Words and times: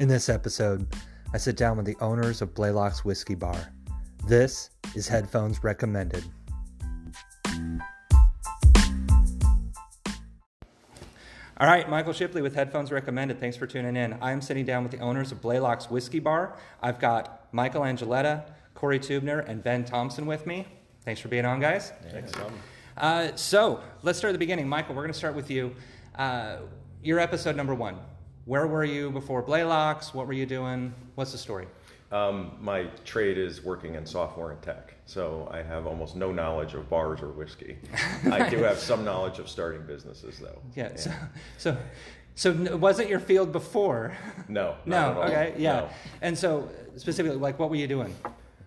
In 0.00 0.08
this 0.08 0.30
episode, 0.30 0.86
I 1.34 1.36
sit 1.36 1.58
down 1.58 1.76
with 1.76 1.84
the 1.84 1.94
owners 2.00 2.40
of 2.40 2.54
Blaylock's 2.54 3.04
Whiskey 3.04 3.34
Bar. 3.34 3.70
This 4.26 4.70
is 4.94 5.06
Headphones 5.06 5.62
Recommended. 5.62 6.24
All 11.58 11.66
right, 11.66 11.86
Michael 11.90 12.14
Shipley 12.14 12.40
with 12.40 12.54
Headphones 12.54 12.90
Recommended. 12.90 13.38
Thanks 13.40 13.58
for 13.58 13.66
tuning 13.66 13.94
in. 13.94 14.16
I'm 14.22 14.40
sitting 14.40 14.64
down 14.64 14.84
with 14.84 14.92
the 14.92 15.00
owners 15.00 15.32
of 15.32 15.42
Blaylock's 15.42 15.90
Whiskey 15.90 16.18
Bar. 16.18 16.56
I've 16.82 16.98
got 16.98 17.48
Michael 17.52 17.82
Angiletta, 17.82 18.50
Cory 18.72 18.98
Teubner, 18.98 19.46
and 19.46 19.62
Ben 19.62 19.84
Thompson 19.84 20.24
with 20.24 20.46
me. 20.46 20.66
Thanks 21.04 21.20
for 21.20 21.28
being 21.28 21.44
on, 21.44 21.60
guys. 21.60 21.92
Thanks. 22.10 22.32
Uh, 22.96 23.36
so 23.36 23.82
let's 24.02 24.16
start 24.16 24.30
at 24.30 24.32
the 24.32 24.38
beginning. 24.38 24.66
Michael, 24.66 24.94
we're 24.94 25.02
going 25.02 25.12
to 25.12 25.18
start 25.18 25.34
with 25.34 25.50
you. 25.50 25.76
Uh, 26.14 26.56
your 27.02 27.18
episode 27.18 27.54
number 27.54 27.74
one. 27.74 27.98
Where 28.50 28.66
were 28.66 28.82
you 28.82 29.12
before 29.12 29.42
Blaylock's? 29.42 30.12
What 30.12 30.26
were 30.26 30.32
you 30.32 30.44
doing? 30.44 30.92
What's 31.14 31.30
the 31.30 31.38
story? 31.38 31.68
Um, 32.10 32.50
my 32.60 32.86
trade 33.04 33.38
is 33.38 33.62
working 33.62 33.94
in 33.94 34.04
software 34.04 34.50
and 34.50 34.60
tech, 34.60 34.94
so 35.06 35.48
I 35.52 35.62
have 35.62 35.86
almost 35.86 36.16
no 36.16 36.32
knowledge 36.32 36.74
of 36.74 36.90
bars 36.90 37.22
or 37.22 37.28
whiskey. 37.28 37.78
I 38.32 38.48
do 38.50 38.56
have 38.64 38.78
some 38.80 39.04
knowledge 39.04 39.38
of 39.38 39.48
starting 39.48 39.82
businesses, 39.86 40.40
though. 40.40 40.58
Yeah. 40.74 40.96
So, 40.96 41.12
so, 41.58 41.76
so 42.34 42.50
n- 42.50 42.80
wasn't 42.80 43.08
your 43.08 43.20
field 43.20 43.52
before? 43.52 44.16
No. 44.48 44.74
no. 44.84 44.96
at 44.96 45.16
all. 45.16 45.22
Okay. 45.22 45.54
Yeah. 45.56 45.72
No. 45.82 45.88
And 46.20 46.36
so 46.36 46.68
specifically, 46.96 47.38
like, 47.38 47.56
what 47.60 47.70
were 47.70 47.76
you 47.76 47.86
doing? 47.86 48.12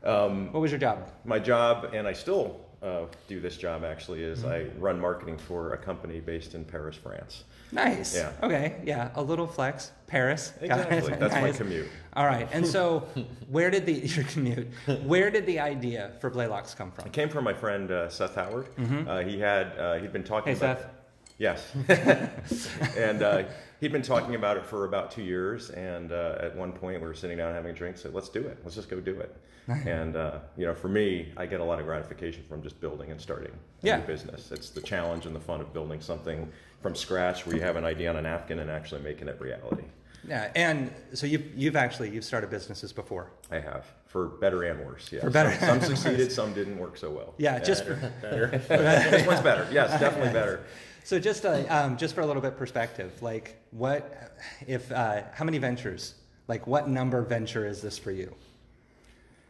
Um, 0.06 0.50
What 0.54 0.62
was 0.62 0.72
your 0.72 0.80
job? 0.80 1.10
my 1.26 1.40
job, 1.40 1.90
and 1.94 2.08
I 2.08 2.14
still 2.14 2.62
uh, 2.82 3.02
do 3.28 3.42
this 3.42 3.58
job 3.58 3.84
actually, 3.84 4.24
is 4.24 4.46
I 4.46 4.60
Mm-hmm. 4.62 4.80
run 4.80 4.98
marketing 5.02 5.38
for 5.38 5.74
a 5.74 5.78
company 5.78 6.22
based 6.22 6.56
in 6.56 6.64
Paris, 6.64 6.96
France. 6.96 7.44
Nice. 7.74 8.16
Yeah. 8.16 8.32
Okay. 8.42 8.82
Yeah. 8.86 9.10
A 9.16 9.22
little 9.22 9.48
flex. 9.48 9.92
Paris. 10.08 10.54
Exactly. 10.62 11.16
That's 11.16 11.34
my 11.34 11.52
commute. 11.52 11.88
All 12.16 12.26
right. 12.26 12.48
And 12.52 12.66
so, 12.66 13.08
where 13.50 13.72
did 13.72 13.86
the 13.86 13.94
your 14.16 14.26
commute? 14.26 14.68
Where 15.04 15.32
did 15.32 15.46
the 15.46 15.60
idea 15.60 16.12
for 16.22 16.30
Blaylock's 16.30 16.76
come 16.76 16.92
from? 16.92 17.06
It 17.08 17.14
came 17.14 17.30
from 17.30 17.44
my 17.44 17.54
friend 17.54 17.90
uh, 17.92 18.10
Seth 18.10 18.36
Howard. 18.36 18.68
Uh, 18.78 19.20
he 19.24 19.40
had 19.40 19.78
uh, 19.78 19.96
he'd 19.96 20.14
been 20.14 20.24
talking. 20.24 20.54
Mm-hmm. 20.54 20.66
Hey, 20.66 20.72
about, 20.72 20.82
Seth. 20.82 20.93
Yes. 21.38 21.74
and 22.98 23.22
uh, 23.24 23.44
he'd 23.80 23.92
been 23.92 24.02
talking 24.02 24.36
about 24.36 24.58
it 24.58 24.66
for 24.66 24.86
about 24.86 25.12
two 25.12 25.24
years. 25.24 25.70
And 25.72 26.12
uh, 26.12 26.38
at 26.40 26.56
one 26.56 26.72
point, 26.72 27.02
we 27.02 27.08
were 27.08 27.14
sitting 27.14 27.38
down 27.38 27.54
having 27.54 27.72
a 27.72 27.74
drink. 27.74 27.98
Said, 27.98 28.14
"Let's 28.14 28.30
do 28.30 28.42
it. 28.42 28.58
Let's 28.64 28.76
just 28.76 28.90
go 28.90 29.00
do 29.00 29.20
it." 29.20 29.36
and 29.68 30.18
uh, 30.18 30.40
you 30.58 30.66
know, 30.66 30.74
for 30.74 30.90
me, 30.90 31.32
I 31.38 31.46
get 31.46 31.62
a 31.62 31.64
lot 31.64 31.80
of 31.80 31.86
gratification 31.86 32.44
from 32.50 32.62
just 32.62 32.80
building 32.82 33.12
and 33.12 33.20
starting 33.22 33.52
a 33.52 33.88
Yeah. 33.88 33.98
new 33.98 34.04
business. 34.04 34.52
It's 34.52 34.70
the 34.70 34.82
challenge 34.82 35.26
and 35.26 35.34
the 35.36 35.40
fun 35.40 35.62
of 35.62 35.74
building 35.74 36.02
something 36.02 36.52
from 36.82 36.96
scratch, 36.96 37.46
where 37.46 37.56
you 37.56 37.62
have 37.62 37.78
an 37.78 37.86
idea 37.86 38.10
on 38.10 38.18
a 38.18 38.22
napkin 38.22 38.60
and 38.60 38.70
actually 38.70 39.02
making 39.02 39.30
it 39.30 39.40
reality. 39.40 39.86
Yeah. 40.28 40.52
And 40.56 40.92
so 41.14 41.28
you've 41.28 41.54
you've 41.56 41.76
actually 41.76 42.10
you've 42.10 42.26
started 42.26 42.50
businesses 42.50 42.94
before. 42.94 43.32
I 43.52 43.60
have 43.60 43.86
for 44.06 44.28
better 44.28 44.64
and 44.64 44.86
worse. 44.86 45.12
Yeah. 45.12 45.22
For 45.22 45.30
better 45.30 45.52
Some, 45.66 45.82
some 45.82 45.96
succeeded, 45.96 46.32
some 46.32 46.54
didn't 46.54 46.78
work 46.78 46.98
so 46.98 47.10
well. 47.10 47.34
Yeah. 47.38 47.60
Just 47.60 47.86
better. 47.88 48.14
better. 48.22 48.48
this 49.10 49.26
one's 49.28 49.42
better. 49.42 49.68
Yes, 49.72 50.00
definitely 50.00 50.32
better. 50.34 50.64
So 51.04 51.20
just 51.20 51.46
uh, 51.46 51.64
um, 51.70 51.98
just 51.98 52.16
for 52.16 52.22
a 52.22 52.26
little 52.26 52.42
bit 52.42 52.58
perspective, 52.58 53.22
like 53.22 53.62
what 53.72 54.38
if 54.68 54.90
uh, 54.92 55.24
how 55.34 55.44
many 55.44 55.58
ventures? 55.58 56.16
Like 56.48 56.66
what 56.66 56.88
number 56.88 57.22
venture 57.22 57.66
is 57.66 57.82
this 57.82 57.98
for 57.98 58.12
you? 58.12 58.34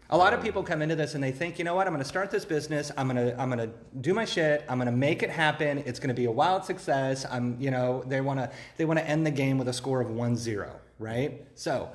A 0.09 0.17
lot 0.17 0.33
of 0.33 0.39
Um, 0.39 0.45
people 0.45 0.63
come 0.63 0.81
into 0.81 0.95
this 0.95 1.13
and 1.15 1.23
they 1.23 1.31
think, 1.31 1.57
you 1.59 1.65
know 1.65 1.75
what, 1.75 1.87
I'm 1.87 1.93
going 1.93 2.03
to 2.03 2.09
start 2.09 2.29
this 2.31 2.45
business. 2.45 2.91
I'm 2.97 3.07
going 3.07 3.27
to 3.27 3.39
I'm 3.39 3.49
going 3.49 3.69
to 3.69 3.73
do 4.01 4.13
my 4.15 4.25
shit. 4.25 4.65
I'm 4.67 4.77
going 4.77 4.87
to 4.87 4.97
make 4.97 5.21
it 5.21 5.29
happen. 5.29 5.77
It's 5.85 5.99
going 5.99 6.09
to 6.09 6.15
be 6.15 6.25
a 6.25 6.31
wild 6.31 6.65
success. 6.65 7.25
I'm 7.29 7.55
you 7.59 7.69
know 7.69 8.03
they 8.07 8.21
want 8.21 8.39
to 8.39 8.49
they 8.77 8.85
want 8.85 8.99
to 8.99 9.07
end 9.07 9.25
the 9.25 9.31
game 9.31 9.59
with 9.59 9.67
a 9.67 9.73
score 9.73 10.01
of 10.01 10.09
1-0, 10.09 10.69
right? 10.97 11.45
So, 11.53 11.89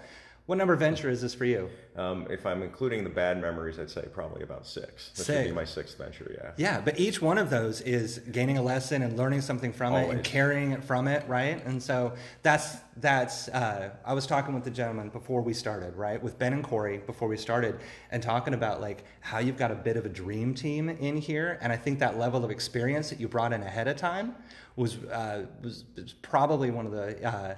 what 0.48 0.56
number 0.56 0.75
venture 0.76 1.10
is 1.10 1.20
this 1.20 1.34
for 1.34 1.44
you? 1.44 1.69
Um, 1.94 2.26
if 2.31 2.47
I'm 2.47 2.62
including 2.62 3.04
the 3.04 3.10
bad 3.10 3.38
memories, 3.38 3.78
I'd 3.78 3.91
say 3.91 4.06
probably 4.14 4.42
about 4.42 4.66
six. 4.66 5.10
This 5.10 5.19
would 5.28 5.36
Six. 5.36 5.48
be 5.48 5.54
my 5.54 5.66
sixth 5.66 5.98
venture, 5.98 6.34
yeah. 6.42 6.53
Yeah, 6.56 6.81
but 6.81 6.98
each 6.98 7.20
one 7.20 7.36
of 7.36 7.50
those 7.50 7.82
is 7.82 8.20
gaining 8.32 8.56
a 8.56 8.62
lesson 8.62 9.03
and 9.03 9.19
learning 9.19 9.42
something 9.42 9.75
from 9.75 9.92
it 9.92 10.09
and 10.09 10.25
carrying 10.25 10.70
it 10.72 10.82
from 10.82 11.06
it, 11.06 11.28
right? 11.28 11.62
And 11.66 11.82
so 11.82 12.14
that's 12.42 12.76
that's. 12.97 13.48
Uh, 13.48 13.91
I 14.06 14.14
was 14.14 14.26
talking 14.26 14.54
with 14.54 14.64
the 14.64 14.70
gentleman 14.70 15.10
before 15.10 15.42
we 15.42 15.53
started, 15.53 15.94
right, 15.97 16.22
with 16.22 16.38
Ben 16.38 16.54
and 16.54 16.65
Cory 16.65 16.97
before 16.97 17.28
we 17.28 17.36
started, 17.36 17.78
and 18.10 18.22
talking 18.22 18.54
about 18.54 18.80
like 18.80 19.04
how 19.20 19.41
you've 19.41 19.59
got 19.59 19.70
a 19.70 19.75
bit 19.75 19.98
of 19.98 20.06
a 20.06 20.09
dream 20.09 20.54
team 20.54 20.88
in 20.88 21.19
here, 21.19 21.59
and 21.60 21.70
I 21.70 21.76
think 21.76 21.98
that 21.98 22.16
level 22.16 22.42
of 22.42 22.50
experience 22.50 23.10
that 23.10 23.20
you 23.20 23.28
brought 23.28 23.53
in 23.53 23.62
ahead 23.62 23.86
of 23.86 23.98
time 23.98 24.34
was 24.76 24.97
uh, 24.97 25.44
was, 25.62 25.84
was 25.94 26.15
probably 26.15 26.70
one 26.70 26.86
of 26.86 26.92
the. 26.92 27.22
Uh, 27.22 27.54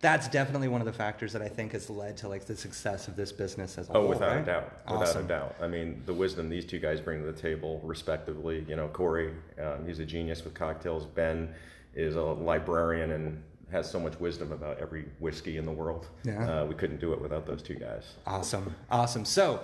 that's 0.00 0.28
definitely 0.28 0.68
one 0.68 0.80
of 0.80 0.86
the 0.86 0.92
factors 0.92 1.32
that 1.34 1.42
I 1.42 1.48
think 1.48 1.72
has 1.72 1.90
led 1.90 2.16
to 2.18 2.28
like 2.28 2.46
the 2.46 2.56
success 2.56 3.06
of 3.06 3.16
this 3.16 3.32
business 3.32 3.76
as 3.76 3.88
a 3.88 3.92
Oh, 3.92 4.00
whole. 4.00 4.08
without 4.08 4.30
right? 4.30 4.38
a 4.42 4.44
doubt, 4.46 4.72
without 4.86 5.02
Awesome. 5.02 5.24
a 5.26 5.28
doubt. 5.28 5.56
I 5.60 5.66
mean, 5.68 6.02
the 6.06 6.14
wisdom 6.14 6.48
these 6.48 6.64
two 6.64 6.78
guys 6.78 7.00
bring 7.00 7.20
to 7.20 7.30
the 7.30 7.38
table, 7.38 7.80
respectively. 7.84 8.64
You 8.66 8.76
know, 8.76 8.88
Cory, 8.88 9.32
um, 9.62 9.86
he's 9.86 9.98
a 9.98 10.06
genius 10.06 10.42
with 10.42 10.54
cocktails. 10.54 11.04
Ben 11.04 11.54
is 11.94 12.16
a 12.16 12.22
librarian 12.22 13.10
and 13.10 13.42
has 13.70 13.90
so 13.90 14.00
much 14.00 14.18
wisdom 14.18 14.52
about 14.52 14.78
every 14.78 15.04
whiskey 15.18 15.58
in 15.58 15.66
the 15.66 15.72
world. 15.72 16.06
Yeah. 16.24 16.62
Uh, 16.62 16.64
we 16.66 16.74
couldn't 16.74 17.00
do 17.00 17.12
it 17.12 17.20
without 17.20 17.46
those 17.46 17.62
two 17.62 17.74
guys. 17.74 18.14
Awesome, 18.26 18.74
awesome. 18.90 19.24
So, 19.26 19.60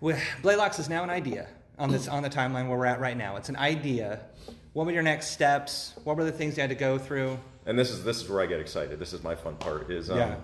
Blaylocks 0.00 0.78
is 0.78 0.88
now 0.88 1.02
an 1.02 1.10
idea 1.10 1.48
on 1.78 1.90
this 1.90 2.06
on 2.08 2.22
the 2.22 2.30
timeline 2.30 2.68
where 2.68 2.78
we're 2.78 2.86
at 2.86 3.00
right 3.00 3.16
now. 3.16 3.36
It's 3.36 3.48
an 3.48 3.56
idea. 3.56 4.20
What 4.72 4.86
were 4.86 4.92
your 4.92 5.02
next 5.02 5.28
steps? 5.32 5.94
What 6.04 6.16
were 6.16 6.24
the 6.24 6.32
things 6.32 6.56
you 6.56 6.60
had 6.60 6.70
to 6.70 6.76
go 6.76 6.98
through? 6.98 7.38
And 7.68 7.78
this 7.78 7.90
is 7.90 8.02
this 8.02 8.20
is 8.22 8.28
where 8.28 8.40
I 8.40 8.46
get 8.46 8.60
excited. 8.60 8.98
This 8.98 9.12
is 9.12 9.22
my 9.22 9.34
fun 9.34 9.54
part. 9.56 9.90
Is 9.90 10.10
um, 10.10 10.18
Yeah. 10.18 10.36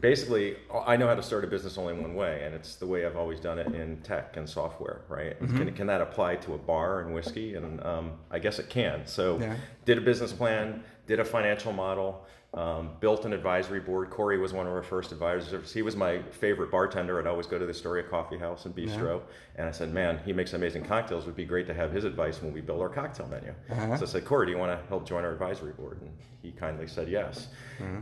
basically 0.00 0.56
I 0.86 0.96
know 0.96 1.08
how 1.08 1.14
to 1.14 1.22
start 1.22 1.42
a 1.42 1.46
business 1.46 1.78
only 1.78 1.94
one 1.94 2.14
way, 2.14 2.42
and 2.44 2.54
it's 2.54 2.76
the 2.76 2.86
way 2.86 3.06
I've 3.06 3.16
always 3.16 3.40
done 3.40 3.58
it 3.58 3.74
in 3.74 3.96
tech 4.02 4.36
and 4.36 4.48
software. 4.48 5.00
Right? 5.08 5.40
Mm-hmm. 5.42 5.56
Can, 5.58 5.72
can 5.74 5.86
that 5.88 6.02
apply 6.02 6.36
to 6.36 6.54
a 6.54 6.58
bar 6.58 7.00
and 7.00 7.14
whiskey? 7.14 7.54
And 7.54 7.82
um, 7.84 8.12
I 8.30 8.38
guess 8.38 8.58
it 8.58 8.68
can. 8.68 9.06
So 9.06 9.38
Yeah. 9.40 9.56
did 9.86 9.96
a 9.98 10.02
business 10.02 10.32
plan, 10.32 10.84
did 11.06 11.20
a 11.20 11.24
financial 11.24 11.72
model. 11.72 12.26
Um, 12.54 12.92
built 12.98 13.26
an 13.26 13.34
advisory 13.34 13.78
board. 13.78 14.08
Cory 14.08 14.38
was 14.38 14.54
one 14.54 14.66
of 14.66 14.72
our 14.72 14.82
first 14.82 15.12
advisors. 15.12 15.70
He 15.70 15.82
was 15.82 15.94
my 15.94 16.22
favorite 16.22 16.70
bartender. 16.70 17.20
I'd 17.20 17.26
always 17.26 17.46
go 17.46 17.58
to 17.58 17.66
the 17.66 17.70
Astoria 17.72 18.04
Coffee 18.04 18.38
House 18.38 18.64
and 18.64 18.74
Bistro, 18.74 19.20
and 19.56 19.68
I 19.68 19.70
said, 19.70 19.92
"Man, 19.92 20.18
he 20.24 20.32
makes 20.32 20.54
amazing 20.54 20.84
cocktails. 20.84 21.24
It 21.24 21.26
would 21.26 21.36
be 21.36 21.44
great 21.44 21.66
to 21.66 21.74
have 21.74 21.92
his 21.92 22.04
advice 22.04 22.40
when 22.40 22.54
we 22.54 22.62
build 22.62 22.80
our 22.80 22.88
cocktail 22.88 23.26
menu." 23.26 23.54
Uh-huh. 23.70 23.98
So 23.98 24.04
I 24.04 24.08
said, 24.08 24.24
"Cory, 24.24 24.46
do 24.46 24.52
you 24.52 24.58
want 24.58 24.72
to 24.72 24.88
help 24.88 25.06
join 25.06 25.24
our 25.24 25.32
advisory 25.32 25.72
board?" 25.72 26.00
And 26.00 26.10
he 26.40 26.52
kindly 26.52 26.86
said 26.86 27.10
yes. 27.10 27.48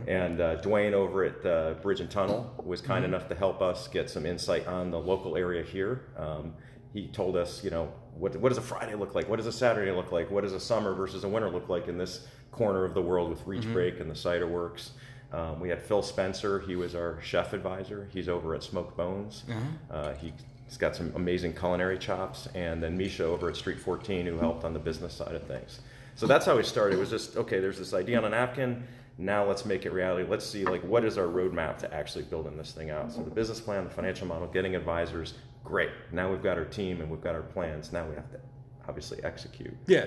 And 0.07 0.39
uh, 0.39 0.61
Dwayne 0.61 0.93
over 0.93 1.25
at 1.25 1.45
uh, 1.45 1.73
Bridge 1.81 1.99
and 1.99 2.09
Tunnel 2.09 2.53
was 2.63 2.79
kind 2.79 3.03
enough 3.03 3.27
to 3.27 3.35
help 3.35 3.61
us 3.61 3.89
get 3.89 4.09
some 4.09 4.25
insight 4.25 4.65
on 4.65 4.91
the 4.91 4.99
local 4.99 5.35
area 5.35 5.61
here. 5.61 6.05
Um, 6.15 6.53
he 6.93 7.07
told 7.07 7.35
us, 7.35 7.63
you 7.63 7.69
know, 7.69 7.91
what, 8.15 8.35
what 8.37 8.49
does 8.49 8.57
a 8.57 8.61
Friday 8.61 8.95
look 8.95 9.13
like? 9.13 9.29
What 9.29 9.35
does 9.35 9.45
a 9.45 9.51
Saturday 9.51 9.91
look 9.91 10.11
like? 10.11 10.31
What 10.31 10.41
does 10.41 10.53
a 10.53 10.59
summer 10.59 10.93
versus 10.93 11.23
a 11.23 11.27
winter 11.27 11.49
look 11.49 11.69
like 11.69 11.87
in 11.87 11.97
this 11.97 12.25
corner 12.51 12.83
of 12.85 12.93
the 12.93 13.01
world 13.01 13.29
with 13.29 13.45
Reach 13.45 13.63
Break 13.73 13.99
and 13.99 14.09
the 14.09 14.15
cider 14.15 14.47
works? 14.47 14.91
Um, 15.33 15.59
we 15.59 15.69
had 15.69 15.81
Phil 15.81 16.01
Spencer. 16.01 16.59
He 16.61 16.75
was 16.75 16.95
our 16.95 17.19
chef 17.21 17.53
advisor. 17.53 18.07
He's 18.13 18.29
over 18.29 18.55
at 18.55 18.63
Smoke 18.63 18.95
Bones. 18.95 19.43
Uh, 19.91 20.13
he's 20.13 20.77
got 20.77 20.95
some 20.95 21.11
amazing 21.15 21.53
culinary 21.53 21.97
chops. 21.97 22.47
And 22.55 22.81
then 22.81 22.97
Misha 22.97 23.25
over 23.25 23.49
at 23.49 23.55
Street 23.57 23.79
14, 23.79 24.25
who 24.25 24.37
helped 24.37 24.63
on 24.63 24.73
the 24.73 24.79
business 24.79 25.13
side 25.13 25.35
of 25.35 25.43
things. 25.45 25.81
So 26.15 26.25
that's 26.27 26.45
how 26.45 26.55
we 26.57 26.63
started. 26.63 26.95
It 26.95 26.99
was 26.99 27.09
just 27.09 27.37
okay. 27.37 27.59
There's 27.59 27.77
this 27.77 27.93
idea 27.93 28.17
on 28.17 28.25
a 28.25 28.29
napkin. 28.29 28.87
Now 29.19 29.45
let's 29.45 29.65
make 29.65 29.85
it 29.85 29.91
reality. 29.91 30.27
Let's 30.27 30.45
see 30.45 30.63
like 30.65 30.81
what 30.83 31.03
is 31.03 31.17
our 31.17 31.25
roadmap 31.27 31.77
to 31.79 31.93
actually 31.93 32.23
building 32.25 32.57
this 32.57 32.71
thing 32.71 32.89
out. 32.89 33.11
So 33.11 33.21
the 33.21 33.29
business 33.29 33.59
plan, 33.59 33.83
the 33.83 33.89
financial 33.89 34.27
model, 34.27 34.47
getting 34.47 34.75
advisors. 34.75 35.33
Great. 35.63 35.89
Now 36.11 36.31
we've 36.31 36.41
got 36.41 36.57
our 36.57 36.65
team 36.65 37.01
and 37.01 37.09
we've 37.09 37.21
got 37.21 37.35
our 37.35 37.41
plans. 37.41 37.91
Now 37.91 38.07
we 38.07 38.15
have 38.15 38.31
to 38.31 38.39
obviously 38.87 39.19
execute. 39.23 39.75
Yeah. 39.85 40.05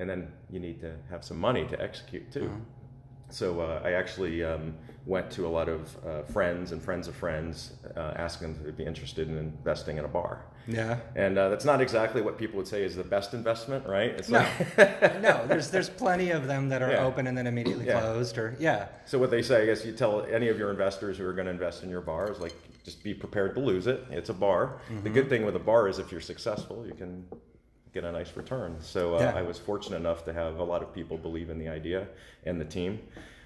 And 0.00 0.08
then 0.08 0.32
you 0.50 0.60
need 0.60 0.80
to 0.80 0.92
have 1.10 1.22
some 1.22 1.38
money 1.38 1.66
to 1.68 1.80
execute 1.80 2.32
too. 2.32 2.50
So 3.28 3.60
uh, 3.60 3.82
I 3.84 3.92
actually 3.92 4.42
um, 4.42 4.74
went 5.06 5.30
to 5.32 5.46
a 5.46 5.48
lot 5.58 5.68
of 5.68 5.94
uh, 6.04 6.22
friends 6.32 6.72
and 6.72 6.82
friends 6.82 7.06
of 7.06 7.14
friends, 7.14 7.72
uh, 7.96 8.14
asking 8.16 8.48
them 8.54 8.56
if 8.60 8.64
they'd 8.66 8.76
be 8.78 8.84
interested 8.86 9.28
in 9.28 9.36
investing 9.36 9.98
in 9.98 10.04
a 10.06 10.08
bar. 10.08 10.46
Yeah. 10.66 10.98
And 11.14 11.38
uh, 11.38 11.48
that's 11.50 11.64
not 11.66 11.80
exactly 11.82 12.22
what 12.22 12.38
people 12.38 12.56
would 12.56 12.66
say 12.66 12.82
is 12.82 12.96
the 12.96 13.04
best 13.04 13.34
investment, 13.34 13.86
right? 13.86 14.10
It's 14.10 14.30
No, 14.30 14.38
like, 14.78 15.22
no. 15.22 15.46
There's 15.46 15.70
there's 15.70 15.90
plenty 15.90 16.30
of 16.30 16.46
them 16.46 16.70
that 16.70 16.80
are 16.82 16.90
Yeah. 16.92 17.04
open 17.04 17.26
and 17.26 17.36
then 17.36 17.46
immediately 17.46 17.86
Yeah. 17.86 18.00
closed, 18.00 18.36
or 18.38 18.56
yeah, 18.58 18.88
So 19.04 19.18
what 19.18 19.30
they 19.30 19.42
say, 19.42 19.62
I 19.62 19.66
guess 19.66 19.84
you 19.84 19.92
tell 19.92 20.24
any 20.24 20.48
of 20.48 20.58
your 20.58 20.70
investors 20.70 21.18
who 21.18 21.26
are 21.26 21.32
going 21.34 21.46
to 21.46 21.52
invest 21.52 21.82
in 21.84 21.90
your 21.90 22.00
bar 22.00 22.32
is 22.32 22.40
like, 22.40 22.54
just 22.84 23.04
be 23.04 23.12
prepared 23.14 23.54
to 23.56 23.60
lose 23.60 23.86
it. 23.86 24.04
It's 24.10 24.30
a 24.30 24.34
bar. 24.34 24.80
The 25.04 25.10
good 25.10 25.28
thing 25.28 25.44
with 25.44 25.54
a 25.56 25.60
bar 25.72 25.86
is 25.88 25.98
if 25.98 26.10
you're 26.10 26.20
successful, 26.34 26.86
you 26.86 26.94
can 26.94 27.26
get 27.92 28.04
a 28.04 28.12
nice 28.12 28.36
return. 28.36 28.76
So 28.80 29.16
uh, 29.16 29.20
Yeah. 29.20 29.34
I 29.36 29.42
was 29.42 29.58
fortunate 29.58 29.96
enough 29.96 30.24
to 30.24 30.32
have 30.32 30.58
a 30.58 30.64
lot 30.64 30.82
of 30.82 30.94
people 30.94 31.16
believe 31.16 31.50
in 31.50 31.58
the 31.58 31.68
idea 31.68 32.06
and 32.44 32.60
the 32.60 32.64
team 32.64 33.00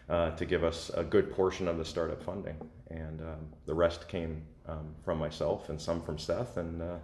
uh, 0.09 0.31
to 0.33 0.45
give 0.45 0.65
us 0.65 0.91
a 0.95 1.03
good 1.03 1.33
portion 1.33 1.67
of 1.67 1.79
the 1.79 1.85
startup 1.85 2.23
funding, 2.23 2.57
and 2.91 3.21
um, 3.23 3.49
the 3.67 3.75
rest 3.75 4.07
came 4.07 4.43
um, 4.69 4.95
from 5.05 5.19
myself 5.19 5.71
and 5.71 5.81
some 5.81 6.03
from 6.03 6.19
Seth, 6.19 6.59
and 6.59 6.83
uh, 6.83 6.97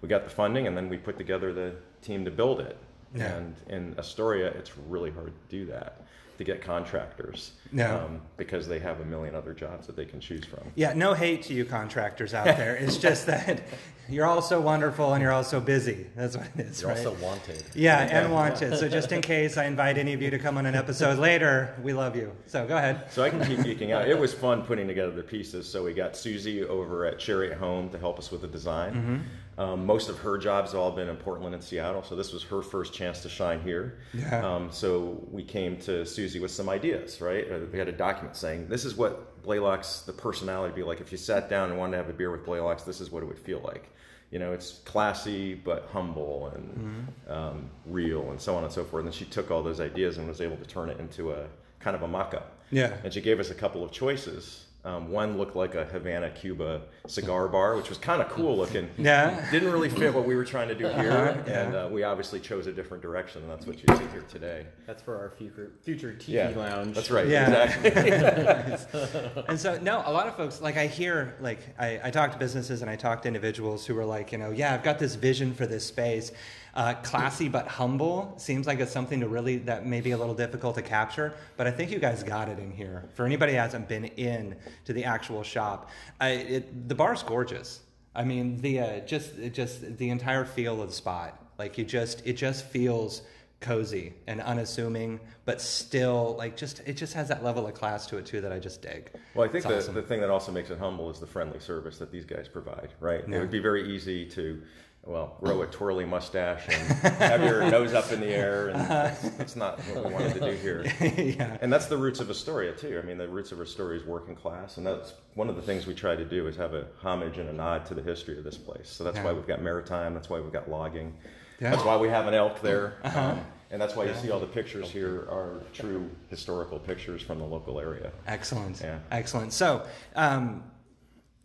we 0.00 0.08
got 0.08 0.24
the 0.24 0.30
funding, 0.30 0.66
and 0.68 0.76
then 0.76 0.88
we 0.88 0.96
put 0.96 1.18
together 1.18 1.52
the 1.52 1.74
team 2.00 2.24
to 2.24 2.30
build 2.30 2.60
it. 2.60 2.76
Yeah. 3.14 3.34
And 3.34 3.56
in 3.68 3.94
Astoria, 3.98 4.48
it's 4.48 4.76
really 4.76 5.10
hard 5.10 5.32
to 5.34 5.56
do 5.56 5.66
that 5.66 6.03
to 6.38 6.44
get 6.44 6.62
contractors 6.62 7.52
No. 7.72 8.04
um, 8.06 8.20
because 8.36 8.66
they 8.68 8.78
have 8.80 9.00
a 9.00 9.04
million 9.04 9.34
other 9.34 9.52
jobs 9.54 9.86
that 9.86 9.96
they 9.96 10.04
can 10.04 10.20
choose 10.20 10.44
from. 10.44 10.60
Yeah, 10.74 10.92
no 10.94 11.14
hate 11.14 11.42
to 11.44 11.54
you 11.54 11.64
contractors 11.64 12.34
out 12.34 12.44
there. 12.56 12.76
It's 12.84 12.96
just 12.98 13.26
that 13.26 13.62
you're 14.08 14.26
all 14.26 14.42
so 14.42 14.60
wonderful 14.60 15.14
and 15.14 15.22
you're 15.22 15.32
all 15.32 15.44
so 15.44 15.60
busy. 15.60 16.06
That's 16.16 16.36
what 16.36 16.46
it 16.58 16.66
is, 16.66 16.82
You're 16.82 16.90
right? 16.90 16.98
also 17.06 17.14
wanted. 17.24 17.62
yeah, 17.74 18.00
and 18.00 18.32
wanted. 18.32 18.76
So 18.78 18.88
just 18.88 19.12
in 19.12 19.22
case 19.22 19.56
I 19.56 19.64
invite 19.64 19.96
any 19.96 20.12
of 20.12 20.20
you 20.20 20.30
to 20.30 20.38
come 20.38 20.58
on 20.58 20.66
an 20.66 20.74
episode 20.74 21.18
later, 21.18 21.74
we 21.82 21.92
love 21.94 22.14
you. 22.16 22.32
So 22.46 22.66
go 22.66 22.76
ahead. 22.76 23.06
So 23.10 23.22
I 23.22 23.30
can 23.30 23.44
keep 23.46 23.60
geeking 23.60 23.92
out. 23.92 24.06
It 24.08 24.18
was 24.18 24.34
fun 24.34 24.62
putting 24.62 24.86
together 24.86 25.12
the 25.12 25.22
pieces. 25.22 25.66
So 25.68 25.82
we 25.84 25.94
got 25.94 26.16
Susie 26.16 26.62
over 26.64 27.06
at 27.06 27.18
Chariot 27.18 27.56
Home 27.58 27.88
to 27.90 27.98
help 27.98 28.18
us 28.18 28.30
with 28.30 28.42
the 28.42 28.48
design. 28.48 29.24
Um, 29.56 29.86
most 29.86 30.08
of 30.08 30.18
her 30.18 30.36
jobs 30.36 30.72
have 30.72 30.80
all 30.80 30.90
been 30.90 31.08
in 31.08 31.16
Portland 31.16 31.54
and 31.54 31.62
Seattle, 31.62 32.02
so 32.02 32.16
this 32.16 32.32
was 32.32 32.42
her 32.44 32.60
first 32.60 32.92
chance 32.92 33.20
to 33.22 33.28
shine 33.28 33.60
here. 33.60 33.98
Yeah. 34.12 34.44
Um, 34.44 34.70
so 34.72 35.24
we 35.30 35.44
came 35.44 35.76
to 35.82 36.04
Susie 36.04 36.40
with 36.40 36.50
some 36.50 36.68
ideas, 36.68 37.20
right? 37.20 37.50
Uh, 37.50 37.60
We 37.72 37.78
had 37.78 37.88
a 37.88 37.92
document 37.92 38.36
saying 38.36 38.68
this 38.68 38.84
is 38.84 38.96
what 38.96 39.42
Blaylock's 39.42 40.00
the 40.02 40.12
personality 40.12 40.70
would 40.72 40.76
be 40.76 40.82
like. 40.82 41.00
If 41.00 41.12
you 41.12 41.18
sat 41.18 41.48
down 41.48 41.70
and 41.70 41.78
wanted 41.78 41.92
to 41.92 41.96
have 41.98 42.08
a 42.10 42.12
beer 42.12 42.30
with 42.30 42.44
Blaylock's, 42.44 42.82
this 42.82 43.00
is 43.00 43.10
what 43.12 43.22
it 43.22 43.26
would 43.26 43.38
feel 43.38 43.60
like. 43.60 43.90
You 44.30 44.40
know, 44.40 44.52
it's 44.52 44.80
classy 44.84 45.54
but 45.54 45.88
humble 45.92 46.50
and 46.54 47.06
um, 47.28 47.70
real 47.86 48.30
and 48.30 48.40
so 48.40 48.56
on 48.56 48.64
and 48.64 48.72
so 48.72 48.82
forth. 48.82 49.04
And 49.04 49.14
she 49.14 49.24
took 49.26 49.52
all 49.52 49.62
those 49.62 49.78
ideas 49.78 50.18
and 50.18 50.26
was 50.26 50.40
able 50.40 50.56
to 50.56 50.64
turn 50.64 50.88
it 50.90 50.98
into 50.98 51.30
a 51.30 51.46
kind 51.78 51.94
of 51.94 52.02
a 52.02 52.08
mock-up. 52.08 52.58
Yeah. 52.72 52.94
And 53.04 53.12
she 53.12 53.20
gave 53.20 53.38
us 53.38 53.50
a 53.50 53.54
couple 53.54 53.84
of 53.84 53.92
choices. 53.92 54.63
Um, 54.86 55.10
one 55.10 55.38
looked 55.38 55.56
like 55.56 55.74
a 55.74 55.86
Havana 55.86 56.28
Cuba 56.28 56.82
cigar 57.06 57.48
bar, 57.48 57.74
which 57.74 57.88
was 57.88 57.96
kind 57.96 58.20
of 58.20 58.28
cool 58.28 58.54
looking. 58.54 58.90
Yeah. 58.98 59.50
Didn't 59.50 59.72
really 59.72 59.88
fit 59.88 60.12
what 60.12 60.26
we 60.26 60.34
were 60.36 60.44
trying 60.44 60.68
to 60.68 60.74
do 60.74 60.84
here, 60.88 61.10
Uh-huh, 61.10 61.42
yeah. 61.46 61.62
and 61.64 61.74
uh, 61.74 61.88
we 61.90 62.02
obviously 62.02 62.38
chose 62.38 62.66
a 62.66 62.72
different 62.72 63.02
direction, 63.02 63.40
and 63.42 63.50
that's 63.50 63.66
what 63.66 63.76
you 63.78 63.96
see 63.96 64.04
here 64.12 64.24
today. 64.28 64.66
That's 64.86 65.00
for 65.02 65.16
our 65.18 65.30
future 65.30 65.70
future 65.82 66.12
TV 66.12 66.28
Yeah, 66.28 66.48
lounge. 66.54 66.94
That's 66.94 67.10
right. 67.10 67.26
Yeah. 67.26 67.64
Exactly. 67.82 69.42
And 69.48 69.58
so, 69.58 69.78
no, 69.80 70.02
a 70.04 70.12
lot 70.12 70.26
of 70.26 70.36
folks, 70.36 70.60
like 70.60 70.76
I 70.76 70.86
hear, 70.86 71.34
like 71.40 71.60
I, 71.78 72.00
I 72.04 72.10
talk 72.10 72.32
to 72.32 72.38
businesses 72.38 72.82
and 72.82 72.90
I 72.90 72.96
talk 72.96 73.22
to 73.22 73.28
individuals 73.28 73.86
who 73.86 73.96
are 73.98 74.04
like, 74.04 74.32
you 74.32 74.38
know, 74.38 74.50
yeah, 74.50 74.74
I've 74.74 74.82
got 74.82 74.98
this 74.98 75.14
vision 75.14 75.54
for 75.54 75.66
this 75.66 75.84
space. 75.86 76.30
Uh, 76.74 76.92
classy 77.04 77.48
but 77.48 77.68
humble 77.68 78.34
seems 78.36 78.66
like 78.66 78.80
it's 78.80 78.90
something 78.90 79.20
to 79.20 79.28
really, 79.28 79.58
that 79.58 79.86
may 79.86 80.00
be 80.00 80.10
a 80.10 80.16
little 80.16 80.34
difficult 80.34 80.74
to 80.74 80.82
capture, 80.82 81.32
but 81.56 81.68
I 81.68 81.70
think 81.70 81.92
you 81.92 82.00
guys 82.00 82.24
got 82.24 82.48
it 82.48 82.58
in 82.58 82.72
here. 82.72 83.08
For 83.14 83.24
anybody 83.24 83.52
who 83.52 83.58
hasn't 83.58 83.86
been 83.88 84.06
in 84.06 84.56
to 84.84 84.92
the 84.92 85.04
actual 85.04 85.44
shop, 85.44 85.90
I, 86.20 86.30
it, 86.30 86.88
the 86.88 86.94
bar's 86.96 87.22
gorgeous. 87.22 87.80
I 88.12 88.24
mean, 88.24 88.60
the, 88.60 88.80
uh, 88.80 89.00
just, 89.00 89.34
just 89.52 89.98
the 89.98 90.10
entire 90.10 90.44
feel 90.44 90.82
of 90.82 90.88
the 90.88 90.94
spot, 90.94 91.40
like 91.58 91.78
you 91.78 91.84
just, 91.84 92.26
it 92.26 92.32
just 92.32 92.64
feels 92.66 93.22
cozy 93.60 94.12
and 94.26 94.40
unassuming, 94.40 95.20
but 95.44 95.60
still 95.60 96.34
like 96.36 96.56
just 96.56 96.82
it 96.86 96.94
just 96.94 97.14
has 97.14 97.28
that 97.28 97.42
level 97.42 97.66
of 97.66 97.72
class 97.72 98.06
to 98.08 98.18
it 98.18 98.26
too 98.26 98.40
that 98.40 98.52
I 98.52 98.58
just 98.58 98.82
dig. 98.82 99.10
Well, 99.34 99.48
I 99.48 99.50
think 99.50 99.64
It's 99.64 99.72
the, 99.72 99.78
awesome. 99.78 99.94
the 99.94 100.02
thing 100.02 100.20
that 100.20 100.28
also 100.28 100.52
makes 100.52 100.70
it 100.70 100.78
humble 100.78 101.08
is 101.08 101.18
the 101.18 101.26
friendly 101.26 101.60
service 101.60 101.98
that 101.98 102.10
these 102.12 102.24
guys 102.24 102.46
provide, 102.46 102.90
right? 103.00 103.24
Yeah. 103.26 103.36
It 103.36 103.40
would 103.40 103.50
be 103.50 103.60
very 103.60 103.94
easy 103.94 104.26
to, 104.30 104.60
well, 105.06 105.36
grow 105.40 105.62
a 105.62 105.66
twirly 105.78 106.04
mustache 106.04 106.66
and 106.68 107.14
have 107.18 107.42
your 107.42 107.68
nose 107.70 107.92
up 107.92 108.10
in 108.12 108.20
the 108.20 108.28
air, 108.28 108.68
and 108.68 108.80
that's, 108.80 109.28
that's 109.30 109.56
not 109.56 109.78
what 109.80 110.06
we 110.06 110.12
wanted 110.12 110.34
to 110.34 110.40
do 110.40 110.56
here. 110.56 110.84
yeah. 111.36 111.58
And 111.60 111.72
that's 111.72 111.86
the 111.86 111.96
roots 111.96 112.20
of 112.20 112.30
Astoria 112.30 112.72
too. 112.72 112.98
I 113.02 113.06
mean, 113.06 113.18
the 113.18 113.28
roots 113.28 113.52
of 113.52 113.60
Astoria 113.60 114.00
is 114.00 114.06
working 114.06 114.34
class, 114.34 114.78
and 114.78 114.86
that's 114.86 115.14
one 115.34 115.48
of 115.48 115.56
the 115.56 115.62
things 115.62 115.86
we 115.86 115.94
try 115.94 116.16
to 116.16 116.24
do 116.24 116.46
is 116.48 116.56
have 116.56 116.74
a 116.74 116.86
homage 117.02 117.38
and 117.38 117.48
a 117.48 117.52
nod 117.52 117.84
to 117.86 117.94
the 117.94 118.02
history 118.02 118.38
of 118.38 118.44
this 118.44 118.56
place. 118.56 118.88
So 118.88 119.04
that's 119.04 119.16
Yeah. 119.16 119.24
why 119.24 119.32
we've 119.32 119.46
got 119.46 119.60
maritime. 119.60 120.14
That's 120.14 120.30
why 120.30 120.40
we've 120.40 120.52
got 120.52 120.70
logging. 120.70 121.14
Yeah. 121.60 121.68
Uh-huh. 121.68 121.76
That's 121.76 121.86
why 121.86 121.96
we 121.98 122.08
have 122.08 122.26
an 122.26 122.34
elk 122.34 122.60
there. 122.62 122.94
Um, 123.04 123.40
and 123.70 123.80
that's 123.80 123.94
why 123.96 124.04
you 124.04 124.14
see 124.14 124.30
all 124.30 124.40
the 124.40 124.46
pictures 124.46 124.90
here 124.90 125.26
are 125.30 125.62
true 125.72 126.08
historical 126.28 126.78
pictures 126.78 127.22
from 127.22 127.38
the 127.38 127.44
local 127.44 127.80
area. 127.80 128.12
Excellent. 128.26 128.80
Yeah. 128.80 128.98
Excellent. 129.10 129.52
So, 129.52 129.86
um, 130.14 130.64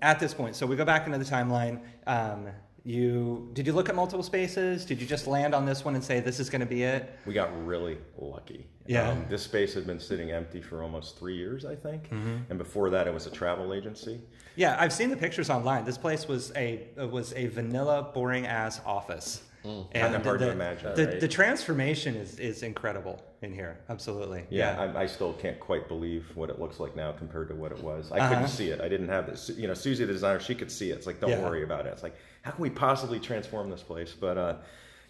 at 0.01 0.19
this 0.19 0.33
point, 0.33 0.55
so 0.55 0.65
we 0.65 0.75
go 0.75 0.85
back 0.85 1.05
into 1.07 1.17
the 1.17 1.25
timeline. 1.25 1.81
Um, 2.07 2.47
you 2.89 3.49
did 3.53 3.67
you 3.67 3.73
look 3.73 3.87
at 3.87 3.95
multiple 3.95 4.23
spaces? 4.23 4.83
Did 4.83 4.99
you 4.99 5.05
just 5.05 5.27
land 5.27 5.53
on 5.53 5.65
this 5.65 5.85
one 5.85 5.93
and 5.95 6.03
say 6.03 6.19
this 6.19 6.39
is 6.39 6.49
going 6.49 6.61
to 6.61 6.65
be 6.67 6.83
it? 6.83 7.17
We 7.25 7.33
got 7.33 7.49
really 7.65 7.99
lucky. 8.17 8.65
Yeah. 8.87 9.09
Um, 9.09 9.25
this 9.29 9.43
space 9.43 9.75
had 9.75 9.85
been 9.85 9.99
sitting 9.99 10.31
empty 10.31 10.61
for 10.61 10.81
almost 10.81 11.17
three 11.19 11.35
years, 11.37 11.63
I 11.65 11.75
think. 11.75 12.05
Mm-hmm. 12.09 12.37
And 12.49 12.57
before 12.57 12.89
that, 12.89 13.07
it 13.07 13.13
was 13.13 13.27
a 13.27 13.31
travel 13.31 13.73
agency. 13.73 14.19
Yeah, 14.55 14.75
I've 14.79 14.91
seen 14.91 15.11
the 15.11 15.17
pictures 15.17 15.51
online. 15.51 15.85
This 15.85 15.97
place 15.99 16.27
was 16.27 16.51
a 16.55 16.87
it 16.97 17.09
was 17.11 17.31
a 17.33 17.45
vanilla, 17.47 18.09
boring 18.13 18.47
ass 18.47 18.81
office. 18.85 19.43
Kinda 19.61 19.89
the- 20.17 20.19
hard 20.23 20.39
to 20.39 20.51
imagine, 20.51 20.95
The, 20.95 21.05
right? 21.05 21.19
the 21.19 21.27
transformation 21.27 22.15
is, 22.15 22.39
is 22.39 22.63
incredible 22.63 23.21
in 23.41 23.51
here. 23.53 23.77
Absolutely. 23.89 24.45
Yeah, 24.49 24.79
I, 24.95 25.01
I 25.01 25.05
still 25.05 25.33
can't 25.33 25.59
quite 25.59 25.89
believe 25.89 26.25
what 26.33 26.49
it 26.49 26.59
looks 26.61 26.79
like 26.79 26.95
now 26.95 27.11
compared 27.11 27.49
to 27.49 27.55
what 27.55 27.73
it 27.73 27.83
was. 27.83 28.09
I 28.09 28.19
Uh-huh. 28.19 28.29
couldn't 28.29 28.47
see 28.47 28.69
it. 28.69 28.79
I 28.79 28.87
didn't 28.87 29.09
have 29.09 29.25
this. 29.27 29.49
You 29.49 29.67
know, 29.67 29.73
Susie, 29.73 30.05
the 30.05 30.13
designer, 30.13 30.39
she 30.39 30.55
could 30.55 30.71
see 30.71 30.91
it. 30.91 30.93
It's 30.93 31.05
like, 31.05 31.19
don't 31.19 31.31
Yeah. 31.31 31.41
worry 31.43 31.63
about 31.63 31.85
it. 31.85 31.89
It's 31.89 32.03
like, 32.03 32.15
how 32.41 32.51
can 32.51 32.61
we 32.61 32.69
possibly 32.69 33.19
transform 33.19 33.69
this 33.69 33.83
place? 33.83 34.13
But 34.19 34.37
uh, 34.37 34.55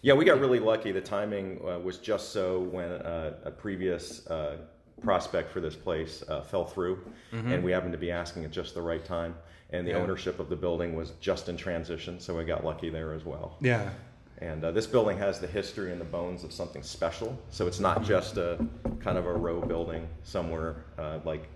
yeah, 0.02 0.14
we 0.14 0.24
got 0.24 0.40
really 0.40 0.58
lucky. 0.60 0.92
The 0.92 1.00
timing 1.00 1.60
uh, 1.66 1.78
was 1.78 1.98
just 1.98 2.30
so 2.30 2.60
when 2.60 2.90
uh, 2.90 3.34
a 3.44 3.50
previous 3.50 4.26
uh, 4.26 4.56
prospect 5.02 5.50
for 5.50 5.60
this 5.60 5.76
place 5.76 6.22
uh, 6.28 6.42
fell 6.42 6.64
through, 6.64 7.00
and 7.32 7.62
we 7.62 7.70
happened 7.72 7.92
to 7.92 7.98
be 7.98 8.10
asking 8.10 8.44
at 8.44 8.50
just 8.50 8.74
the 8.74 8.82
right 8.82 9.04
time. 9.04 9.34
And 9.72 9.86
the 9.86 9.92
Mm-hmm. 9.92 9.98
Yeah. 9.98 10.02
ownership 10.02 10.40
of 10.40 10.48
the 10.48 10.56
building 10.56 10.96
was 10.96 11.12
just 11.20 11.48
in 11.48 11.56
transition, 11.56 12.18
so 12.18 12.36
we 12.36 12.44
got 12.44 12.64
lucky 12.64 12.90
there 12.90 13.14
as 13.14 13.24
well. 13.24 13.56
Yeah. 13.60 13.90
And 14.38 14.64
uh, 14.64 14.72
this 14.72 14.86
building 14.86 15.16
has 15.18 15.38
the 15.38 15.46
history 15.46 15.92
and 15.92 16.00
the 16.00 16.04
bones 16.06 16.42
of 16.42 16.52
something 16.52 16.82
special. 16.82 17.38
So 17.50 17.68
it's 17.68 17.78
not 17.78 18.02
just 18.02 18.36
a 18.36 18.58
kind 18.98 19.16
of 19.16 19.26
a 19.26 19.32
row 19.32 19.60
building 19.60 20.08
somewhere 20.24 20.84
uh, 20.98 21.20
like, 21.24 21.46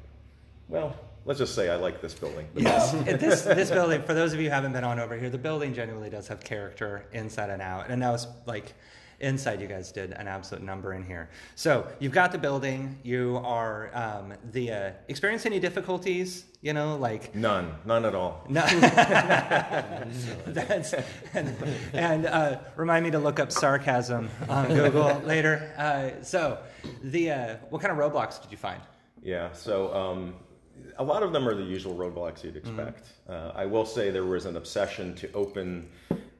well, 0.68 0.94
let's 1.24 1.38
just 1.38 1.54
say 1.54 1.68
I 1.70 1.76
like 1.76 2.00
this 2.00 2.14
building. 2.14 2.46
Yes, 2.56 2.92
best. 2.92 3.20
This 3.20 3.42
this 3.42 3.70
building. 3.70 4.02
For 4.02 4.14
those 4.14 4.32
of 4.32 4.40
you 4.40 4.46
who 4.46 4.54
haven't 4.54 4.72
been 4.72 4.84
on 4.84 4.98
over 4.98 5.16
here, 5.16 5.30
the 5.30 5.38
building 5.38 5.74
genuinely 5.74 6.10
does 6.10 6.28
have 6.28 6.40
character 6.42 7.06
inside 7.12 7.50
and 7.50 7.62
out. 7.62 7.88
And 7.88 8.00
now 8.00 8.14
it's 8.14 8.26
like 8.46 8.74
inside. 9.20 9.60
You 9.60 9.66
guys 9.68 9.92
did 9.92 10.12
an 10.12 10.28
absolute 10.28 10.62
number 10.64 10.92
in 10.92 11.02
here. 11.04 11.30
So 11.54 11.86
you've 12.00 12.12
got 12.12 12.32
the 12.32 12.38
building. 12.38 12.98
You 13.02 13.40
are 13.44 13.90
um, 13.94 14.34
the 14.52 14.72
uh, 14.72 14.90
experience 15.08 15.46
any 15.46 15.60
difficulties? 15.60 16.44
You 16.60 16.72
know, 16.72 16.96
like 16.96 17.34
None, 17.34 17.74
none 17.84 18.06
at 18.06 18.14
all. 18.14 18.42
no. 18.48 18.62
That's 20.46 20.94
and, 21.34 21.54
and 21.92 22.26
uh, 22.26 22.58
remind 22.76 23.04
me 23.04 23.10
to 23.10 23.18
look 23.18 23.38
up 23.38 23.52
sarcasm 23.52 24.30
on 24.48 24.68
Google 24.68 25.20
later. 25.26 25.72
Uh, 25.76 26.22
so 26.22 26.58
the 27.02 27.30
uh, 27.30 27.56
what 27.70 27.82
kind 27.82 27.92
of 27.92 27.98
roadblocks 27.98 28.40
did 28.40 28.50
you 28.50 28.56
find? 28.56 28.80
Yeah, 29.22 29.52
so 29.52 29.94
um, 29.94 30.34
a 30.98 31.04
lot 31.04 31.22
of 31.22 31.32
them 31.32 31.48
are 31.48 31.54
the 31.54 31.62
usual 31.62 31.94
roadblocks 31.94 32.44
you'd 32.44 32.56
expect. 32.56 33.08
Uh, 33.28 33.50
I 33.54 33.66
will 33.66 33.84
say 33.86 34.10
there 34.10 34.24
was 34.24 34.46
an 34.46 34.56
obsession 34.56 35.14
to 35.16 35.32
open 35.32 35.88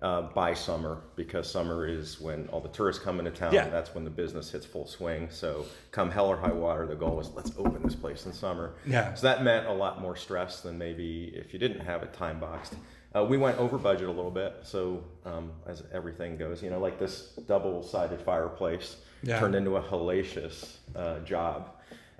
uh, 0.02 0.22
by 0.22 0.52
summer 0.54 1.00
because 1.16 1.50
summer 1.50 1.86
is 1.86 2.20
when 2.20 2.46
all 2.48 2.60
the 2.60 2.68
tourists 2.68 3.02
come 3.02 3.18
into 3.18 3.30
town. 3.30 3.52
Yeah. 3.54 3.68
That's 3.68 3.94
when 3.94 4.04
the 4.04 4.10
business 4.10 4.50
hits 4.50 4.66
full 4.66 4.86
swing. 4.86 5.28
So 5.30 5.64
come 5.92 6.10
hell 6.10 6.26
or 6.26 6.36
high 6.36 6.52
water, 6.52 6.86
the 6.86 6.94
goal 6.94 7.16
was 7.16 7.30
let's 7.34 7.52
open 7.56 7.82
this 7.82 7.94
place 7.96 8.26
in 8.26 8.32
summer. 8.32 8.74
Yeah. 8.86 9.14
So 9.14 9.26
that 9.26 9.42
meant 9.42 9.66
a 9.66 9.72
lot 9.72 10.00
more 10.00 10.14
stress 10.16 10.60
than 10.60 10.76
maybe 10.78 11.32
if 11.34 11.52
you 11.52 11.58
didn't 11.58 11.80
have 11.80 12.02
it 12.02 12.12
time 12.12 12.38
boxed. 12.38 12.74
Uh, 13.16 13.24
we 13.24 13.36
went 13.38 13.56
over 13.58 13.78
budget 13.78 14.08
a 14.08 14.12
little 14.12 14.30
bit, 14.30 14.56
so 14.64 15.04
um, 15.24 15.52
as 15.68 15.84
everything 15.92 16.36
goes, 16.36 16.60
you 16.60 16.68
know, 16.68 16.80
like 16.80 16.98
this 16.98 17.28
double-sided 17.46 18.20
fireplace 18.20 18.96
Yeah. 19.22 19.38
turned 19.38 19.54
into 19.54 19.76
a 19.76 19.80
hellacious 19.82 20.78
uh, 20.96 21.20
job. 21.20 21.70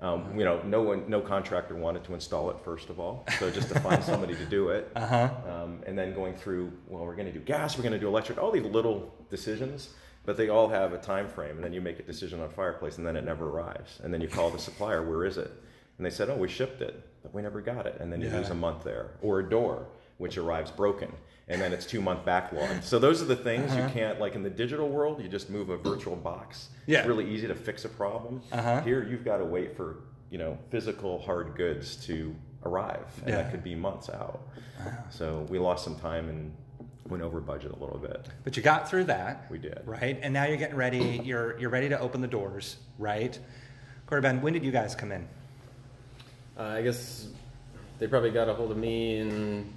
Um, 0.01 0.37
you 0.37 0.43
know, 0.43 0.61
no 0.63 0.81
one, 0.81 1.09
no 1.09 1.21
contractor 1.21 1.73
wanted 1.75 2.03
to 2.05 2.13
install 2.13 2.49
it 2.49 2.57
first 2.65 2.89
of 2.89 2.99
all, 2.99 3.25
so 3.39 3.49
just 3.49 3.69
to 3.69 3.79
find 3.79 4.03
somebody 4.03 4.35
to 4.35 4.45
do 4.45 4.69
it, 4.69 4.91
Uh-huh. 4.95 5.29
um, 5.49 5.81
and 5.87 5.97
then 5.97 6.13
going 6.13 6.35
through, 6.35 6.71
well, 6.87 7.05
we're 7.05 7.15
going 7.15 7.27
to 7.27 7.31
do 7.31 7.39
gas, 7.39 7.77
we're 7.77 7.83
going 7.83 7.93
to 7.93 7.99
do 7.99 8.07
electric, 8.07 8.37
all 8.37 8.51
these 8.51 8.65
little 8.65 9.13
decisions, 9.29 9.89
but 10.25 10.35
they 10.35 10.49
all 10.49 10.67
have 10.67 10.91
a 10.91 10.97
time 10.97 11.29
frame, 11.29 11.51
and 11.55 11.63
then 11.63 11.71
you 11.71 11.79
make 11.79 11.97
a 11.99 12.03
decision 12.03 12.41
on 12.41 12.49
fireplace, 12.49 12.97
and 12.97 13.07
then 13.07 13.15
it 13.15 13.23
never 13.23 13.49
arrives, 13.49 14.01
and 14.03 14.13
then 14.13 14.19
you 14.19 14.27
call 14.27 14.49
the 14.49 14.59
supplier, 14.59 15.01
where 15.01 15.23
is 15.23 15.37
it? 15.37 15.51
And 15.97 16.05
they 16.05 16.09
said, 16.09 16.29
oh, 16.29 16.35
we 16.35 16.49
shipped 16.49 16.81
it, 16.81 17.01
but 17.23 17.33
we 17.33 17.41
never 17.41 17.61
got 17.61 17.85
it, 17.85 17.95
and 18.01 18.11
then 18.11 18.21
you 18.21 18.27
Yeah. 18.27 18.39
lose 18.39 18.49
a 18.49 18.55
month 18.55 18.83
there, 18.83 19.11
or 19.21 19.39
a 19.39 19.49
door 19.49 19.87
which 20.17 20.37
arrives 20.37 20.71
broken. 20.71 21.11
And 21.47 21.61
then 21.61 21.73
it's 21.73 21.85
two 21.85 22.01
month 22.01 22.25
backlog. 22.25 22.81
So 22.81 22.97
those 22.97 23.21
are 23.21 23.25
the 23.25 23.35
things 23.35 23.71
Uh-huh. 23.71 23.83
you 23.83 23.89
can't 23.93 24.19
like 24.19 24.33
in 24.35 24.41
the 24.43 24.49
digital 24.49 24.89
world. 24.89 25.21
You 25.21 25.29
just 25.29 25.49
move 25.49 25.69
a 25.69 25.77
virtual 25.77 26.15
box. 26.15 26.69
Yeah. 26.87 26.99
It's 26.99 27.07
really 27.07 27.29
easy 27.29 27.47
to 27.47 27.55
fix 27.55 27.85
a 27.85 27.89
problem. 27.89 28.41
Uh-huh. 28.51 28.81
Here, 28.81 29.03
you've 29.03 29.23
got 29.23 29.37
to 29.37 29.45
wait 29.45 29.75
for 29.77 29.97
you 30.31 30.37
know 30.39 30.57
physical 30.71 31.19
hard 31.21 31.55
goods 31.55 31.95
to 32.07 32.35
arrive, 32.63 33.05
and 33.21 33.29
Yeah. 33.29 33.35
that 33.43 33.51
could 33.51 33.63
be 33.63 33.75
months 33.75 34.09
out. 34.09 34.41
So 35.11 35.45
we 35.49 35.59
lost 35.59 35.83
some 35.83 35.95
time 35.97 36.29
and 36.29 36.51
went 37.07 37.21
over 37.21 37.39
budget 37.39 37.71
a 37.71 37.75
little 37.75 37.99
bit. 37.99 38.27
But 38.43 38.57
you 38.57 38.63
got 38.63 38.89
through 38.89 39.03
that. 39.05 39.45
We 39.51 39.59
did. 39.59 39.81
Right? 39.85 40.17
And 40.23 40.33
now 40.33 40.45
you're 40.45 40.57
getting 40.57 40.75
ready. 40.75 41.21
You're 41.23 41.59
you're 41.59 41.69
ready 41.69 41.89
to 41.89 41.99
open 41.99 42.21
the 42.21 42.27
doors, 42.27 42.77
right? 42.97 43.37
Cory 44.07 44.21
Ben, 44.21 44.41
when 44.41 44.53
did 44.53 44.63
you 44.65 44.71
guys 44.71 44.95
come 44.95 45.11
in? 45.11 45.27
Uh, 46.57 46.63
I 46.63 46.81
guess 46.81 47.27
they 47.99 48.07
probably 48.07 48.31
got 48.31 48.49
a 48.49 48.53
hold 48.55 48.71
of 48.71 48.77
me 48.77 49.19
in 49.19 49.71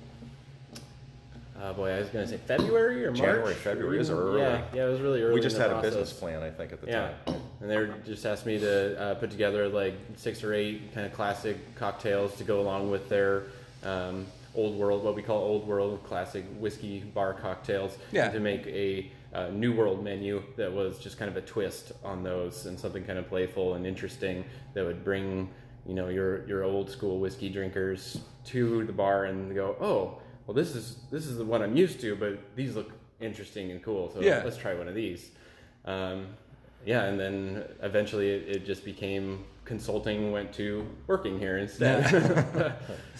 uh, 1.60 1.72
boy, 1.72 1.90
I 1.90 1.98
was 1.98 2.08
going 2.08 2.24
to 2.24 2.30
say 2.30 2.38
February 2.38 3.04
or 3.04 3.10
March. 3.10 3.18
January, 3.20 3.54
February, 3.54 3.98
was 3.98 4.10
early. 4.10 4.40
Yeah, 4.40 4.62
yeah, 4.74 4.86
it 4.86 4.90
was 4.90 5.00
really 5.00 5.22
early. 5.22 5.34
we 5.34 5.40
just 5.40 5.56
had 5.58 5.70
a 5.70 5.80
business 5.82 6.12
plan, 6.12 6.42
I 6.42 6.50
think, 6.50 6.72
at 6.72 6.80
the 6.80 6.86
Yeah, 6.86 7.12
time. 7.26 7.40
and 7.60 7.70
they 7.70 7.88
just 8.06 8.24
asked 8.24 8.46
me 8.46 8.58
to 8.58 9.00
uh, 9.00 9.14
put 9.14 9.30
together 9.30 9.68
like 9.68 9.94
six 10.16 10.44
or 10.44 10.54
eight 10.54 10.94
kind 10.94 11.06
of 11.06 11.12
classic 11.12 11.74
cocktails 11.74 12.36
to 12.36 12.44
go 12.44 12.60
along 12.60 12.90
with 12.90 13.08
their 13.08 13.44
um, 13.84 14.26
old 14.54 14.76
world, 14.76 15.02
what 15.04 15.14
we 15.14 15.22
call 15.22 15.38
old 15.38 15.66
world 15.66 16.02
classic 16.04 16.44
whiskey 16.58 17.00
bar 17.00 17.34
cocktails. 17.34 17.96
Yeah. 18.12 18.28
to 18.30 18.40
make 18.40 18.66
a 18.66 19.10
uh, 19.34 19.48
new 19.48 19.74
world 19.74 20.02
menu 20.02 20.42
that 20.56 20.72
was 20.72 20.98
just 20.98 21.18
kind 21.18 21.30
of 21.30 21.36
a 21.36 21.42
twist 21.42 21.92
on 22.02 22.22
those 22.22 22.66
and 22.66 22.78
something 22.78 23.04
kind 23.04 23.18
of 23.18 23.28
playful 23.28 23.74
and 23.74 23.86
interesting 23.86 24.44
that 24.72 24.84
would 24.84 25.04
bring 25.04 25.50
you 25.86 25.94
know 25.94 26.08
your 26.08 26.46
your 26.46 26.64
old 26.64 26.90
school 26.90 27.18
whiskey 27.18 27.48
drinkers 27.48 28.20
to 28.46 28.84
the 28.84 28.92
bar 28.92 29.26
and 29.26 29.54
go, 29.54 29.76
oh, 29.80 30.18
well 30.48 30.54
this 30.54 30.74
is 30.74 30.96
this 31.12 31.26
is 31.26 31.36
the 31.36 31.44
one 31.44 31.62
I'm 31.62 31.76
used 31.76 32.00
to, 32.00 32.16
but 32.16 32.38
these 32.56 32.74
look 32.74 32.90
interesting 33.20 33.70
and 33.70 33.82
cool, 33.82 34.10
so 34.10 34.20
Yeah. 34.20 34.42
let's 34.44 34.56
try 34.56 34.74
one 34.74 34.88
of 34.88 34.94
these. 34.94 35.30
Um, 35.84 36.28
yeah, 36.86 37.04
and 37.04 37.20
then 37.20 37.64
eventually 37.82 38.30
it, 38.30 38.48
it 38.56 38.66
just 38.66 38.84
became 38.84 39.44
consulting 39.66 40.32
went 40.32 40.52
to 40.54 40.86
working 41.06 41.38
here 41.38 41.58
instead. 41.58 42.10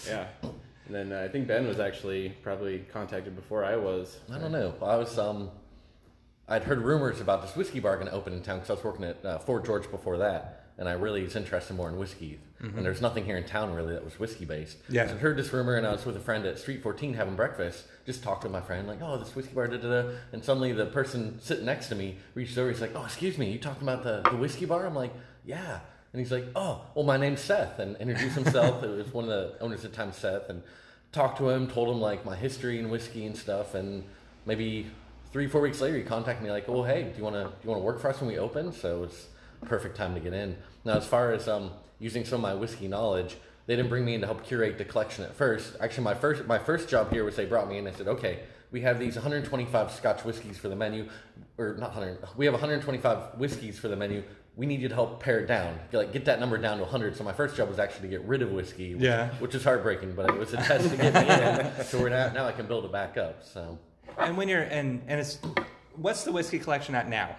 Yeah. 0.09 0.27
And 0.87 0.95
then 0.95 1.13
uh, 1.13 1.23
I 1.23 1.29
think 1.29 1.47
Ben 1.47 1.69
was 1.69 1.81
actually 1.81 2.31
probably 2.43 2.79
contacted 2.91 3.37
before 3.37 3.63
I 3.63 3.77
was. 3.77 4.21
I 4.33 4.39
don't 4.39 4.53
know. 4.53 4.73
I 4.81 4.97
was 4.97 5.19
um, 5.19 5.51
I'd 6.49 6.65
heard 6.65 6.81
rumors 6.81 7.21
about 7.21 7.43
this 7.43 7.55
whiskey 7.55 7.79
bar 7.79 7.97
going 7.97 8.07
to 8.09 8.15
open 8.15 8.33
in 8.33 8.41
town 8.41 8.57
because 8.61 8.71
I 8.71 8.73
was 8.73 8.85
working 8.85 9.05
at 9.05 9.23
uh, 9.23 9.39
Fort 9.39 9.67
George 9.67 9.91
before 9.91 10.17
that, 10.17 10.58
and 10.79 10.89
I 10.89 10.93
really 10.93 11.23
was 11.23 11.35
interested 11.35 11.75
more 11.75 11.89
in 11.89 11.97
whiskey. 11.97 12.39
And 12.61 12.71
mm-hmm. 12.71 12.83
there's 12.85 13.03
nothing 13.03 13.25
here 13.25 13.37
in 13.37 13.45
town 13.45 13.75
really 13.75 13.95
that 13.95 14.05
was 14.05 14.19
whiskey 14.19 14.45
based. 14.45 14.77
Yeah. 14.89 15.09
So 15.09 15.15
I 15.15 15.19
heard 15.19 15.37
this 15.37 15.53
rumor, 15.53 15.77
and 15.77 15.87
I 15.87 15.93
was 15.93 16.07
with 16.07 16.17
a 16.17 16.21
friend 16.21 16.47
at 16.47 16.59
Street 16.59 16.83
14 16.83 17.15
having 17.15 17.35
breakfast. 17.35 17.85
Just 18.07 18.23
talked 18.23 18.43
to 18.43 18.49
my 18.49 18.61
friend 18.61 18.87
like, 18.87 19.03
"Oh, 19.03 19.19
this 19.19 19.35
whiskey 19.35 19.55
bar, 19.55 19.67
da 19.67 19.77
da 19.77 20.03
da." 20.03 20.11
And 20.33 20.45
suddenly 20.45 20.73
the 20.73 20.87
person 20.87 21.41
sitting 21.41 21.67
next 21.67 21.89
to 21.89 21.97
me 21.97 22.17
reached 22.35 22.57
over. 22.57 22.71
He's 22.71 22.81
like, 22.81 22.93
"Oh, 22.95 23.05
excuse 23.05 23.37
me, 23.39 23.51
you 23.51 23.59
talking 23.59 23.83
about 23.83 24.05
the 24.05 24.29
the 24.31 24.37
whiskey 24.37 24.67
bar?" 24.67 24.87
I'm 24.87 24.95
like, 24.95 25.13
"Yeah." 25.45 25.81
And 26.13 26.21
he's 26.21 26.33
like, 26.33 26.47
"Oh, 26.55 26.83
well, 26.95 27.05
my 27.05 27.17
name's 27.17 27.41
Seth," 27.41 27.81
and 27.81 27.97
introduced 27.97 28.37
himself. 28.37 28.83
it 28.85 28.89
was 28.89 29.13
one 29.13 29.25
of 29.25 29.31
the 29.31 29.61
owners 29.61 29.85
at 29.85 29.91
the 29.91 29.97
time, 29.97 30.13
Seth, 30.13 30.49
and 30.49 30.63
talked 31.11 31.39
to 31.39 31.49
him, 31.51 31.69
told 31.69 31.89
him 31.89 32.01
like 32.01 32.25
my 32.25 32.37
history 32.37 32.79
and 32.79 32.91
whiskey 32.91 33.27
and 33.27 33.37
stuff, 33.37 33.75
and 33.75 34.05
maybe 34.47 34.87
three, 35.33 35.49
four 35.49 35.61
weeks 35.61 35.81
later, 35.81 35.97
he 35.97 36.03
contacted 36.05 36.45
me 36.45 36.51
like, 36.51 36.69
"Oh, 36.69 36.85
hey, 36.85 37.03
do 37.03 37.19
you 37.19 37.25
want 37.25 37.35
to 37.35 37.45
do 37.45 37.57
you 37.65 37.71
want 37.71 37.81
to 37.81 37.85
work 37.85 38.01
for 38.01 38.09
us 38.11 38.21
when 38.21 38.31
we 38.31 38.39
open?" 38.39 38.73
So 38.73 39.03
it's 39.05 39.27
perfect 39.65 39.97
time 39.97 40.15
to 40.15 40.21
get 40.21 40.33
in. 40.33 40.57
Now, 40.85 40.95
as 40.97 41.07
far 41.07 41.33
as 41.33 41.49
um, 41.49 41.71
using 41.99 42.25
some 42.25 42.37
of 42.37 42.43
my 42.43 42.55
whiskey 42.55 42.89
knowledge, 42.89 43.37
they 43.67 43.77
didn't 43.77 43.91
bring 43.91 44.05
me 44.05 44.15
in 44.15 44.21
to 44.23 44.27
help 44.27 44.45
curate 44.45 44.79
the 44.79 44.85
collection 44.85 45.25
at 45.25 45.35
first. 45.35 45.77
Actually, 45.81 46.05
my 46.05 46.15
first 46.15 46.47
my 46.47 46.59
first 46.59 46.89
job 46.89 47.13
here 47.13 47.25
was 47.25 47.37
they 47.37 47.45
brought 47.45 47.69
me 47.69 47.79
in 47.79 47.87
and 47.87 47.97
said, 47.97 48.09
"Okay, 48.09 48.41
we 48.71 48.81
have 48.83 48.99
these 48.99 49.15
125 49.17 49.91
Scotch 49.93 50.25
whiskeys 50.25 50.57
for 50.59 50.69
the 50.69 50.77
menu, 50.77 51.09
or 51.59 51.75
not 51.79 51.91
100. 51.95 52.19
We 52.37 52.47
have 52.47 52.55
125 52.55 53.39
whiskeys 53.39 53.79
for 53.79 53.89
the 53.89 53.97
menu." 53.97 54.23
We 54.57 54.67
need 54.67 54.81
you 54.81 54.89
to 54.89 54.95
help 54.97 55.23
pare 55.23 55.39
it 55.39 55.47
down, 55.47 55.79
like 55.93 56.13
get 56.13 56.25
that 56.25 56.41
number 56.41 56.59
down 56.59 56.79
to 56.79 56.83
100. 56.83 57.17
So 57.17 57.23
my 57.23 57.33
first 57.33 57.55
job 57.55 57.69
was 57.69 57.79
actually 57.79 58.09
to 58.09 58.17
get 58.17 58.23
rid 58.27 58.43
of 58.43 58.51
whiskey, 58.51 58.95
which, 58.97 59.05
Yeah. 59.05 59.29
which 59.39 59.55
is 59.55 59.63
heartbreaking, 59.63 60.15
but 60.15 60.29
it 60.29 60.37
was 60.37 60.53
a 60.53 60.57
test 60.57 60.91
to 60.91 60.97
get 60.97 61.15
me 61.15 61.79
in. 61.79 61.85
So 61.85 62.01
we're 62.01 62.09
now, 62.09 62.33
now 62.33 62.45
I 62.45 62.51
can 62.51 62.67
build 62.67 62.85
it 62.85 62.91
back 62.91 63.17
up. 63.17 63.45
So 63.45 63.79
And 64.19 64.37
when 64.37 64.49
you're 64.49 64.63
and 64.63 65.01
and 65.07 65.21
it's 65.21 65.39
what's 65.95 66.25
the 66.25 66.33
whiskey 66.33 66.59
collection 66.59 66.97
at 66.97 67.09
now? 67.09 67.37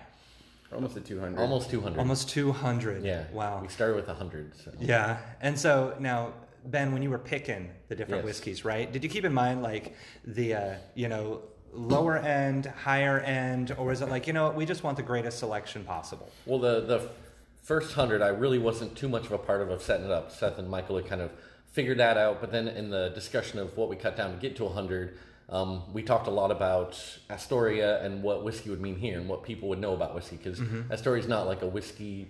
We're 0.69 0.77
almost 0.77 0.97
at 0.97 1.05
200. 1.05 1.39
almost 1.39 1.69
200. 1.69 1.99
Almost 1.99 2.29
two 2.29 2.51
hundred. 2.51 3.03
Yeah. 3.03 3.23
Wow. 3.33 3.59
We 3.61 3.67
started 3.69 3.95
with 3.95 4.07
100. 4.07 4.55
So. 4.63 4.71
Yeah. 4.79 5.17
And 5.41 5.57
so 5.59 5.95
now, 5.99 6.33
Ben, 6.65 6.91
when 6.91 7.01
you 7.01 7.09
were 7.09 7.17
picking 7.19 7.69
the 7.88 7.95
different 7.95 8.19
Yes. 8.23 8.25
whiskeys, 8.25 8.65
right? 8.65 8.91
Did 8.91 9.03
you 9.03 9.09
keep 9.09 9.25
in 9.25 9.33
mind 9.33 9.63
like 9.63 9.95
the 10.25 10.53
uh, 10.53 10.73
you 10.93 11.07
know 11.07 11.41
lower 11.73 12.17
end, 12.17 12.65
higher 12.67 13.19
end, 13.19 13.73
or 13.77 13.85
was 13.88 14.01
it 14.01 14.09
like 14.09 14.27
you 14.27 14.33
know 14.33 14.43
what, 14.45 14.55
we 14.55 14.65
just 14.65 14.83
want 14.83 14.97
the 14.97 15.03
greatest 15.03 15.39
selection 15.39 15.83
possible? 15.83 16.29
Well, 16.45 16.59
the 16.59 16.81
the 16.81 17.09
first 17.63 17.93
hundred, 17.93 18.21
I 18.21 18.27
really 18.29 18.59
wasn't 18.59 18.95
too 18.95 19.09
much 19.09 19.25
of 19.25 19.31
a 19.31 19.38
part 19.38 19.61
of, 19.61 19.69
of 19.69 19.81
setting 19.81 20.05
it 20.05 20.11
up. 20.11 20.31
Seth 20.31 20.59
and 20.59 20.69
Michael 20.69 20.97
had 20.97 21.07
kind 21.07 21.21
of 21.21 21.31
figured 21.71 21.97
that 21.99 22.17
out. 22.17 22.41
But 22.41 22.51
then 22.51 22.67
in 22.67 22.89
the 22.91 23.09
discussion 23.09 23.57
of 23.59 23.75
what 23.77 23.89
we 23.89 23.95
cut 23.95 24.15
down 24.17 24.31
to 24.33 24.38
get 24.38 24.55
to 24.57 24.67
hundred, 24.69 25.17
um, 25.51 25.84
we 25.94 26.03
talked 26.03 26.27
a 26.27 26.32
lot 26.32 26.51
about 26.51 27.00
Astoria 27.29 28.03
and 28.03 28.22
what 28.22 28.44
whiskey 28.44 28.70
would 28.70 28.82
mean 28.82 28.96
here 28.98 29.20
and 29.20 29.27
what 29.27 29.44
people 29.44 29.70
would 29.70 29.79
know 29.79 29.94
about 29.94 30.13
whiskey 30.15 30.38
because 30.38 30.62
Astoria 30.91 31.22
is 31.22 31.27
not 31.27 31.48
like 31.48 31.62
a 31.62 31.68
whiskey 31.68 32.27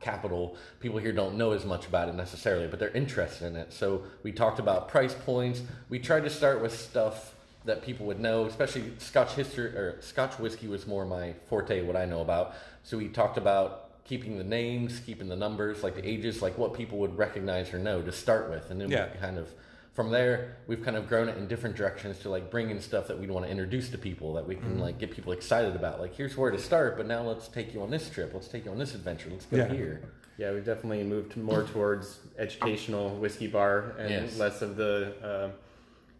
capital. 0.00 0.56
People 0.80 0.98
here 0.98 1.12
don't 1.12 1.36
know 1.36 1.52
as 1.52 1.64
much 1.64 1.86
about 1.86 2.08
it 2.08 2.14
necessarily, 2.14 2.66
but 2.66 2.78
they're 2.78 2.90
interested 2.90 3.46
in 3.46 3.56
it. 3.56 3.72
So 3.72 4.02
we 4.22 4.32
talked 4.32 4.58
about 4.58 4.88
price 4.88 5.14
points. 5.14 5.62
We 5.88 5.98
tried 5.98 6.24
to 6.24 6.30
start 6.30 6.60
with 6.62 6.78
stuff 6.78 7.34
that 7.64 7.82
people 7.82 8.04
would 8.06 8.20
know, 8.20 8.44
especially 8.44 8.92
Scotch 8.98 9.32
history 9.32 9.68
or 9.68 9.96
Scotch 10.00 10.38
whiskey 10.38 10.68
was 10.68 10.86
more 10.86 11.06
my 11.06 11.32
forte, 11.48 11.80
what 11.82 11.96
I 11.96 12.04
know 12.04 12.20
about. 12.20 12.54
So 12.82 12.98
we 12.98 13.08
talked 13.08 13.38
about 13.38 14.04
keeping 14.04 14.36
the 14.36 14.44
names, 14.44 15.00
keeping 15.00 15.28
the 15.28 15.36
numbers, 15.36 15.82
like 15.82 15.94
the 15.94 16.06
ages, 16.06 16.42
like 16.42 16.58
what 16.58 16.74
people 16.74 16.98
would 16.98 17.16
recognize 17.16 17.72
or 17.72 17.78
know 17.78 18.02
to 18.02 18.12
start 18.12 18.50
with, 18.50 18.70
and 18.70 18.78
then 18.78 18.90
Yeah. 18.90 19.08
we 19.12 19.18
kind 19.18 19.38
of 19.38 19.48
from 19.94 20.10
there 20.10 20.56
we've 20.66 20.82
kind 20.84 20.96
of 20.96 21.08
grown 21.08 21.28
it 21.28 21.36
in 21.38 21.46
different 21.46 21.76
directions 21.76 22.18
to 22.18 22.28
like 22.28 22.50
bring 22.50 22.70
in 22.70 22.80
stuff 22.80 23.06
that 23.06 23.18
we'd 23.18 23.30
want 23.30 23.46
to 23.46 23.50
introduce 23.50 23.88
to 23.90 23.96
people 23.98 24.34
that 24.34 24.46
we 24.46 24.56
can 24.56 24.78
like 24.78 24.98
get 24.98 25.10
people 25.12 25.32
excited 25.32 25.74
about. 25.76 26.00
Like 26.00 26.14
here's 26.14 26.36
where 26.36 26.50
to 26.50 26.58
start, 26.58 26.96
but 26.96 27.06
now 27.06 27.22
let's 27.22 27.46
take 27.48 27.72
you 27.72 27.80
on 27.82 27.90
this 27.90 28.10
trip. 28.10 28.32
Let's 28.34 28.48
take 28.48 28.64
you 28.64 28.72
on 28.72 28.78
this 28.78 28.94
adventure. 28.94 29.30
Let's 29.30 29.46
go 29.46 29.56
Yeah. 29.58 29.68
here. 29.68 30.02
Yeah, 30.36 30.52
we've 30.52 30.64
definitely 30.64 31.04
moved 31.04 31.36
more 31.36 31.62
towards 31.62 32.18
educational 32.38 33.10
whiskey 33.16 33.46
bar 33.46 33.94
and 33.98 34.10
Yes. 34.10 34.36
less 34.36 34.62
of 34.62 34.74
the, 34.74 35.14
uh, 35.22 35.50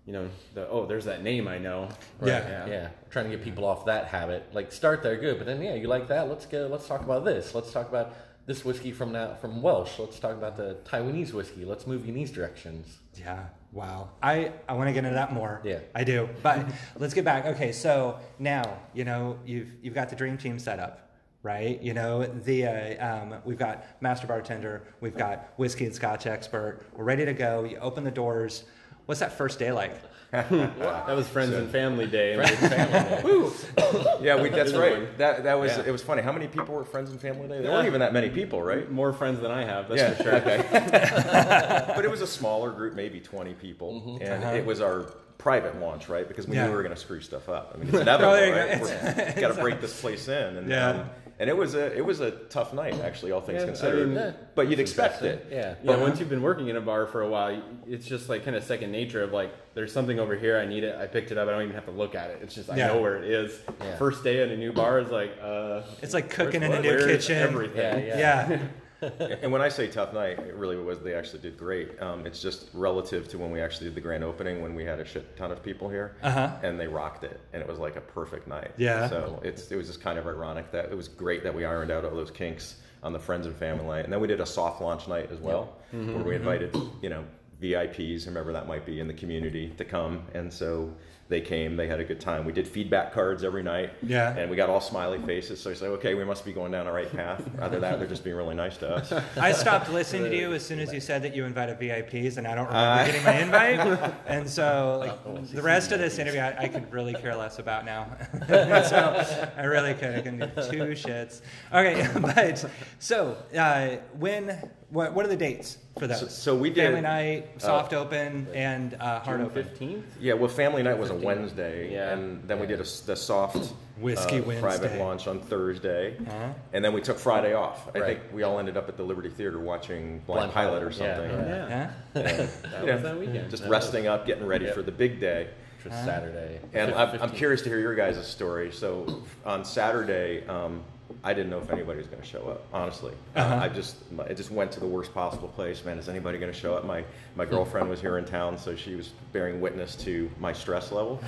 you 0.07 0.13
know, 0.13 0.29
the 0.55 0.69
oh, 0.69 0.87
there's 0.87 1.07
that 1.07 1.25
name 1.25 1.49
I 1.49 1.59
know. 1.59 1.89
Yeah. 2.23 2.67
Yeah, 2.69 2.89
trying 3.11 3.25
to 3.29 3.37
get 3.37 3.43
people 3.43 3.65
off 3.65 3.87
that 3.87 4.07
habit. 4.07 4.45
Like 4.53 4.71
start 4.71 5.03
there, 5.03 5.17
good, 5.17 5.39
but 5.39 5.47
then 5.47 5.61
yeah, 5.61 5.75
you 5.75 5.89
like 5.89 6.07
that? 6.09 6.29
Let's 6.29 6.47
go. 6.47 6.69
Let's 6.71 6.87
talk 6.87 7.01
about 7.03 7.25
this. 7.25 7.57
Let's 7.57 7.73
talk 7.73 7.89
about 7.89 8.15
this 8.47 8.65
whiskey 8.65 8.93
from 8.93 9.11
now 9.11 9.35
from 9.35 9.63
Welsh. 9.63 9.99
Let's 9.99 10.21
talk 10.21 10.33
about 10.37 10.57
the 10.57 10.77
Taiwanese 10.85 11.33
whiskey. 11.33 11.65
Let's 11.65 11.87
move 11.87 12.07
in 12.07 12.15
these 12.15 12.31
directions. 12.31 12.99
Yeah. 13.19 13.47
Wow. 13.75 14.11
I, 14.23 14.53
I 14.69 14.75
want 14.75 14.89
to 14.89 14.93
get 14.93 15.05
into 15.05 15.17
that 15.17 15.33
more. 15.33 15.61
Yeah. 15.65 15.81
I 15.95 16.05
do. 16.05 16.29
But 16.43 16.65
let's 16.97 17.13
get 17.13 17.25
back. 17.25 17.45
Okay. 17.45 17.73
So 17.73 18.21
now, 18.39 18.79
you 18.95 19.05
know, 19.05 19.39
you've, 19.45 19.73
you've 19.83 19.95
got 19.95 20.09
the 20.09 20.17
dream 20.17 20.39
team 20.39 20.61
set 20.61 20.79
up, 20.79 21.11
right? 21.43 21.83
You 21.83 21.93
know, 21.93 22.25
the, 22.25 22.67
uh, 22.67 23.07
um, 23.07 23.35
we've 23.45 23.59
got 23.59 23.85
master 24.01 24.29
bartender, 24.29 24.85
we've 25.01 25.17
got 25.17 25.53
whiskey 25.57 25.87
and 25.87 25.95
scotch 25.95 26.27
expert. 26.27 26.87
We're 26.95 27.05
ready 27.05 27.25
to 27.25 27.35
go. 27.35 27.65
You 27.65 27.79
open 27.79 28.05
the 28.05 28.13
doors. 28.13 28.65
What's 29.07 29.21
that 29.21 29.37
first 29.37 29.59
day 29.59 29.73
like? 29.73 29.95
That 30.35 31.15
was 31.15 31.29
friends 31.29 31.53
and 31.55 31.71
family 31.71 32.07
day. 32.09 32.33
And 32.35 32.49
family. 32.59 33.51
Yeah, 34.21 34.41
we, 34.43 34.49
that's 34.49 34.73
right. 34.73 35.17
That 35.19 35.45
that 35.45 35.61
was 35.61 35.77
Yeah. 35.77 35.85
it. 35.87 35.93
Was 35.93 36.03
funny. 36.03 36.23
How 36.23 36.33
many 36.33 36.49
people 36.49 36.75
were 36.75 36.85
friends 36.85 37.11
and 37.11 37.21
family 37.21 37.47
day? 37.47 37.59
There 37.59 37.65
Yeah. 37.65 37.71
weren't 37.73 37.87
even 37.87 38.01
that 38.01 38.13
many 38.13 38.31
people, 38.31 38.61
right? 38.63 38.91
More 38.91 39.13
friends 39.13 39.41
than 39.41 39.51
I 39.53 39.65
have, 39.65 39.89
that's 39.89 40.01
yeah, 40.01 40.15
for 40.15 40.23
sure. 40.25 40.35
okay. 40.37 41.93
but 41.95 42.05
it 42.05 42.11
was 42.11 42.21
a 42.23 42.27
smaller 42.27 42.73
group, 42.73 42.95
maybe 42.95 43.21
twenty 43.21 43.55
people, 43.55 44.19
and 44.21 44.43
Uh-huh. 44.45 44.55
it 44.55 44.65
was 44.67 44.81
our 44.81 45.03
private 45.39 45.79
launch, 45.81 46.09
right? 46.09 46.27
Because 46.27 46.49
we 46.49 46.57
Yeah. 46.57 46.65
knew 46.65 46.71
we 46.71 46.77
were 46.77 46.83
going 46.83 46.95
to 46.95 47.01
screw 47.01 47.21
stuff 47.21 47.49
up. 47.49 47.73
I 47.75 47.79
mean, 47.79 47.89
it's 47.89 47.99
inevitable, 47.99 48.33
there 48.35 48.47
you 48.49 48.55
right? 48.73 48.81
go. 48.81 48.87
We're- 48.87 49.41
Got 49.41 49.55
to 49.55 49.61
break 49.61 49.81
this 49.81 50.01
place 50.01 50.27
in, 50.29 50.57
and 50.57 50.69
Yeah. 50.69 50.89
um, 50.91 51.11
and 51.39 51.51
it 51.51 51.57
was 51.57 51.75
a 51.75 51.97
it 51.97 52.05
was 52.05 52.21
a 52.21 52.31
tough 52.31 52.73
night, 52.73 52.95
actually, 53.01 53.33
all 53.33 53.41
things 53.41 53.57
Yeah, 53.59 53.63
I 53.63 53.67
considered. 53.67 54.07
mean, 54.09 54.17
Yeah. 54.17 54.33
but 54.55 54.69
you'd 54.69 54.81
expect 54.81 55.23
it. 55.23 55.47
Yeah. 55.51 55.57
Yeah, 55.57 55.75
But- 55.85 56.01
once 56.01 56.21
you've 56.21 56.29
been 56.31 56.43
working 56.43 56.69
in 56.69 56.77
a 56.77 56.81
bar 56.81 57.07
for 57.07 57.23
a 57.23 57.29
while, 57.29 57.61
it's 57.87 58.07
just 58.07 58.29
like 58.29 58.45
kind 58.45 58.57
of 58.57 58.63
second 58.65 58.93
nature 58.93 59.23
of 59.23 59.33
like, 59.33 59.53
there's 59.75 59.93
something 59.93 60.21
over 60.21 60.37
here, 60.37 60.59
I 60.59 60.67
need 60.67 60.85
it, 60.85 60.95
I 60.97 61.07
picked 61.07 61.33
it 61.33 61.39
up, 61.39 61.49
I 61.49 61.53
don't 61.53 61.63
even 61.63 61.75
have 61.75 61.87
to 61.87 61.91
look 61.91 62.15
at 62.15 62.31
it. 62.31 62.39
It's 62.43 62.55
just, 62.55 62.71
I 62.71 62.77
Yeah. 62.77 62.89
know 62.89 63.01
where 63.01 63.17
it 63.17 63.25
is. 63.25 63.59
Yeah. 63.81 63.97
First 63.97 64.23
day 64.23 64.41
at 64.43 64.49
a 64.51 64.57
new 64.57 64.73
bar 64.73 65.01
is 65.01 65.11
like, 65.11 65.33
uh, 65.43 65.83
It's 66.03 66.15
like 66.15 66.31
cooking 66.31 66.63
in 66.63 66.73
a 66.73 66.81
new 66.81 66.99
kitchen. 67.07 67.37
Everything. 67.37 68.07
Yeah, 68.07 68.19
Yeah. 68.49 68.59
And 69.43 69.53
when 69.53 69.61
I 69.61 69.69
say 69.69 69.87
tough 69.89 70.13
night, 70.15 70.39
it 70.39 70.55
really 70.55 70.77
was. 70.77 71.01
They 71.01 71.15
actually 71.15 71.41
did 71.41 71.59
great. 71.59 72.01
Um, 72.01 72.27
it's 72.27 72.41
just 72.41 72.69
relative 72.73 73.29
to 73.29 73.39
when 73.39 73.51
we 73.51 73.61
actually 73.61 73.87
did 73.87 73.95
the 73.95 74.01
grand 74.01 74.25
opening, 74.25 74.63
when 74.63 74.75
we 74.75 74.85
had 74.85 74.99
a 75.01 75.05
shit 75.05 75.37
ton 75.37 75.51
of 75.53 75.63
people 75.63 75.89
here, 75.89 76.17
Uh-huh. 76.23 76.57
and 76.63 76.79
they 76.81 76.87
rocked 76.87 77.25
it, 77.25 77.41
and 77.53 77.61
it 77.63 77.69
was 77.69 77.79
like 77.79 77.97
a 77.97 78.01
perfect 78.01 78.47
night. 78.49 78.71
Yeah. 78.77 79.09
So 79.09 79.41
it's 79.45 79.71
it 79.71 79.77
was 79.77 79.87
just 79.89 80.01
kind 80.01 80.19
of 80.19 80.27
ironic 80.27 80.71
that 80.73 80.87
it 80.87 80.97
was 80.97 81.09
great 81.09 81.43
that 81.45 81.55
we 81.55 81.65
ironed 81.65 81.91
out 81.91 82.05
all 82.05 82.11
those 82.15 82.31
kinks 82.31 82.77
on 83.03 83.13
the 83.13 83.19
friends 83.19 83.47
and 83.47 83.55
family 83.57 83.85
night, 83.85 84.05
and 84.05 84.13
then 84.13 84.21
we 84.21 84.29
did 84.29 84.41
a 84.41 84.47
soft 84.47 84.81
launch 84.81 85.07
night 85.09 85.31
as 85.31 85.39
well, 85.39 85.77
Mm-hmm. 85.95 86.15
where 86.15 86.25
we 86.25 86.35
invited 86.35 86.75
you 87.03 87.11
know 87.11 87.25
VIPs, 87.61 88.25
whomever 88.25 88.53
that 88.53 88.67
might 88.67 88.85
be 88.87 89.01
in 89.01 89.07
the 89.09 89.15
community, 89.15 89.69
to 89.77 89.85
come, 89.85 90.23
and 90.35 90.53
so. 90.53 90.93
They 91.29 91.41
came. 91.41 91.77
They 91.77 91.87
had 91.87 92.01
a 92.01 92.05
good 92.05 92.21
time. 92.21 92.45
We 92.45 92.53
did 92.53 92.69
feedback 92.69 93.13
cards 93.15 93.45
every 93.45 93.63
night. 93.63 93.93
Yeah. 94.03 94.37
And 94.37 94.51
we 94.51 94.57
got 94.57 94.69
all 94.69 94.81
smiley 94.81 95.19
faces. 95.21 95.59
So 95.59 95.71
I 95.71 95.75
said, 95.75 95.89
okay, 95.93 96.13
we 96.15 96.23
must 96.25 96.45
be 96.45 96.53
going 96.53 96.71
down 96.71 96.85
the 96.85 96.93
right 96.93 97.11
path. 97.11 97.43
Other 97.61 97.81
than 97.81 97.81
that, 97.81 97.99
they're 97.99 98.07
just 98.09 98.25
being 98.25 98.37
really 98.37 98.55
nice 98.55 98.77
to 98.79 98.91
us. 98.97 99.11
I 99.39 99.53
stopped 99.53 99.91
listening 99.91 100.31
to 100.31 100.37
you 100.37 100.53
as 100.53 100.65
soon 100.65 100.81
as 100.81 100.93
you 100.93 101.01
said 101.01 101.23
that 101.23 101.35
you 101.35 101.45
invited 101.47 101.79
VIPs, 101.79 102.37
and 102.37 102.47
I 102.47 102.55
don't 102.55 102.67
remember 102.67 103.07
getting 103.07 103.25
my 103.25 103.39
invite. 103.39 104.15
And 104.27 104.49
so, 104.49 104.97
like, 105.01 105.51
the 105.53 105.63
rest 105.63 105.93
of 105.93 105.99
this 105.99 106.19
interview, 106.19 106.41
I, 106.41 106.65
I 106.65 106.69
could 106.69 106.93
really 106.93 107.15
care 107.15 107.35
less 107.37 107.59
about 107.59 107.85
now. 107.85 108.17
so 108.49 109.51
I 109.57 109.63
really 109.65 109.95
could. 109.95 110.15
I 110.15 110.21
can 110.21 110.39
do 110.39 110.47
two 110.47 110.93
shits. 110.95 111.41
Okay, 111.73 112.09
but 112.21 112.65
so 112.99 113.37
uh, 113.57 113.97
when? 114.19 114.71
What, 114.91 115.13
what 115.13 115.25
are 115.25 115.29
the 115.29 115.37
dates 115.37 115.79
for 115.99 116.07
those? 116.07 116.21
So- 116.21 116.27
so 116.29 116.57
we 116.57 116.71
did- 116.71 116.85
family 116.87 117.01
night, 117.01 117.61
soft 117.61 117.93
open, 117.93 118.47
and 118.55 118.95
uh, 119.01 119.19
hard 119.21 119.41
June 119.41 119.47
open. 119.47 119.65
15th? 119.65 120.03
Yeah, 120.21 120.35
well, 120.35 120.49
family 120.49 120.83
night 120.85 120.97
was 120.99 121.11
a 121.15 121.21
a 121.23 121.27
Wednesday, 121.27 121.93
Yeah. 121.93 122.13
and 122.13 122.47
then 122.49 122.59
we 122.61 122.67
did 122.67 122.79
a 122.79 122.83
s 122.83 123.01
the 123.01 123.17
soft 123.17 123.73
Whiskey 124.01 124.41
uh, 124.41 124.61
private 124.61 124.99
launch 124.99 125.27
on 125.29 125.41
Thursday, 125.41 126.17
Uh-huh. 126.19 126.49
and 126.73 126.85
then 126.85 126.93
we 126.93 127.01
took 127.01 127.19
Friday 127.19 127.55
off. 127.55 127.89
I 127.95 127.99
Right. 127.99 128.07
think 128.07 128.21
we 128.33 128.43
all 128.43 128.59
ended 128.59 128.77
up 128.77 128.89
at 128.89 128.97
the 128.97 129.03
Liberty 129.05 129.29
Theater 129.31 129.59
watching 129.61 130.21
Blind, 130.27 130.53
Blind 130.53 130.53
Pilot 130.53 130.83
or 130.83 130.91
Pilot, 130.91 130.99
yeah. 130.99 131.15
something. 131.17 131.31
Yeah. 131.49 131.91
Huh? 132.15 132.21
And, 132.21 132.49
That 132.87 132.95
was 132.95 133.03
that 133.03 133.19
weekend. 133.21 133.51
Just 133.51 133.63
That 133.65 133.71
resting 133.71 134.07
up, 134.07 134.27
getting 134.27 134.47
ready 134.47 134.65
Yep. 134.67 134.75
for 134.75 134.83
the 134.83 134.93
big 134.93 135.21
day. 135.21 135.49
Which 135.85 135.93
was 135.93 136.05
Saturday. 136.05 136.61
And 136.73 136.95
I'm, 136.95 137.21
I'm 137.23 137.31
curious 137.31 137.61
to 137.63 137.69
hear 137.69 137.79
your 137.79 137.95
guys' 137.95 138.27
story. 138.27 138.73
So 138.73 139.23
on 139.45 139.65
Saturday, 139.67 140.47
um, 140.49 140.83
I 141.27 141.33
didn't 141.33 141.49
know 141.51 141.59
if 141.59 141.71
anybody 141.71 141.97
was 141.99 142.07
going 142.07 142.21
to 142.21 142.29
show 142.29 142.43
up. 142.51 142.67
Honestly, 142.73 143.13
Uh-huh. 143.35 143.55
uh, 143.55 143.59
I 143.61 143.69
just 143.69 143.97
it 144.29 144.35
just 144.37 144.51
went 144.51 144.71
to 144.73 144.81
the 144.81 144.87
worst 144.87 145.15
possible 145.15 145.49
place. 145.49 145.83
Man, 145.85 145.99
is 145.99 146.09
anybody 146.11 146.39
going 146.39 146.53
to 146.53 146.59
show 146.59 146.75
up? 146.75 146.85
My 146.85 147.03
my 147.35 147.47
girlfriend 147.47 147.89
was 147.89 147.99
here 148.01 148.19
in 148.19 148.27
town, 148.27 148.59
so 148.59 148.77
she 148.77 148.95
was 148.95 149.09
bearing 149.33 149.59
witness 149.61 149.97
to 149.97 150.31
my 150.39 150.53
stress 150.53 150.93
level. 150.93 151.19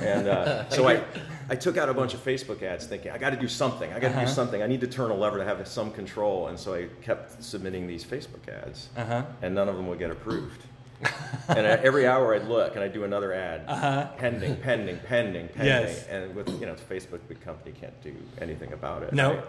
And 0.00 0.28
uh, 0.28 0.68
so 0.76 0.88
I 0.88 1.02
I 1.48 1.56
took 1.56 1.76
out 1.76 1.88
a 1.88 1.94
bunch 1.94 2.14
of 2.14 2.24
Facebook 2.24 2.62
ads, 2.62 2.86
thinking 2.86 3.10
I 3.10 3.18
got 3.18 3.30
to 3.30 3.36
do 3.36 3.48
something. 3.48 3.90
I 3.92 3.98
got 3.98 4.08
to 4.10 4.14
Uh-huh. 4.16 4.26
do 4.26 4.30
something. 4.32 4.62
I 4.62 4.68
need 4.68 4.80
to 4.82 4.86
turn 4.86 5.10
a 5.10 5.14
lever 5.16 5.38
to 5.38 5.44
have 5.44 5.66
some 5.66 5.90
control. 5.90 6.46
And 6.46 6.56
so 6.58 6.74
I 6.74 6.86
kept 7.02 7.42
submitting 7.42 7.88
these 7.88 8.04
Facebook 8.04 8.48
ads, 8.48 8.88
Uh-huh. 8.96 9.24
and 9.42 9.54
none 9.54 9.68
of 9.68 9.76
them 9.76 9.88
would 9.88 9.98
get 9.98 10.10
approved. 10.12 10.62
and 11.48 11.66
I, 11.66 11.70
every 11.82 12.06
hour 12.06 12.34
I'd 12.34 12.44
look 12.46 12.74
and 12.74 12.84
I'd 12.84 12.92
do 12.92 13.04
another 13.04 13.32
ad, 13.32 13.64
Uh-huh. 13.66 14.08
pending, 14.18 14.56
pending, 14.56 14.98
pending, 15.06 15.48
pending. 15.48 15.66
Yes. 15.66 16.06
And 16.08 16.34
with 16.34 16.48
you 16.60 16.66
know, 16.66 16.72
it's 16.72 16.82
Facebook, 16.82 17.20
big 17.28 17.40
company 17.40 17.72
can't 17.78 17.98
do 18.02 18.14
anything 18.40 18.72
about 18.72 19.02
it. 19.02 19.12
No. 19.12 19.34
right? 19.34 19.44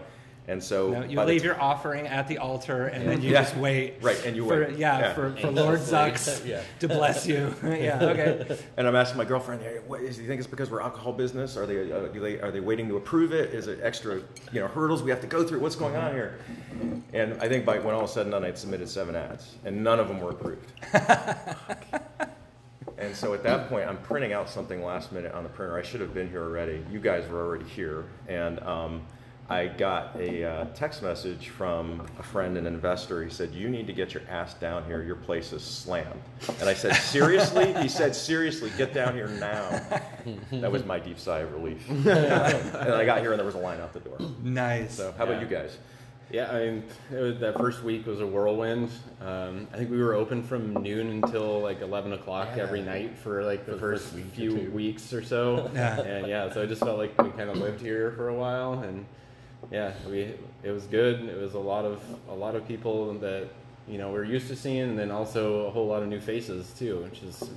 And 0.48 0.60
so 0.62 0.90
No, 0.90 1.04
you 1.04 1.20
leave 1.22 1.42
t- 1.42 1.46
your 1.46 1.60
offering 1.60 2.08
at 2.08 2.26
the 2.26 2.38
altar, 2.38 2.86
and 2.88 3.08
then 3.08 3.22
you 3.22 3.30
Yeah. 3.30 3.42
just 3.42 3.56
wait. 3.56 3.94
Right, 4.02 4.20
and 4.26 4.34
you 4.34 4.46
for, 4.48 4.64
wait. 4.66 4.76
Yeah, 4.76 4.98
Yeah. 4.98 5.14
for, 5.14 5.36
for 5.36 5.50
Lord 5.52 5.78
Zucks 5.78 6.44
Yeah. 6.46 6.62
to 6.80 6.88
bless 6.88 7.26
you. 7.28 7.54
yeah, 7.64 8.02
okay. 8.02 8.58
and 8.76 8.88
I'm 8.88 8.96
asking 8.96 9.18
my 9.18 9.24
girlfriend, 9.24 9.62
hey, 9.62 9.78
what, 9.86 10.00
is, 10.00 10.16
do 10.16 10.22
you 10.22 10.28
think 10.28 10.40
it's 10.40 10.50
because 10.50 10.68
we're 10.68 10.80
alcohol 10.82 11.12
business? 11.12 11.56
Are 11.56 11.64
they, 11.64 11.92
uh, 11.92 12.08
do 12.08 12.18
they 12.18 12.40
are 12.40 12.50
they 12.50 12.58
waiting 12.58 12.88
to 12.88 12.96
approve 12.96 13.32
it? 13.32 13.54
Is 13.54 13.68
it 13.68 13.78
extra 13.84 14.16
you 14.52 14.60
know 14.60 14.66
hurdles 14.66 15.02
we 15.04 15.10
have 15.10 15.20
to 15.20 15.28
go 15.28 15.44
through? 15.44 15.60
What's 15.60 15.76
going 15.76 15.94
on 15.94 16.12
here? 16.12 16.38
And 17.12 17.34
I 17.40 17.48
think 17.48 17.64
by 17.64 17.78
when 17.78 17.94
all 17.94 18.02
was 18.02 18.12
said 18.12 18.22
and 18.22 18.32
done, 18.32 18.44
I'd 18.44 18.58
submitted 18.58 18.88
seven 18.88 19.14
ads, 19.14 19.54
and 19.64 19.84
none 19.84 20.00
of 20.00 20.08
them 20.08 20.20
were 20.20 20.30
approved. 20.30 20.72
And 22.98 23.16
so 23.16 23.34
at 23.34 23.42
that 23.42 23.68
point, 23.68 23.88
I'm 23.88 23.98
printing 23.98 24.32
out 24.32 24.48
something 24.48 24.82
last 24.84 25.10
minute 25.12 25.32
on 25.32 25.42
the 25.42 25.48
printer. 25.48 25.76
I 25.76 25.82
should 25.82 26.00
have 26.00 26.14
been 26.14 26.28
here 26.28 26.42
already. 26.42 26.84
You 26.90 27.00
guys 27.00 27.28
were 27.28 27.44
already 27.44 27.64
here. 27.64 28.04
And 28.28 28.60
um, 28.60 29.02
I 29.52 29.66
got 29.68 30.16
a 30.16 30.44
uh, 30.44 30.64
text 30.74 31.02
message 31.02 31.48
from 31.50 32.06
a 32.18 32.22
friend, 32.22 32.56
an 32.56 32.66
investor. 32.66 33.22
He 33.22 33.28
said, 33.28 33.52
You 33.52 33.68
need 33.68 33.86
to 33.86 33.92
get 33.92 34.14
your 34.14 34.22
ass 34.30 34.54
down 34.54 34.82
here. 34.86 35.02
Your 35.02 35.16
place 35.16 35.52
is 35.52 35.62
slammed. 35.62 36.22
And 36.60 36.70
I 36.70 36.72
said, 36.74 36.94
Seriously? 36.94 37.74
he 37.74 37.88
said, 37.88 38.16
Seriously, 38.16 38.72
get 38.78 38.94
down 38.94 39.14
here 39.14 39.28
now. 39.28 39.68
That 40.52 40.72
was 40.72 40.86
my 40.86 40.98
deep 40.98 41.18
sigh 41.18 41.40
of 41.40 41.52
relief. 41.52 41.86
and 41.90 42.08
I 42.08 43.04
got 43.04 43.20
here 43.20 43.32
and 43.32 43.38
there 43.38 43.44
was 43.44 43.54
a 43.54 43.58
line 43.58 43.78
out 43.80 43.92
the 43.92 44.00
door. 44.00 44.16
Nice. 44.42 44.94
So, 44.94 45.12
how 45.18 45.24
about 45.24 45.42
you 45.42 45.46
guys? 45.46 45.76
Yeah, 46.30 46.50
I 46.50 46.64
mean, 46.70 46.84
it 47.12 47.20
was, 47.20 47.38
that 47.40 47.58
first 47.58 47.82
week 47.82 48.06
was 48.06 48.20
a 48.22 48.26
whirlwind. 48.26 48.88
Um, 49.20 49.68
I 49.70 49.76
think 49.76 49.90
we 49.90 49.98
were 49.98 50.14
open 50.14 50.42
from 50.42 50.72
noon 50.82 51.22
until 51.22 51.60
like 51.60 51.82
11 51.82 52.14
o'clock 52.14 52.48
Yeah. 52.56 52.62
every 52.62 52.80
night 52.80 53.18
for 53.18 53.44
like 53.44 53.66
the, 53.66 53.72
For 53.72 53.74
the 53.76 53.80
first, 53.80 54.04
first 54.04 54.14
week 54.14 54.24
few 54.34 54.56
two. 54.56 54.70
weeks 54.70 55.12
or 55.12 55.22
so. 55.22 55.70
Yeah. 55.74 56.00
And 56.00 56.26
yeah, 56.26 56.50
so 56.50 56.62
I 56.62 56.66
just 56.66 56.80
felt 56.80 56.96
like 56.96 57.20
we 57.22 57.28
kind 57.32 57.50
of 57.50 57.58
lived 57.58 57.82
here 57.82 58.12
for 58.12 58.28
a 58.28 58.34
while, 58.34 58.80
and 58.80 59.04
yeah, 59.72 59.92
we 60.08 60.34
it 60.62 60.70
was 60.70 60.84
good. 60.84 61.24
It 61.24 61.40
was 61.40 61.54
a 61.54 61.58
lot 61.58 61.84
of 61.84 62.00
a 62.28 62.34
lot 62.34 62.54
of 62.54 62.68
people 62.68 63.14
that 63.14 63.48
you 63.88 63.98
know 63.98 64.12
we're 64.12 64.24
used 64.24 64.48
to 64.48 64.56
seeing, 64.56 64.90
and 64.90 64.98
then 64.98 65.10
also 65.10 65.66
a 65.66 65.70
whole 65.70 65.86
lot 65.86 66.02
of 66.02 66.08
new 66.08 66.20
faces 66.20 66.72
too, 66.78 66.98
which 67.02 67.22
is 67.22 67.50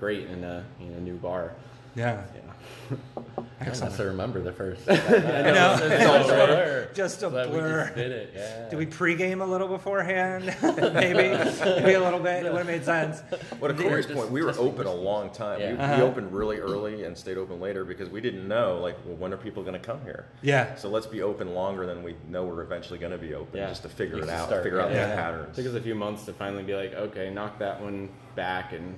great 0.00 0.26
in 0.28 0.42
a 0.44 0.64
you 0.80 0.86
know 0.86 0.98
new 0.98 1.16
bar. 1.16 1.52
yeah. 1.94 2.22
Yeah. 2.34 2.96
Unless 3.60 3.98
I 4.00 4.04
remember 4.04 4.40
the 4.40 4.52
first. 4.52 4.82
I 4.88 4.94
know. 4.94 5.78
It's 5.82 6.06
all 6.06 6.16
a 6.22 6.24
blur. 6.24 6.88
Just 6.94 7.22
a 7.22 7.28
Glad 7.30 7.50
we 7.50 7.56
blur. 7.56 7.84
just 7.84 7.94
did 7.96 8.12
it. 8.12 8.32
Yeah. 8.34 8.68
Did 8.70 8.78
we 8.78 8.86
pregame 8.86 9.40
a 9.40 9.44
little 9.44 9.66
beforehand? 9.68 10.54
Maybe. 10.62 11.28
Maybe 11.28 11.92
a 11.94 12.00
little 12.02 12.20
bit. 12.20 12.46
It 12.46 12.52
would 12.52 12.58
have 12.58 12.66
made 12.66 12.84
sense. 12.84 13.20
What 13.58 13.70
a 13.72 13.74
Yeah, 13.74 13.88
Cory's 13.88 14.06
just 14.06 14.16
point, 14.16 14.30
we 14.30 14.42
were 14.42 14.54
open 14.58 14.86
a 14.86 14.94
long 14.94 15.30
time. 15.30 15.60
Yeah. 15.60 15.72
We, 15.72 15.78
Uh-huh. 15.78 15.96
we 15.96 16.02
opened 16.02 16.32
really 16.32 16.58
early 16.58 17.04
and 17.04 17.16
stayed 17.16 17.36
open 17.38 17.60
later 17.60 17.84
because 17.84 18.08
we 18.08 18.20
didn't 18.20 18.46
know, 18.46 18.78
like, 18.80 18.96
well, 19.04 19.16
when 19.16 19.32
are 19.32 19.36
people 19.36 19.62
going 19.62 19.74
to 19.80 19.84
come 19.84 20.00
here? 20.02 20.26
Yeah. 20.42 20.74
So 20.76 20.88
let's 20.88 21.06
be 21.06 21.22
open 21.22 21.54
longer 21.54 21.84
than 21.86 22.02
we 22.02 22.14
know 22.28 22.44
we're 22.44 22.62
eventually 22.62 22.98
going 22.98 23.12
to 23.12 23.18
be 23.18 23.34
open, 23.34 23.58
Yeah. 23.58 23.68
just 23.68 23.82
to 23.82 23.88
figure 23.88 24.16
Needs 24.16 24.28
it 24.28 24.32
out, 24.34 24.48
start, 24.48 24.62
figure 24.62 24.80
out 24.80 24.92
yeah. 24.92 25.06
the 25.08 25.12
It 25.12 25.16
patterns. 25.16 25.56
took 25.56 25.66
us 25.66 25.74
a 25.74 25.80
few 25.80 25.94
months 25.96 26.24
to 26.26 26.32
finally 26.32 26.62
be 26.62 26.74
like, 26.74 26.94
okay, 26.94 27.30
knock 27.30 27.58
that 27.58 27.80
one 27.80 28.08
back 28.36 28.72
and 28.72 28.96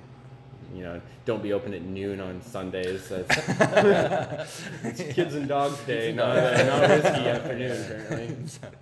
you 0.73 0.83
know, 0.83 1.01
don't 1.25 1.43
be 1.43 1.53
open 1.53 1.73
at 1.73 1.81
noon 1.81 2.19
on 2.19 2.41
Sundays. 2.41 3.09
That's 3.09 3.49
it's 4.83 5.13
kids 5.13 5.35
and 5.35 5.47
dogs 5.47 5.79
day, 5.85 6.13
not, 6.13 6.37
uh, 6.37 6.63
not 6.63 6.89
whiskey 6.89 7.27
afternoon 7.27 7.81
apparently. 7.81 8.37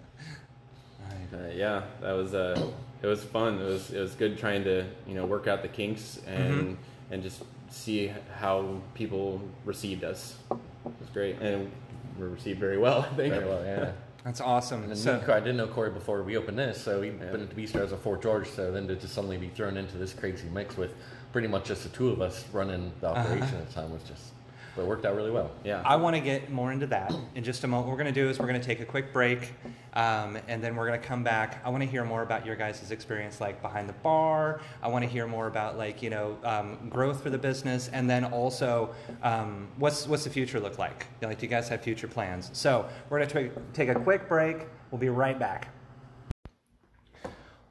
Uh, 1.31 1.47
yeah, 1.53 1.83
that 2.01 2.13
was 2.13 2.33
uh, 2.33 2.59
it 3.03 3.07
was 3.07 3.23
fun. 3.23 3.59
It 3.59 3.65
was 3.65 3.91
it 3.91 3.99
was 3.99 4.15
good 4.15 4.37
trying 4.37 4.63
to 4.63 4.83
you 5.07 5.13
know 5.13 5.25
work 5.25 5.47
out 5.47 5.61
the 5.61 5.67
kinks 5.67 6.19
and 6.25 6.75
and 7.11 7.21
just 7.21 7.43
see 7.69 8.11
how 8.37 8.81
people 8.93 9.39
received 9.63 10.03
us. 10.03 10.37
It 10.51 10.57
was 10.99 11.09
great 11.13 11.39
and 11.39 11.71
we 12.17 12.23
were 12.23 12.31
received 12.31 12.59
very 12.59 12.77
well. 12.77 13.01
I 13.01 13.15
think. 13.15 13.33
Very 13.33 13.45
well, 13.45 13.63
yeah. 13.63 13.91
That's 14.23 14.41
awesome. 14.41 14.83
And 14.83 14.97
So, 14.97 15.21
I 15.29 15.39
didn't 15.39 15.57
know 15.57 15.67
Cory 15.67 15.91
before 15.91 16.21
we 16.23 16.35
opened 16.35 16.59
this, 16.59 16.81
so 16.81 16.99
we've 16.99 17.17
been 17.17 17.41
at 17.41 17.49
the 17.49 17.55
Bistro 17.55 17.81
as 17.81 17.93
a 17.93 17.97
Fort 17.97 18.21
George. 18.21 18.49
So 18.49 18.69
then 18.69 18.85
to 18.87 18.95
just 18.95 19.13
suddenly 19.13 19.37
be 19.37 19.47
thrown 19.47 19.77
into 19.77 19.97
this 19.97 20.11
crazy 20.13 20.49
mix 20.49 20.75
with 20.75 20.93
pretty 21.31 21.47
much 21.47 21.65
just 21.65 21.83
the 21.83 21.89
two 21.89 22.09
of 22.09 22.21
us 22.21 22.45
running 22.51 22.91
the 23.01 23.07
operation 23.07 23.55
at 23.57 23.67
the 23.67 23.73
time 23.73 23.91
was 23.91 24.01
just, 24.03 24.31
but 24.75 24.83
it 24.83 24.87
worked 24.87 25.05
out 25.05 25.15
really 25.15 25.31
well. 25.31 25.51
Yeah. 25.63 25.81
I 25.85 25.95
want 25.95 26.15
to 26.15 26.21
get 26.21 26.51
more 26.51 26.71
into 26.71 26.87
that 26.87 27.13
in 27.35 27.43
just 27.43 27.63
a 27.63 27.67
moment. 27.67 27.87
What 27.87 27.91
we're 27.97 28.03
going 28.03 28.13
to 28.13 28.21
do 28.21 28.29
is 28.29 28.39
we're 28.39 28.47
going 28.47 28.59
to 28.59 28.65
take 28.65 28.79
a 28.79 28.85
quick 28.85 29.13
break, 29.13 29.53
um, 29.93 30.37
and 30.47 30.63
then 30.63 30.75
we're 30.75 30.87
going 30.87 30.99
to 30.99 31.05
come 31.07 31.23
back. 31.23 31.61
I 31.63 31.69
want 31.69 31.83
to 31.83 31.89
hear 31.89 32.03
more 32.03 32.21
about 32.23 32.45
your 32.45 32.55
guys' 32.55 32.89
experience, 32.91 33.39
like 33.41 33.61
behind 33.61 33.87
the 33.89 33.93
bar. 33.93 34.61
I 34.81 34.87
want 34.87 35.03
to 35.03 35.09
hear 35.09 35.27
more 35.27 35.47
about 35.47 35.77
like 35.77 36.01
you 36.01 36.09
know 36.09 36.37
um, 36.43 36.89
growth 36.89 37.21
for 37.21 37.29
the 37.29 37.37
business, 37.37 37.89
and 37.89 38.09
then 38.09 38.25
also 38.25 38.93
um, 39.23 39.67
what's 39.77 40.07
what's 40.07 40.23
the 40.23 40.29
future 40.29 40.59
look 40.59 40.77
like? 40.79 41.05
You 41.21 41.23
know, 41.23 41.27
Like, 41.29 41.39
do 41.39 41.45
you 41.45 41.49
guys 41.49 41.69
have 41.69 41.81
future 41.81 42.07
plans? 42.07 42.49
So 42.53 42.87
we're 43.09 43.23
going 43.23 43.29
to 43.29 43.61
take 43.73 43.89
a 43.89 43.95
quick 43.95 44.27
break. 44.27 44.57
We'll 44.91 44.99
be 44.99 45.09
right 45.09 45.37
back. 45.37 45.67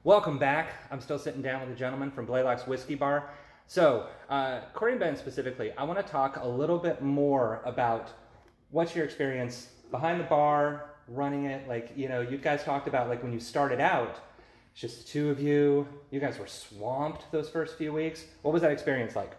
Welcome 0.04 0.38
back. 0.38 0.68
I'm 0.90 1.00
still 1.00 1.18
sitting 1.18 1.42
down 1.42 1.60
with 1.60 1.70
a 1.70 1.74
gentleman 1.78 2.10
from 2.10 2.24
Blaylock's 2.24 2.66
Whiskey 2.66 2.94
Bar. 2.94 3.28
So, 3.68 4.06
uh, 4.30 4.60
Cory 4.72 4.92
and 4.92 5.00
Ben 5.00 5.14
specifically, 5.14 5.72
I 5.76 5.84
want 5.84 6.04
to 6.04 6.12
talk 6.12 6.38
a 6.40 6.48
little 6.48 6.78
bit 6.78 7.02
more 7.02 7.60
about 7.66 8.08
what's 8.70 8.96
your 8.96 9.04
experience 9.04 9.68
behind 9.90 10.18
the 10.18 10.24
bar, 10.24 10.86
running 11.06 11.44
it. 11.44 11.68
Like, 11.68 11.92
you 11.94 12.08
know, 12.08 12.22
you 12.22 12.38
guys 12.38 12.64
talked 12.64 12.88
about 12.88 13.10
like 13.10 13.22
when 13.22 13.30
you 13.30 13.40
started 13.40 13.78
out, 13.78 14.20
it's 14.72 14.80
just 14.80 15.04
the 15.04 15.12
two 15.12 15.28
of 15.28 15.38
you. 15.38 15.86
You 16.10 16.18
guys 16.18 16.38
were 16.38 16.46
swamped 16.46 17.30
those 17.30 17.50
first 17.50 17.76
few 17.76 17.92
weeks. 17.92 18.24
What 18.40 18.54
was 18.54 18.62
that 18.62 18.72
experience 18.72 19.14
like? 19.14 19.32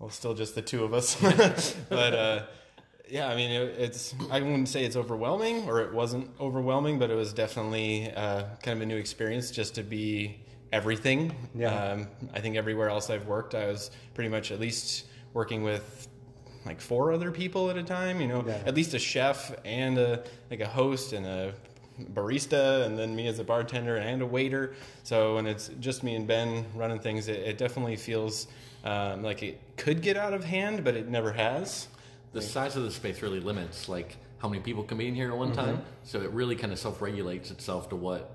Well, 0.00 0.10
still 0.10 0.34
just 0.34 0.56
the 0.56 0.62
two 0.62 0.82
of 0.82 0.92
us. 0.92 1.14
but 1.88 2.14
uh, 2.14 2.42
yeah, 3.08 3.28
I 3.28 3.36
mean, 3.36 3.52
it, 3.52 3.76
it's 3.78 4.16
I 4.32 4.40
wouldn't 4.40 4.68
say 4.68 4.84
it's 4.84 4.96
overwhelming 4.96 5.68
or 5.68 5.80
it 5.80 5.94
wasn't 5.94 6.28
overwhelming, 6.40 6.98
but 6.98 7.08
it 7.08 7.14
was 7.14 7.32
definitely 7.32 8.10
uh, 8.10 8.46
kind 8.64 8.78
of 8.78 8.82
a 8.82 8.86
new 8.86 8.96
experience 8.96 9.52
just 9.52 9.76
to 9.76 9.84
be 9.84 10.40
everything. 10.72 11.34
Yeah. 11.54 11.74
Um, 11.74 12.08
I 12.34 12.40
think 12.40 12.56
everywhere 12.56 12.88
else 12.88 13.10
I've 13.10 13.26
worked, 13.26 13.54
I 13.54 13.66
was 13.66 13.90
pretty 14.14 14.30
much 14.30 14.50
at 14.52 14.60
least 14.60 15.06
working 15.34 15.62
with 15.62 16.08
like 16.66 16.80
four 16.80 17.12
other 17.12 17.30
people 17.30 17.70
at 17.70 17.76
a 17.76 17.82
time. 17.82 18.20
You 18.20 18.28
know, 18.28 18.44
Yeah. 18.46 18.60
at 18.66 18.74
least 18.74 18.94
a 18.94 18.98
chef 18.98 19.54
and 19.64 19.98
a 19.98 20.24
like 20.50 20.60
a 20.60 20.66
host 20.68 21.12
and 21.12 21.26
a 21.26 21.54
barista 22.14 22.86
and 22.86 22.96
then 22.96 23.16
me 23.16 23.26
as 23.26 23.40
a 23.40 23.44
bartender 23.44 23.96
and 23.96 24.22
a 24.22 24.26
waiter 24.26 24.72
so 25.02 25.34
when 25.34 25.48
it's 25.48 25.68
just 25.80 26.04
me 26.04 26.14
and 26.14 26.28
ben 26.28 26.64
running 26.76 27.00
things 27.00 27.26
it, 27.26 27.40
it 27.40 27.58
definitely 27.58 27.96
feels 27.96 28.46
um, 28.84 29.20
like 29.24 29.42
it 29.42 29.60
could 29.76 30.00
get 30.00 30.16
out 30.16 30.32
of 30.32 30.44
hand 30.44 30.84
but 30.84 30.94
it 30.94 31.08
never 31.08 31.32
has 31.32 31.88
The 32.34 32.40
size 32.40 32.76
of 32.76 32.84
the 32.84 32.92
space 32.92 33.20
really 33.20 33.40
limits 33.40 33.88
like 33.88 34.16
how 34.38 34.48
many 34.48 34.62
people 34.62 34.84
can 34.84 34.96
be 34.96 35.08
in 35.08 35.14
here 35.16 35.32
at 35.32 35.36
one 35.36 35.52
time, 35.52 35.82
so 36.04 36.20
it 36.20 36.30
really 36.30 36.54
kind 36.54 36.72
of 36.72 36.78
self-regulates 36.78 37.50
itself 37.50 37.88
to 37.88 37.96
what 37.96 38.30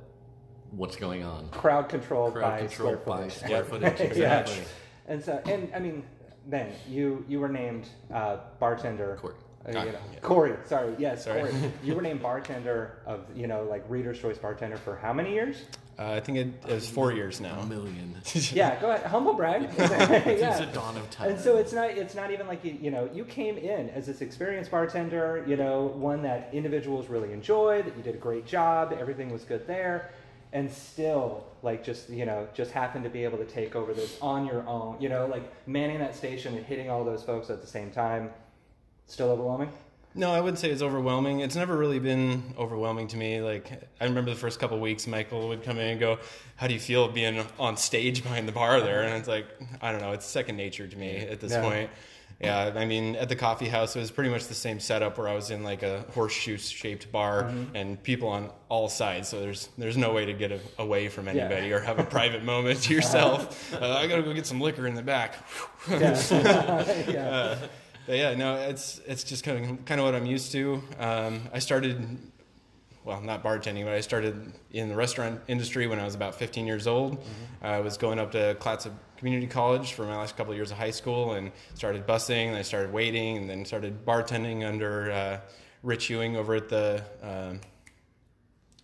what's 0.75 0.95
going 0.95 1.23
on. 1.23 1.49
Crowd 1.49 1.89
controlled 1.89 2.33
Crowd 2.33 2.41
by 2.51 2.57
control 2.67 2.91
square 2.91 2.97
by 3.05 3.17
footage. 3.29 3.33
square 3.33 3.63
footage, 3.63 3.99
Yeah. 4.17 4.39
exactly. 4.39 4.63
And 5.07 5.23
so, 5.23 5.41
and 5.45 5.69
I 5.75 5.79
mean, 5.79 6.03
Ben, 6.47 6.71
you 6.89 7.25
you 7.27 7.39
were 7.39 7.49
named 7.49 7.87
uh, 8.13 8.37
bartender. 8.59 9.17
Cory. 9.21 9.35
Uh, 9.65 9.69
you 9.69 9.75
know, 9.75 9.85
yeah. 9.85 10.19
Cory, 10.21 10.53
sorry, 10.65 10.93
yes, 10.99 11.23
Sorry. 11.23 11.39
Cory. 11.49 11.53
You 11.85 11.95
were 11.95 12.01
named 12.01 12.21
bartender 12.21 12.97
of 13.05 13.21
you 13.33 13.47
know 13.47 13.63
like 13.63 13.85
Reader's 13.87 14.19
Choice 14.19 14.37
bartender 14.37 14.75
for 14.77 14.97
how 14.97 15.13
many 15.13 15.33
years? 15.33 15.63
uh, 15.99 16.13
i 16.13 16.19
think 16.19 16.37
it, 16.39 16.47
it 16.67 16.73
was 16.73 16.89
four 16.89 17.13
years 17.13 17.39
now 17.39 17.59
A 17.59 17.65
million. 17.67 18.15
Yeah, 18.51 18.77
go 18.81 18.89
ahead, 18.91 19.05
humble 19.05 19.33
brag. 19.35 19.69
It's 19.77 20.41
yeah. 20.41 20.59
a 20.59 20.73
dawn 20.73 20.97
of 20.97 21.09
time. 21.11 21.29
And 21.31 21.39
so 21.39 21.55
it's 21.57 21.71
not 21.71 21.91
it's 21.91 22.13
not 22.15 22.31
even 22.31 22.45
like 22.47 22.65
you 22.65 22.77
you 22.81 22.91
know 22.91 23.09
you 23.13 23.23
came 23.23 23.57
in 23.57 23.89
as 23.91 24.05
this 24.07 24.19
experienced 24.21 24.69
bartender, 24.69 25.45
you 25.47 25.55
know, 25.55 25.85
one 26.11 26.23
that 26.23 26.49
individuals 26.51 27.07
really 27.07 27.31
enjoyed, 27.31 27.85
that 27.85 27.95
you 27.95 28.03
did 28.03 28.15
a 28.15 28.17
great 28.17 28.45
job, 28.45 28.93
everything 28.99 29.31
was 29.31 29.43
good 29.45 29.65
there. 29.65 30.11
And 30.53 30.71
still 30.71 31.43
like 31.63 31.83
just 31.83 32.09
you 32.09 32.25
know 32.25 32.47
just 32.53 32.71
happen 32.71 33.03
to 33.03 33.09
be 33.09 33.23
able 33.25 33.37
to 33.39 33.45
take 33.45 33.75
over 33.75 33.93
this 33.93 34.17
on 34.21 34.45
your 34.45 34.65
own. 34.67 34.95
You 35.01 35.09
know, 35.09 35.25
like 35.25 35.43
manning 35.67 35.99
that 35.99 36.15
station 36.15 36.55
and 36.55 36.65
hitting 36.65 36.89
all 36.89 37.03
those 37.03 37.23
folks 37.23 37.49
at 37.49 37.59
the 37.59 37.67
same 37.67 37.91
time. 37.91 38.29
Still 39.07 39.31
overwhelming. 39.31 39.69
No, 40.15 40.31
I 40.31 40.41
wouldn't 40.41 40.59
say 40.59 40.69
it's 40.69 40.83
overwhelming. 40.83 41.39
It's 41.39 41.55
never 41.55 41.75
really 41.75 41.97
been 41.97 42.53
overwhelming 42.57 43.07
to 43.09 43.17
me. 43.17 43.41
Like 43.41 43.71
I 43.99 44.05
remember 44.05 44.29
the 44.29 44.37
first 44.37 44.59
couple 44.59 44.79
weeks, 44.79 45.07
Michael 45.07 45.47
would 45.49 45.63
come 45.63 45.79
in 45.79 45.87
and 45.87 45.99
go, 45.99 46.19
"How 46.55 46.67
do 46.67 46.73
you 46.75 46.79
feel 46.79 47.07
being 47.09 47.43
on 47.59 47.75
stage 47.77 48.21
behind 48.21 48.47
the 48.47 48.51
bar 48.51 48.79
there?" 48.79 49.01
And 49.03 49.15
it's 49.15 49.27
like, 49.27 49.47
I 49.81 49.91
don't 49.91 50.01
know, 50.01 50.11
it's 50.11 50.25
second 50.27 50.55
nature 50.55 50.87
to 50.87 50.97
me 50.97 51.17
at 51.17 51.39
this 51.39 51.51
Yeah. 51.51 51.61
point. 51.61 51.89
Yeah, 52.43 52.73
I 52.75 52.85
mean, 52.85 53.15
at 53.15 53.29
the 53.29 53.35
coffee 53.35 53.67
house, 53.69 53.95
it 53.95 53.99
was 53.99 54.11
pretty 54.11 54.29
much 54.29 54.47
the 54.47 54.53
same 54.53 54.79
setup 54.79 55.17
where 55.17 55.27
I 55.27 55.33
was 55.35 55.49
in 55.51 55.63
like 55.63 55.81
a 55.83 56.03
horseshoe-shaped 56.13 57.11
bar 57.11 57.43
Mm-hmm. 57.43 57.75
and 57.75 58.03
people 58.03 58.27
on 58.29 58.49
all 58.69 58.89
sides. 58.89 59.29
So 59.29 59.39
there's 59.39 59.69
there's 59.77 59.97
no 59.97 60.13
way 60.13 60.25
to 60.25 60.33
get 60.33 60.51
a, 60.51 60.59
away 60.77 61.07
from 61.09 61.27
anybody 61.27 61.71
or 61.71 61.79
have 61.79 61.99
a 61.99 62.03
private 62.17 62.43
moment 62.43 62.81
to 62.83 62.93
yourself. 62.93 63.73
Uh, 63.73 63.93
I 63.93 64.07
gotta 64.07 64.23
go 64.23 64.33
get 64.33 64.45
some 64.45 64.59
liquor 64.61 64.87
in 64.87 64.95
the 64.95 65.01
back. 65.01 65.35
Yeah. 65.89 66.19
yeah. 67.09 67.23
Uh, 67.33 67.57
but 68.05 68.17
yeah, 68.17 68.35
no, 68.35 68.55
it's 68.55 68.99
it's 69.07 69.23
just 69.23 69.45
kind 69.45 69.63
of 69.79 69.85
kind 69.85 70.01
of 70.01 70.05
what 70.05 70.13
I'm 70.13 70.25
used 70.25 70.51
to. 70.51 70.83
Um, 70.99 71.47
I 71.53 71.59
started, 71.59 72.17
well, 73.05 73.21
not 73.21 73.41
bartending, 73.43 73.85
but 73.85 73.93
I 73.93 74.01
started 74.01 74.51
in 74.71 74.89
the 74.89 74.95
restaurant 74.95 75.39
industry 75.47 75.87
when 75.87 75.99
I 75.99 76.03
was 76.03 76.13
about 76.13 76.35
15 76.35 76.67
years 76.67 76.85
old. 76.85 77.23
I 77.61 77.79
was 77.79 77.97
going 77.97 78.19
up 78.19 78.31
to 78.33 78.55
Clatsop 78.59 78.91
Community 79.23 79.47
College 79.47 79.93
for 79.93 80.03
my 80.03 80.17
last 80.17 80.35
couple 80.35 80.51
of 80.51 80.57
years 80.57 80.69
of 80.71 80.77
high 80.77 80.91
school, 80.91 81.31
and 81.31 81.49
started 81.75 82.05
busing. 82.05 82.47
And 82.49 82.57
I 82.57 82.61
started 82.61 82.91
waiting, 82.91 83.37
and 83.37 83.49
then 83.49 83.63
started 83.63 84.05
bartending 84.05 84.67
under 84.67 85.11
uh, 85.13 85.39
Rich 85.81 86.09
Ewing 86.09 86.35
over 86.35 86.55
at 86.55 86.67
the. 86.67 87.01
Um, 87.21 87.61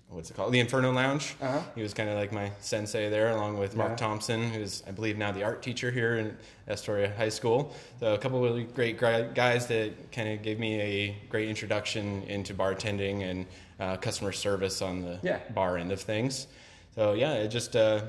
What's 0.07 0.31
it 0.31 0.35
called? 0.35 0.53
The 0.53 0.59
Inferno 0.61 0.91
Lounge. 0.91 1.35
Uh-huh. 1.39 1.61
He 1.75 1.83
was 1.83 1.93
kind 1.93 2.09
of 2.09 2.15
like 2.15 2.31
my 2.31 2.51
sensei 2.61 3.09
there, 3.09 3.29
along 3.29 3.59
with 3.59 3.75
Mark 3.75 3.91
Yeah. 3.91 3.95
Thompson, 3.97 4.49
who's 4.49 4.81
I 4.87 4.91
believe 4.91 5.17
now 5.19 5.31
the 5.33 5.43
art 5.43 5.61
teacher 5.61 5.91
here 5.91 6.17
in 6.17 6.35
Astoria 6.67 7.13
High 7.15 7.29
School. 7.29 7.75
So 7.99 8.13
a 8.15 8.17
couple 8.17 8.37
of 8.39 8.43
really 8.45 8.63
great 8.63 8.97
guys 8.97 9.67
that 9.67 10.11
kind 10.11 10.29
of 10.29 10.41
gave 10.41 10.57
me 10.57 10.81
a 10.81 11.15
great 11.29 11.47
introduction 11.49 12.23
into 12.23 12.55
bartending 12.55 13.21
and 13.29 13.45
uh, 13.79 13.97
customer 13.97 14.31
service 14.31 14.81
on 14.81 15.01
the 15.01 15.19
Yeah. 15.21 15.39
bar 15.53 15.77
end 15.77 15.91
of 15.91 16.01
things. 16.01 16.47
So 16.95 17.13
yeah, 17.13 17.33
it 17.33 17.49
just 17.49 17.75
uh, 17.75 18.01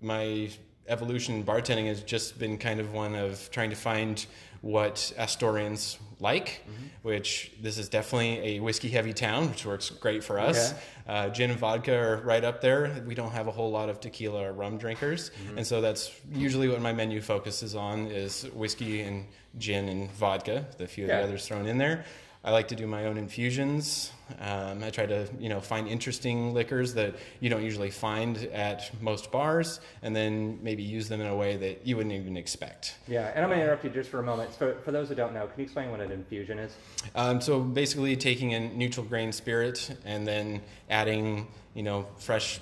my 0.00 0.50
evolution 0.88 1.36
in 1.36 1.44
bartending 1.44 1.86
has 1.86 2.02
just 2.02 2.38
been 2.38 2.58
kind 2.58 2.80
of 2.80 2.92
one 2.92 3.14
of 3.14 3.50
trying 3.50 3.70
to 3.70 3.76
find 3.76 4.24
what 4.60 5.12
Astorians 5.16 5.98
like, 6.20 6.64
which 7.02 7.52
this 7.62 7.78
is 7.78 7.88
definitely 7.88 8.56
a 8.56 8.60
whiskey 8.60 8.88
heavy 8.88 9.12
town, 9.12 9.48
which 9.50 9.64
works 9.64 9.90
great 9.90 10.24
for 10.24 10.40
us. 10.40 10.72
Okay. 10.72 10.80
Uh, 11.06 11.28
gin 11.28 11.50
and 11.50 11.58
vodka 11.58 11.94
are 11.96 12.16
right 12.18 12.44
up 12.44 12.60
there. 12.60 13.02
We 13.06 13.14
don't 13.14 13.30
have 13.30 13.46
a 13.46 13.50
whole 13.52 13.70
lot 13.70 13.88
of 13.88 14.00
tequila 14.00 14.48
or 14.48 14.52
rum 14.52 14.76
drinkers, 14.78 15.30
and 15.56 15.64
so 15.66 15.80
that's 15.80 16.10
usually 16.32 16.68
what 16.68 16.80
my 16.82 16.92
menu 16.92 17.20
focuses 17.20 17.74
on 17.76 18.08
is 18.08 18.42
whiskey 18.52 19.02
and 19.02 19.26
gin 19.58 19.88
and 19.88 20.10
vodka. 20.12 20.66
The 20.76 20.86
few 20.88 21.04
of 21.04 21.08
the 21.08 21.14
others 21.22 21.46
thrown 21.46 21.66
in 21.66 21.78
there. 21.78 22.04
I 22.44 22.52
like 22.52 22.68
to 22.68 22.76
do 22.76 22.86
my 22.86 23.06
own 23.06 23.18
infusions. 23.18 24.12
Um, 24.40 24.84
I 24.84 24.90
try 24.90 25.06
to, 25.06 25.28
you 25.40 25.48
know, 25.48 25.60
find 25.60 25.88
interesting 25.88 26.54
liquors 26.54 26.94
that 26.94 27.16
you 27.40 27.50
don't 27.50 27.64
usually 27.64 27.90
find 27.90 28.36
at 28.52 28.90
most 29.02 29.32
bars, 29.32 29.80
and 30.02 30.14
then 30.14 30.58
maybe 30.62 30.82
use 30.82 31.08
them 31.08 31.20
in 31.20 31.26
a 31.26 31.34
way 31.34 31.56
that 31.56 31.86
you 31.86 31.96
wouldn't 31.96 32.14
even 32.14 32.36
expect. 32.36 32.94
Yeah, 33.08 33.32
and 33.34 33.44
I'm 33.44 33.48
going 33.48 33.58
to 33.58 33.64
interrupt 33.64 33.84
you 33.84 33.90
just 33.90 34.08
for 34.08 34.20
a 34.20 34.22
moment. 34.22 34.54
For, 34.54 34.74
for 34.84 34.92
those 34.92 35.08
who 35.08 35.14
don't 35.14 35.34
know, 35.34 35.46
can 35.46 35.58
you 35.58 35.64
explain 35.64 35.90
what 35.90 36.00
an 36.00 36.12
infusion 36.12 36.58
is? 36.58 36.72
Um, 37.16 37.40
so 37.40 37.60
basically, 37.60 38.16
taking 38.16 38.54
a 38.54 38.60
neutral 38.60 39.04
grain 39.04 39.32
spirit 39.32 39.96
and 40.04 40.26
then 40.26 40.62
adding, 40.88 41.48
you 41.74 41.82
know, 41.82 42.06
fresh, 42.18 42.60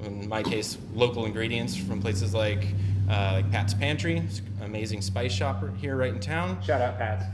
in 0.00 0.26
my 0.28 0.42
case, 0.42 0.78
local 0.94 1.26
ingredients 1.26 1.76
from 1.76 2.00
places 2.00 2.32
like 2.32 2.66
uh, 3.10 3.32
like 3.34 3.50
Pat's 3.50 3.74
Pantry, 3.74 4.22
amazing 4.62 5.00
spice 5.00 5.32
shop 5.32 5.62
here 5.78 5.96
right 5.96 6.12
in 6.12 6.20
town. 6.20 6.60
Shout 6.62 6.80
out, 6.80 6.98
Pat. 6.98 7.24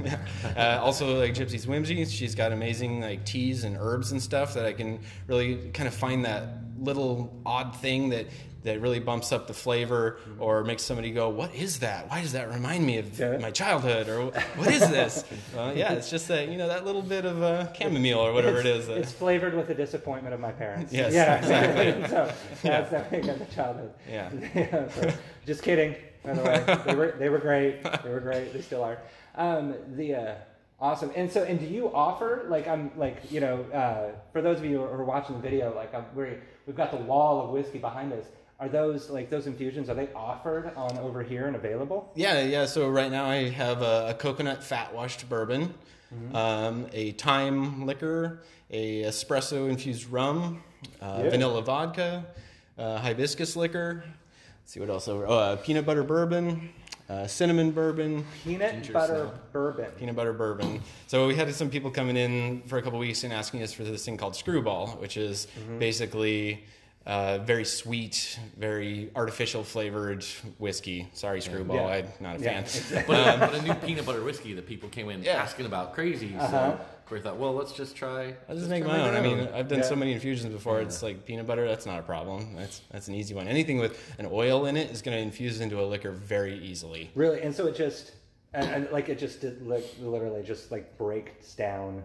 uh, 0.56 0.78
also, 0.82 1.18
like 1.18 1.34
Gypsy's 1.34 1.66
Whimsy, 1.66 2.04
she's 2.06 2.34
got 2.34 2.52
amazing 2.52 3.00
like 3.00 3.24
teas 3.24 3.64
and 3.64 3.76
herbs 3.78 4.12
and 4.12 4.22
stuff 4.22 4.54
that 4.54 4.64
I 4.64 4.72
can 4.72 5.00
really 5.26 5.70
kind 5.72 5.86
of 5.88 5.94
find 5.94 6.24
that 6.24 6.48
little 6.78 7.40
odd 7.44 7.76
thing 7.76 8.10
that 8.10 8.26
that 8.64 8.80
really 8.80 8.98
bumps 8.98 9.30
up 9.32 9.46
the 9.46 9.54
flavor 9.54 10.18
or 10.40 10.64
makes 10.64 10.82
somebody 10.82 11.10
go, 11.12 11.28
"What 11.28 11.54
is 11.54 11.78
that? 11.78 12.10
Why 12.10 12.20
does 12.20 12.32
that 12.32 12.50
remind 12.52 12.84
me 12.84 12.98
of 12.98 13.18
Yeah. 13.18 13.38
my 13.38 13.50
childhood?" 13.50 14.08
Or 14.08 14.26
"What 14.56 14.72
is 14.72 14.80
this?" 14.90 15.24
well, 15.56 15.76
yeah, 15.76 15.92
it's 15.92 16.10
just 16.10 16.28
that 16.28 16.48
you 16.48 16.58
know 16.58 16.68
that 16.68 16.84
little 16.84 17.02
bit 17.02 17.24
of 17.24 17.42
uh, 17.42 17.72
chamomile 17.72 18.18
or 18.18 18.32
whatever 18.32 18.58
it 18.58 18.66
is. 18.66 18.88
It's 18.88 19.12
flavored 19.12 19.54
with 19.54 19.68
the 19.68 19.74
disappointment 19.74 20.34
of 20.34 20.40
my 20.40 20.50
parents. 20.52 20.92
Yes, 20.92 21.14
yeah, 21.14 21.36
exactly. 21.38 22.08
so 22.10 22.32
that's 22.62 22.90
definitely 22.90 23.28
got 23.28 23.38
the 23.38 23.54
childhood. 23.54 23.92
Yeah. 24.10 24.30
Yeah, 24.54 24.88
so, 24.88 25.12
just 25.46 25.62
kidding. 25.62 25.94
By 26.24 26.34
the 26.34 26.42
way, 26.42 26.82
they 26.86 26.94
were 26.96 27.14
they 27.18 27.28
were 27.28 27.38
great. 27.38 27.82
They 28.02 28.10
were 28.10 28.20
great. 28.20 28.52
They 28.52 28.60
still 28.60 28.82
are. 28.82 28.98
Um, 29.38 29.74
the 29.94 30.14
uh, 30.14 30.34
awesome. 30.80 31.10
And 31.16 31.30
so, 31.30 31.44
and 31.44 31.58
do 31.58 31.66
you 31.66 31.94
offer 31.94 32.44
like 32.48 32.68
I'm 32.68 32.90
like 32.98 33.30
you 33.30 33.40
know 33.40 33.62
uh, 33.72 34.10
for 34.32 34.42
those 34.42 34.58
of 34.58 34.64
you 34.64 34.78
who 34.78 34.82
are 34.82 35.04
watching 35.04 35.36
the 35.36 35.42
video, 35.42 35.74
like 35.74 35.94
I'm, 35.94 36.04
we're, 36.14 36.42
we've 36.66 36.76
got 36.76 36.90
the 36.90 36.96
wall 36.98 37.40
of 37.44 37.50
whiskey 37.50 37.78
behind 37.78 38.12
us. 38.12 38.26
Are 38.60 38.68
those 38.68 39.08
like 39.08 39.30
those 39.30 39.46
infusions? 39.46 39.88
Are 39.88 39.94
they 39.94 40.08
offered 40.14 40.72
on 40.76 40.98
over 40.98 41.22
here 41.22 41.46
and 41.46 41.54
available? 41.54 42.10
Yeah, 42.16 42.42
yeah. 42.42 42.66
So 42.66 42.88
right 42.88 43.10
now 43.10 43.26
I 43.26 43.48
have 43.50 43.82
a, 43.82 44.08
a 44.10 44.14
coconut 44.14 44.64
fat 44.64 44.92
washed 44.92 45.28
bourbon, 45.28 45.72
um, 46.34 46.88
a 46.92 47.12
thyme 47.12 47.86
liquor, 47.86 48.40
a 48.72 49.02
espresso 49.04 49.68
infused 49.70 50.10
rum, 50.10 50.64
uh, 51.00 51.20
Yeah. 51.22 51.30
vanilla 51.30 51.62
vodka, 51.62 52.26
uh, 52.76 52.98
hibiscus 52.98 53.54
liquor. 53.54 54.02
Let's 54.62 54.72
see 54.72 54.80
what 54.80 54.90
else. 54.90 55.06
Over. 55.06 55.28
Oh, 55.28 55.38
uh, 55.38 55.56
peanut 55.56 55.86
butter 55.86 56.02
bourbon, 56.02 56.70
uh, 57.08 57.26
cinnamon 57.26 57.70
bourbon, 57.70 58.24
Peanut 58.44 58.92
butter 58.92 59.28
snap. 59.30 59.52
bourbon. 59.52 59.90
peanut 59.98 60.14
butter 60.16 60.32
bourbon. 60.32 60.80
So 61.06 61.26
we 61.26 61.34
had 61.34 61.52
some 61.54 61.70
people 61.70 61.90
coming 61.90 62.16
in 62.16 62.62
for 62.66 62.76
a 62.78 62.82
couple 62.82 62.98
weeks 62.98 63.24
and 63.24 63.32
asking 63.32 63.62
us 63.62 63.72
for 63.72 63.82
this 63.84 64.04
thing 64.04 64.16
called 64.18 64.36
Screwball, 64.36 64.88
which 65.00 65.16
is 65.16 65.46
basically 65.78 66.64
uh, 67.06 67.38
very 67.38 67.64
sweet, 67.64 68.38
very 68.58 69.10
artificial 69.16 69.64
flavored 69.64 70.22
whiskey. 70.58 71.08
Sorry, 71.14 71.40
Screwball, 71.40 71.76
Yeah. 71.76 71.86
I'm 71.86 72.08
not 72.20 72.36
a 72.40 72.42
Yeah, 72.42 72.62
fan. 72.64 73.04
But, 73.06 73.16
uh, 73.16 73.36
but 73.38 73.54
a 73.54 73.62
new 73.62 73.74
peanut 73.86 74.04
butter 74.04 74.22
whiskey 74.22 74.52
that 74.52 74.66
people 74.66 74.90
came 74.90 75.08
in 75.08 75.22
Yeah. 75.22 75.42
asking 75.42 75.64
about 75.64 75.94
crazy. 75.94 76.34
So 76.38 76.78
Uh-huh. 77.08 77.14
we 77.16 77.20
thought, 77.22 77.38
well, 77.38 77.54
let's 77.54 77.72
just 77.72 77.96
try. 77.96 78.34
I'll 78.48 78.56
just 78.56 78.68
make 78.68 78.84
my 78.84 79.00
own. 79.00 79.14
I 79.14 79.20
mean, 79.20 79.48
I've 79.54 79.68
done 79.68 79.78
Yeah. 79.78 79.84
so 79.84 79.96
many 79.96 80.12
infusions 80.12 80.52
before. 80.52 80.80
It's 80.80 81.02
like 81.02 81.24
peanut 81.24 81.46
butter. 81.46 81.66
That's 81.66 81.86
not 81.86 81.98
a 81.98 82.02
problem. 82.02 82.54
That's 82.56 82.82
that's 82.90 83.08
an 83.08 83.14
easy 83.14 83.34
one. 83.34 83.48
Anything 83.48 83.78
with 83.78 83.98
an 84.18 84.28
oil 84.30 84.66
in 84.66 84.76
it 84.76 84.90
is 84.90 85.02
going 85.02 85.16
to 85.16 85.22
infuse 85.22 85.60
into 85.60 85.80
a 85.80 85.84
liquor 85.86 86.10
very 86.12 86.58
easily. 86.58 87.10
Really, 87.14 87.40
and 87.40 87.54
so 87.54 87.66
it 87.66 87.76
just, 87.76 88.12
and, 88.54 88.64
and 88.70 88.90
like 88.90 89.08
it 89.08 89.18
just 89.18 89.40
did, 89.40 89.66
like 89.66 89.84
literally 90.00 90.42
just 90.42 90.70
like 90.70 90.96
breaks 90.98 91.54
down 91.54 92.02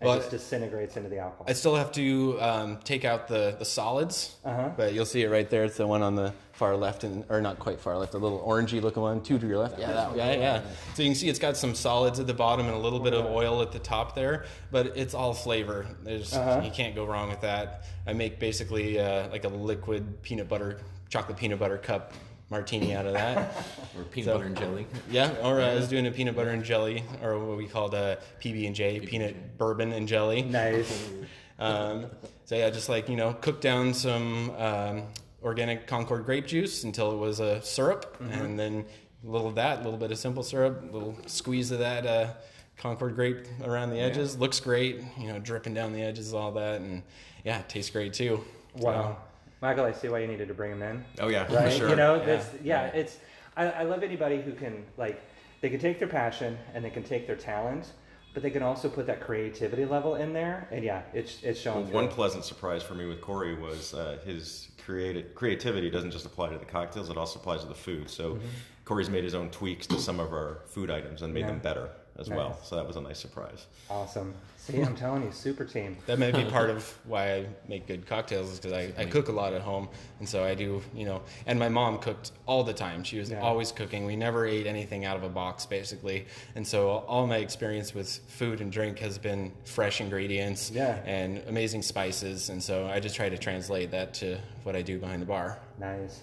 and 0.00 0.08
Well, 0.08 0.16
just 0.18 0.30
disintegrates 0.30 0.96
into 0.96 1.08
the 1.08 1.18
alcohol. 1.18 1.46
I 1.48 1.52
still 1.52 1.74
have 1.76 1.90
to 1.92 2.38
um, 2.40 2.78
take 2.84 3.04
out 3.04 3.28
the 3.28 3.56
the 3.58 3.64
solids, 3.64 4.36
Uh-huh. 4.44 4.70
but 4.76 4.92
you'll 4.94 5.06
see 5.06 5.22
it 5.22 5.28
right 5.30 5.48
there. 5.48 5.64
It's 5.64 5.76
the 5.76 5.86
one 5.86 6.02
on 6.02 6.14
the 6.14 6.32
far 6.52 6.76
left, 6.76 7.02
and 7.04 7.24
or 7.28 7.40
not 7.40 7.58
quite 7.58 7.80
far 7.80 7.98
left, 7.98 8.14
a 8.14 8.18
little 8.18 8.40
orangey 8.46 8.80
looking 8.80 9.02
one, 9.02 9.20
two 9.22 9.38
to 9.38 9.46
your 9.46 9.58
left. 9.58 9.78
Yeah, 9.78 9.92
that, 9.92 10.16
yeah, 10.16 10.32
yeah. 10.34 10.62
So 10.94 11.02
you 11.02 11.08
can 11.08 11.16
see 11.16 11.28
it's 11.28 11.38
got 11.40 11.56
some 11.56 11.74
solids 11.74 12.20
at 12.20 12.26
the 12.28 12.34
bottom 12.34 12.66
and 12.66 12.74
a 12.74 12.78
little 12.78 13.00
bit 13.00 13.12
of 13.14 13.26
oil 13.26 13.60
at 13.62 13.72
the 13.72 13.78
top 13.80 14.14
there, 14.14 14.44
but 14.70 14.96
it's 14.96 15.14
all 15.14 15.34
flavor. 15.34 15.86
There's 16.02 16.32
Uh-huh. 16.34 16.60
you 16.64 16.70
can't 16.70 16.94
go 16.94 17.04
wrong 17.04 17.28
with 17.28 17.40
that. 17.40 17.84
I 18.06 18.12
make 18.12 18.38
basically 18.38 19.00
uh, 19.00 19.28
like 19.30 19.44
a 19.44 19.48
liquid 19.48 20.22
peanut 20.22 20.48
butter, 20.48 20.78
chocolate 21.08 21.36
peanut 21.38 21.58
butter 21.58 21.78
cup 21.78 22.12
martini 22.50 22.94
out 22.94 23.06
of 23.06 23.12
that. 23.14 23.54
Or 23.96 24.02
peanut 24.02 24.26
So- 24.26 24.34
butter 24.34 24.46
and 24.46 24.56
jelly. 24.56 24.86
Yeah, 25.08 25.32
or 25.42 25.60
uh, 25.60 25.70
I 25.70 25.74
was 25.76 25.86
doing 25.88 26.06
a 26.06 26.10
peanut 26.10 26.34
butter 26.34 26.50
and 26.50 26.64
jelly, 26.64 27.04
or 27.22 27.38
what 27.38 27.56
we 27.56 27.66
called 27.66 27.94
a 27.94 28.18
PB 28.42 28.66
and 28.66 28.74
J, 28.74 28.98
peanut 29.00 29.56
bourbon 29.56 29.92
and 29.92 30.08
jelly. 30.08 30.42
nice. 30.42 31.10
Um, 31.56 32.06
so 32.46 32.56
yeah, 32.56 32.68
just 32.70 32.88
like 32.88 33.08
you 33.08 33.14
know, 33.14 33.32
cook 33.32 33.60
down 33.60 33.94
some 33.94 34.50
um, 34.58 35.04
organic 35.40 35.86
Concord 35.86 36.24
grape 36.24 36.48
juice 36.48 36.82
until 36.82 37.12
it 37.12 37.16
was 37.16 37.38
a 37.38 37.62
syrup, 37.62 38.16
and 38.20 38.58
then 38.58 38.84
a 39.24 39.30
little 39.30 39.46
of 39.46 39.54
that, 39.54 39.78
a 39.78 39.82
little 39.84 39.96
bit 39.96 40.10
of 40.10 40.18
simple 40.18 40.42
syrup, 40.42 40.82
a 40.82 40.92
little 40.92 41.16
squeeze 41.26 41.70
of 41.70 41.78
that 41.78 42.04
uh, 42.06 42.30
Concord 42.76 43.14
grape 43.14 43.46
around 43.62 43.90
the 43.90 44.00
edges. 44.00 44.36
Looks 44.36 44.58
great, 44.58 45.00
you 45.16 45.28
know, 45.28 45.38
dripping 45.38 45.74
down 45.74 45.92
the 45.92 46.02
edges, 46.02 46.34
all 46.34 46.50
that, 46.52 46.80
and 46.80 47.04
yeah, 47.44 47.62
tastes 47.68 47.90
great 47.92 48.14
too. 48.14 48.42
Wow, 48.76 49.18
Michael, 49.64 49.86
I 49.86 49.92
see 49.92 50.10
why 50.10 50.18
you 50.18 50.26
needed 50.26 50.48
to 50.48 50.52
bring 50.54 50.72
him 50.72 50.82
in. 50.82 51.02
Oh 51.20 51.28
yeah, 51.28 51.50
right? 51.50 51.72
for 51.72 51.78
sure. 51.78 51.88
You 51.88 51.96
know, 51.96 52.22
this, 52.22 52.50
yeah, 52.62 52.88
it's. 52.88 53.16
I, 53.56 53.70
I 53.70 53.82
love 53.84 54.02
anybody 54.02 54.42
who 54.42 54.52
can 54.52 54.84
like, 54.98 55.22
they 55.62 55.70
can 55.70 55.80
take 55.80 55.98
their 55.98 56.06
passion 56.08 56.58
and 56.74 56.84
they 56.84 56.90
can 56.90 57.02
take 57.02 57.26
their 57.26 57.34
talent, 57.36 57.92
but 58.34 58.42
they 58.42 58.50
can 58.50 58.62
also 58.62 58.90
put 58.90 59.06
that 59.06 59.22
creativity 59.22 59.86
level 59.86 60.16
in 60.16 60.34
there, 60.34 60.68
and 60.70 60.84
yeah, 60.84 61.00
it's 61.14 61.42
it's 61.42 61.58
showing. 61.58 61.84
Well, 61.84 61.94
one 62.04 62.08
pleasant 62.08 62.44
surprise 62.44 62.82
for 62.82 62.94
me 62.94 63.06
with 63.06 63.22
Cory 63.22 63.54
was 63.54 63.94
uh, 63.94 64.18
his 64.26 64.68
creative 64.84 65.34
creativity 65.34 65.88
doesn't 65.88 66.10
just 66.10 66.26
apply 66.26 66.50
to 66.50 66.58
the 66.58 66.66
cocktails; 66.66 67.08
it 67.08 67.16
also 67.16 67.40
applies 67.40 67.62
to 67.62 67.66
the 67.66 67.74
food. 67.74 68.10
So, 68.10 68.38
Cory's 68.84 69.08
made 69.08 69.24
his 69.24 69.34
own 69.34 69.48
tweaks 69.48 69.86
to 69.86 69.98
some 69.98 70.20
of 70.20 70.34
our 70.34 70.58
food 70.66 70.90
items 70.90 71.22
and 71.22 71.32
made 71.32 71.40
Yeah. 71.40 71.46
them 71.52 71.60
better. 71.60 71.88
as 72.16 72.28
Nice. 72.28 72.36
well. 72.36 72.58
So 72.62 72.76
that 72.76 72.86
was 72.86 72.94
a 72.94 73.00
nice 73.00 73.18
surprise. 73.18 73.66
Awesome. 73.90 74.34
See, 74.66 74.80
I'm 74.80 74.96
telling 74.96 75.22
you, 75.22 75.30
super 75.30 75.62
team. 75.66 75.98
That 76.06 76.18
may 76.18 76.32
be 76.32 76.42
part 76.50 76.70
of 76.70 76.90
why 77.04 77.34
I 77.34 77.46
make 77.68 77.86
good 77.86 78.06
cocktails 78.06 78.50
is 78.50 78.58
because 78.58 78.72
I, 78.72 78.94
I 78.96 79.04
cook 79.04 79.28
a 79.28 79.32
lot 79.32 79.52
at 79.52 79.60
home. 79.60 79.90
And 80.20 80.26
so 80.28 80.42
I 80.42 80.54
do, 80.54 80.80
you 80.94 81.04
know, 81.04 81.20
and 81.44 81.58
my 81.58 81.68
mom 81.68 81.98
cooked 81.98 82.32
all 82.46 82.64
the 82.64 82.72
time. 82.72 83.04
She 83.04 83.18
was 83.18 83.28
Yeah. 83.30 83.40
always 83.42 83.72
cooking. 83.72 84.06
We 84.06 84.16
never 84.16 84.46
ate 84.46 84.66
anything 84.66 85.04
out 85.04 85.18
of 85.18 85.22
a 85.22 85.28
box, 85.28 85.66
basically. 85.66 86.24
And 86.54 86.66
so 86.66 86.88
all 86.88 87.26
my 87.26 87.36
experience 87.36 87.92
with 87.94 88.08
food 88.26 88.62
and 88.62 88.72
drink 88.72 88.98
has 89.00 89.18
been 89.18 89.52
fresh 89.66 90.00
ingredients 90.00 90.70
Yeah. 90.70 90.98
and 91.04 91.42
amazing 91.46 91.82
spices. 91.82 92.48
And 92.48 92.62
so 92.62 92.86
I 92.86 93.00
just 93.00 93.16
try 93.16 93.28
to 93.28 93.36
translate 93.36 93.90
that 93.90 94.14
to 94.14 94.38
what 94.62 94.74
I 94.74 94.80
do 94.80 94.98
behind 94.98 95.20
the 95.20 95.26
bar. 95.26 95.58
Nice. 95.78 96.22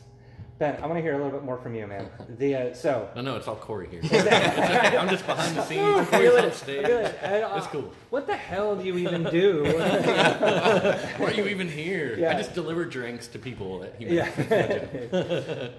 Ben, 0.62 0.76
I 0.76 0.86
want 0.86 1.00
to 1.00 1.02
hear 1.02 1.14
a 1.14 1.18
little 1.18 1.32
bit 1.32 1.44
more 1.44 1.58
from 1.58 1.74
you, 1.74 1.88
man. 1.88 2.08
The 2.38 2.56
uh, 2.56 2.74
so 2.76 3.10
No, 3.16 3.24
no, 3.24 3.36
it's 3.36 3.48
all 3.48 3.56
Cory 3.56 3.88
here. 3.88 4.02
I'm 4.04 5.10
just 5.10 5.26
behind 5.26 5.56
the 5.58 5.64
scenes. 5.66 6.08
Cory's 6.08 6.36
on 6.36 6.52
stage. 6.52 6.86
That's 6.86 7.66
cool. 7.68 7.92
What 8.12 8.28
the 8.28 8.36
hell 8.36 8.76
do 8.76 8.84
you 8.86 8.96
even 9.00 9.24
do? 9.24 9.64
Why 11.18 11.26
are 11.26 11.32
you 11.34 11.48
even 11.48 11.68
here? 11.68 12.16
Yeah. 12.16 12.30
I 12.30 12.34
just 12.36 12.54
deliver 12.54 12.86
drinks 12.86 13.26
to 13.30 13.40
people 13.40 13.84
at 13.84 13.96
Human. 13.96 14.18
yeah. 14.18 15.70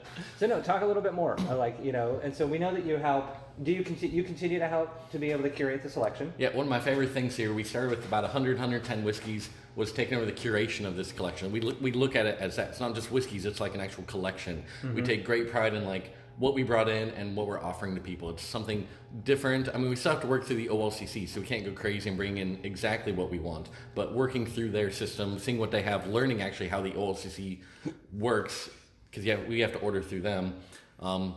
so 0.41 0.47
no, 0.49 0.61
talk 0.61 0.83
a 0.83 0.87
little 0.87 1.03
bit 1.03 1.15
more. 1.15 1.39
uh, 1.49 1.57
Like 1.57 1.79
you 1.81 1.93
know, 1.93 2.19
and 2.25 2.35
so 2.35 2.45
we 2.45 2.59
know 2.59 2.75
that 2.75 2.85
you 2.85 2.97
help. 2.97 3.37
Do 3.63 3.73
you 3.73 3.83
continue? 3.83 4.17
You 4.17 4.25
continue 4.25 4.59
to 4.59 4.67
help 4.67 5.11
to 5.11 5.19
be 5.19 5.31
able 5.31 5.43
to 5.43 5.51
curate 5.51 5.83
the 5.83 5.89
selection? 5.89 6.33
Yeah, 6.39 6.55
one 6.55 6.67
of 6.67 6.71
my 6.71 6.81
favorite 6.81 7.11
things 7.11 7.37
here, 7.37 7.53
we 7.53 7.65
started 7.65 7.91
with 7.91 8.05
about 8.05 8.23
100, 8.23 8.57
110 8.57 9.05
whiskeys, 9.05 9.51
was 9.77 9.93
taking 9.93 10.17
over 10.17 10.27
the 10.27 10.33
curation 10.33 10.87
of 10.87 10.97
this 10.97 11.13
collection. 11.13 11.53
We 11.53 11.61
look, 11.61 11.81
we 11.81 11.93
look 11.93 12.17
at 12.17 12.27
it 12.27 12.39
as 12.41 12.57
that. 12.57 12.71
It's 12.71 12.81
not 12.81 12.95
just 12.95 13.11
whiskeys, 13.11 13.45
it's 13.45 13.61
like 13.61 13.75
an 13.75 13.81
actual 13.81 14.05
collection. 14.05 14.65
We 14.95 15.03
take 15.03 15.25
great 15.25 15.51
pride 15.51 15.75
in 15.75 15.85
like 15.85 16.15
what 16.39 16.55
we 16.55 16.63
brought 16.63 16.89
in 16.89 17.11
and 17.11 17.37
what 17.37 17.47
we're 17.47 17.63
offering 17.63 17.95
to 17.95 18.01
people. 18.01 18.31
It's 18.31 18.45
something 18.45 18.87
different. 19.25 19.69
I 19.69 19.79
mean, 19.79 19.91
we 19.91 19.97
still 19.97 20.13
have 20.13 20.23
to 20.23 20.27
work 20.27 20.45
through 20.45 20.57
the 20.57 20.69
OLCC, 20.69 21.29
so 21.29 21.41
we 21.41 21.47
can't 21.47 21.65
go 21.65 21.73
crazy 21.73 22.09
and 22.09 22.17
bring 22.17 22.39
in 22.39 22.59
exactly 22.63 23.13
what 23.13 23.31
we 23.31 23.39
want. 23.39 23.69
But 23.95 24.15
working 24.15 24.47
through 24.47 24.71
their 24.71 24.91
system, 24.91 25.39
seeing 25.39 25.59
what 25.59 25.71
they 25.71 25.83
have, 25.83 26.07
learning 26.07 26.43
actually 26.43 26.69
how 26.69 26.81
the 26.81 26.93
OLCC 26.93 27.61
works, 28.13 28.71
because 29.11 29.25
yeah, 29.25 29.37
we 29.47 29.61
have 29.61 29.73
to 29.73 29.79
order 29.81 30.03
through 30.03 30.23
them. 30.23 30.55
Um, 31.01 31.35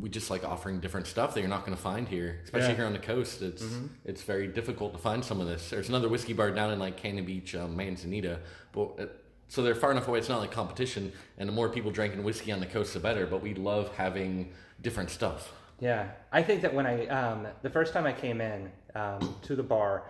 we 0.00 0.08
just 0.08 0.30
like 0.30 0.44
offering 0.44 0.80
different 0.80 1.06
stuff 1.06 1.34
that 1.34 1.40
you're 1.40 1.48
not 1.48 1.64
going 1.64 1.76
to 1.76 1.82
find 1.82 2.08
here, 2.08 2.40
especially 2.44 2.70
Yeah. 2.70 2.76
here 2.76 2.86
on 2.86 2.92
the 2.92 2.98
coast. 2.98 3.40
It's 3.42 3.64
it's 4.04 4.22
very 4.22 4.46
difficult 4.48 4.92
to 4.94 4.98
find 4.98 5.24
some 5.24 5.40
of 5.40 5.46
this. 5.46 5.70
There's 5.70 5.88
another 5.88 6.08
whiskey 6.08 6.32
bar 6.32 6.50
down 6.50 6.72
in 6.72 6.78
like 6.78 6.96
Cannon 6.96 7.24
Beach, 7.24 7.54
um, 7.54 7.76
Manzanita, 7.76 8.40
but 8.72 8.84
uh, 8.98 9.06
so 9.48 9.62
they're 9.62 9.76
far 9.76 9.92
enough 9.92 10.08
away. 10.08 10.18
It's 10.18 10.28
not 10.28 10.40
like 10.40 10.50
competition, 10.50 11.12
and 11.38 11.48
the 11.48 11.52
more 11.52 11.68
people 11.68 11.90
drinking 11.92 12.24
whiskey 12.24 12.50
on 12.50 12.58
the 12.60 12.66
coast, 12.66 12.94
the 12.94 13.00
better. 13.00 13.26
But 13.26 13.42
we 13.42 13.54
love 13.54 13.94
having 13.96 14.52
different 14.82 15.10
stuff. 15.10 15.52
Yeah, 15.78 16.08
I 16.32 16.42
think 16.42 16.62
that 16.62 16.74
when 16.74 16.86
I 16.86 17.06
um, 17.06 17.46
the 17.62 17.70
first 17.70 17.92
time 17.92 18.06
I 18.06 18.12
came 18.12 18.40
in 18.40 18.70
um, 18.96 19.36
to 19.42 19.54
the 19.54 19.62
bar, 19.62 20.04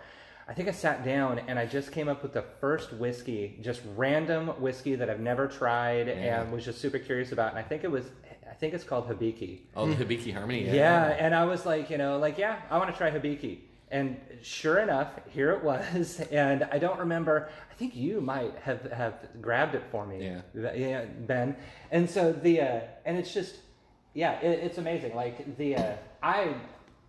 I 0.48 0.54
think 0.54 0.68
I 0.68 0.72
sat 0.72 1.04
down 1.04 1.40
and 1.48 1.58
I 1.58 1.66
just 1.66 1.90
came 1.92 2.08
up 2.08 2.22
with 2.22 2.32
the 2.32 2.44
first 2.60 2.92
whiskey, 2.94 3.58
just 3.60 3.82
random 3.96 4.48
whiskey 4.60 4.94
that 4.94 5.10
I've 5.10 5.20
never 5.20 5.48
tried 5.48 6.08
and 6.08 6.52
was 6.52 6.64
just 6.64 6.80
super 6.80 7.00
curious 7.00 7.32
about. 7.32 7.50
And 7.50 7.58
I 7.58 7.62
think 7.62 7.82
it 7.82 7.90
was, 7.90 8.06
I 8.50 8.54
think 8.54 8.74
it's 8.74 8.84
called 8.84 9.08
Hibiki. 9.08 9.60
Oh, 9.74 9.86
the 9.86 10.04
Hibiki 10.04 10.32
Harmony. 10.32 10.64
Yeah. 10.64 10.74
yeah, 10.74 11.04
and 11.18 11.34
I 11.34 11.44
was 11.44 11.66
like, 11.66 11.90
you 11.90 11.98
know, 11.98 12.18
like, 12.18 12.38
yeah, 12.38 12.60
I 12.70 12.78
want 12.78 12.90
to 12.90 12.96
try 12.96 13.10
Hibiki. 13.10 13.58
And 13.90 14.16
sure 14.42 14.78
enough, 14.78 15.10
here 15.30 15.52
it 15.52 15.62
was. 15.62 16.20
And 16.32 16.64
I 16.64 16.78
don't 16.78 16.98
remember. 16.98 17.48
I 17.70 17.74
think 17.74 17.94
you 17.94 18.20
might 18.20 18.54
have 18.62 18.90
have 18.92 19.14
grabbed 19.40 19.74
it 19.74 19.84
for 19.90 20.06
me. 20.06 20.24
Yeah. 20.54 20.72
yeah, 20.74 21.04
Ben. 21.04 21.56
And 21.90 22.08
so 22.10 22.32
the 22.32 22.60
uh, 22.60 22.80
and 23.04 23.16
it's 23.16 23.32
just, 23.32 23.56
yeah, 24.14 24.40
it, 24.40 24.64
it's 24.64 24.78
amazing. 24.78 25.14
Like 25.14 25.56
the 25.56 25.76
uh, 25.76 25.92
I, 26.22 26.54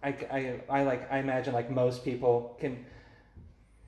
I, 0.03 0.09
I, 0.09 0.59
I 0.69 0.83
like 0.83 1.11
I 1.11 1.17
imagine 1.17 1.53
like 1.53 1.71
most 1.71 2.05
people 2.05 2.55
can 2.59 2.85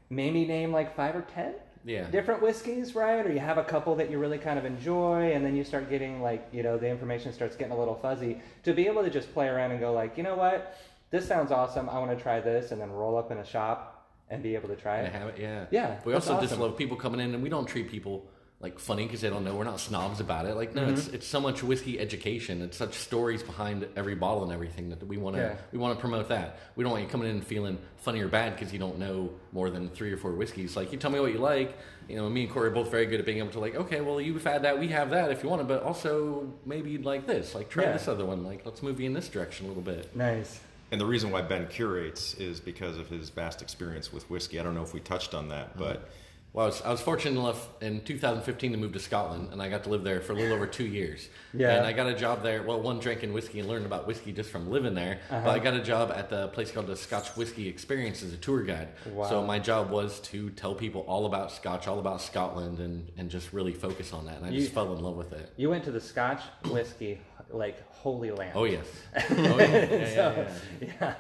maybe 0.09 0.45
name 0.45 0.71
like 0.71 0.95
five 0.95 1.15
or 1.15 1.21
ten 1.21 1.53
Yeah. 1.89 2.03
different 2.11 2.41
whiskeys, 2.43 2.93
right? 2.93 3.25
Or 3.25 3.31
you 3.31 3.39
have 3.39 3.57
a 3.57 3.63
couple 3.63 3.95
that 3.95 4.11
you 4.11 4.19
really 4.19 4.37
kind 4.37 4.59
of 4.59 4.65
enjoy, 4.65 5.31
and 5.33 5.43
then 5.43 5.55
you 5.55 5.63
start 5.63 5.89
getting 5.89 6.21
like, 6.21 6.47
you 6.51 6.61
know, 6.61 6.77
the 6.77 6.87
information 6.87 7.33
starts 7.33 7.55
getting 7.55 7.73
a 7.73 7.77
little 7.79 7.95
fuzzy. 7.95 8.39
To 8.63 8.73
be 8.73 8.85
able 8.85 9.01
to 9.03 9.09
just 9.09 9.33
play 9.33 9.47
around 9.47 9.71
and 9.71 9.79
go 9.79 9.91
like, 9.91 10.15
you 10.15 10.21
know 10.23 10.35
what, 10.35 10.77
this 11.09 11.27
sounds 11.27 11.51
awesome. 11.51 11.89
I 11.89 11.97
want 11.97 12.15
to 12.15 12.21
try 12.21 12.39
this, 12.39 12.71
and 12.71 12.79
then 12.79 12.91
roll 12.91 13.17
up 13.17 13.31
in 13.31 13.39
a 13.39 13.45
shop 13.45 14.07
and 14.29 14.43
be 14.43 14.53
able 14.53 14.69
to 14.69 14.75
try 14.75 14.97
And 14.97 15.07
it. 15.07 15.13
have 15.13 15.27
it, 15.29 15.39
yeah. 15.39 15.65
Yeah, 15.71 15.99
We 16.05 16.13
also 16.13 16.39
just 16.39 16.57
love 16.59 16.77
people 16.77 16.95
coming 16.95 17.19
in, 17.19 17.33
and 17.33 17.41
we 17.41 17.49
don't 17.49 17.65
treat 17.65 17.89
people 17.89 18.27
like 18.61 18.77
funny 18.77 19.05
because 19.05 19.21
they 19.21 19.29
don't 19.29 19.45
know. 19.45 19.55
We're 19.55 19.63
not 19.63 19.79
snobs 19.79 20.19
about 20.19 20.45
it. 20.45 20.55
Like 20.55 20.75
no, 20.75 20.81
Mm-hmm. 20.81 20.93
it's 20.93 21.07
it's 21.07 21.27
so 21.27 21.39
much 21.39 21.63
whiskey 21.63 21.97
education. 21.99 22.61
It's 22.61 22.75
such 22.75 22.93
stories 22.95 23.41
behind 23.41 23.87
every 23.95 24.15
bottle 24.15 24.43
and 24.43 24.51
everything 24.51 24.89
that 24.89 25.01
we 25.07 25.17
want 25.17 25.37
to 25.37 25.41
Yeah. 25.41 25.55
we 25.71 25.77
want 25.79 25.95
to 25.95 25.99
promote 26.01 26.27
that. 26.29 26.59
We 26.75 26.83
don't 26.83 26.91
want 26.91 27.03
you 27.03 27.09
coming 27.09 27.29
in 27.29 27.37
and 27.37 27.45
feeling 27.47 27.77
funny 27.97 28.19
or 28.19 28.27
bad 28.27 28.55
because 28.55 28.73
you 28.73 28.79
don't 28.79 28.99
know 28.99 29.29
more 29.53 29.69
than 29.69 29.89
three 29.89 30.11
or 30.11 30.17
four 30.17 30.33
whiskeys. 30.33 30.75
Like 30.75 30.91
you 30.91 30.97
tell 30.97 31.09
me 31.11 31.19
what 31.21 31.31
you 31.31 31.37
like. 31.39 31.77
You 32.09 32.15
know, 32.17 32.27
me 32.29 32.43
and 32.43 32.51
Cory 32.51 32.67
are 32.67 32.71
both 32.71 32.89
very 32.91 33.05
good 33.05 33.19
at 33.19 33.25
being 33.25 33.37
able 33.37 33.51
to 33.51 33.59
like, 33.59 33.75
okay, 33.75 34.01
well 34.01 34.19
you've 34.19 34.43
had 34.43 34.63
that, 34.63 34.77
we 34.77 34.89
have 34.89 35.11
that 35.11 35.31
if 35.31 35.41
you 35.43 35.47
want 35.49 35.61
it, 35.61 35.67
but 35.69 35.83
also 35.83 36.51
maybe 36.65 36.89
you'd 36.89 37.05
like 37.05 37.25
this. 37.27 37.55
Like 37.55 37.69
try 37.69 37.83
Yeah. 37.85 37.93
this 37.93 38.09
other 38.09 38.25
one. 38.25 38.43
Like 38.43 38.65
let's 38.65 38.83
move 38.83 38.99
you 38.99 39.05
in 39.05 39.13
this 39.13 39.29
direction 39.29 39.67
a 39.67 39.69
little 39.69 39.83
bit. 39.83 40.13
Nice. 40.15 40.59
And 40.91 40.99
the 40.99 41.05
reason 41.05 41.29
why 41.31 41.43
Ben 41.43 41.67
curates 41.67 42.33
is 42.33 42.59
because 42.59 42.97
of 42.97 43.07
his 43.07 43.29
vast 43.29 43.61
experience 43.61 44.11
with 44.11 44.27
whiskey. 44.29 44.59
I 44.59 44.63
don't 44.63 44.73
know 44.75 44.81
if 44.83 44.93
we 44.93 44.99
touched 44.99 45.33
on 45.35 45.47
that, 45.49 45.77
but 45.77 46.09
Well, 46.51 46.65
I 46.65 46.69
was, 46.69 46.81
I 46.81 46.89
was 46.89 46.99
fortunate 46.99 47.39
enough 47.39 47.69
in 47.79 48.01
2015 48.01 48.71
to 48.71 48.77
move 48.77 48.93
to 48.93 48.99
Scotland, 48.99 49.49
and 49.51 49.61
I 49.61 49.69
got 49.69 49.83
to 49.83 49.89
live 49.89 50.03
there 50.03 50.19
for 50.19 50.33
a 50.33 50.35
little 50.35 50.53
over 50.53 50.65
two 50.65 50.85
years. 50.85 51.29
Yeah. 51.53 51.75
And 51.77 51.85
I 51.85 51.93
got 51.93 52.07
a 52.07 52.15
job 52.15 52.41
there. 52.41 52.63
Well, 52.63 52.81
one 52.81 52.99
drinking 52.99 53.33
whiskey 53.33 53.59
and 53.59 53.69
learning 53.69 53.85
about 53.85 54.07
whiskey 54.07 54.31
just 54.31 54.49
from 54.49 54.71
living 54.71 54.95
there. 54.95 55.19
Uh-huh. 55.29 55.41
But 55.45 55.51
I 55.51 55.59
got 55.59 55.75
a 55.75 55.83
job 55.83 56.11
at 56.11 56.29
the 56.29 56.47
place 56.47 56.71
called 56.71 56.87
the 56.87 56.95
Scotch 56.95 57.29
Whiskey 57.37 57.67
Experience 57.67 58.23
as 58.23 58.33
a 58.33 58.37
tour 58.37 58.63
guide. 58.63 58.89
Wow. 59.11 59.29
So 59.29 59.43
my 59.43 59.59
job 59.59 59.91
was 59.91 60.19
to 60.21 60.49
tell 60.51 60.73
people 60.73 61.01
all 61.01 61.27
about 61.27 61.51
Scotch, 61.51 61.87
all 61.87 61.99
about 61.99 62.19
Scotland, 62.19 62.79
and, 62.79 63.11
and 63.15 63.29
just 63.29 63.53
really 63.53 63.73
focus 63.73 64.11
on 64.11 64.25
that. 64.25 64.37
And 64.37 64.45
I 64.47 64.49
just 64.51 64.71
fell 64.71 64.91
in 64.95 65.03
love 65.03 65.17
with 65.17 65.33
it. 65.33 65.53
You 65.55 65.69
went 65.69 65.83
to 65.83 65.91
the 65.91 66.01
Scotch 66.01 66.41
whiskey 66.65 67.19
like 67.51 67.87
holy 67.91 68.31
land. 68.31 68.53
Oh 68.55 68.63
yes. 68.65 68.85
Oh 69.29 69.33
yeah. 69.33 69.55
Yeah, 69.57 69.91
yeah, 69.91 70.15
So, 70.15 70.47
yeah. 70.81 70.87
yeah. 70.99 71.15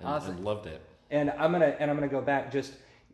And, 0.00 0.08
Awesome. 0.08 0.36
and 0.36 0.44
loved 0.44 0.66
it. 0.66 0.82
And 1.10 1.30
I'm 1.30 1.52
gonna 1.52 1.74
and 1.78 1.90
I'm 1.90 1.96
gonna 1.96 2.08
go 2.08 2.20
back 2.20 2.52
just 2.52 2.72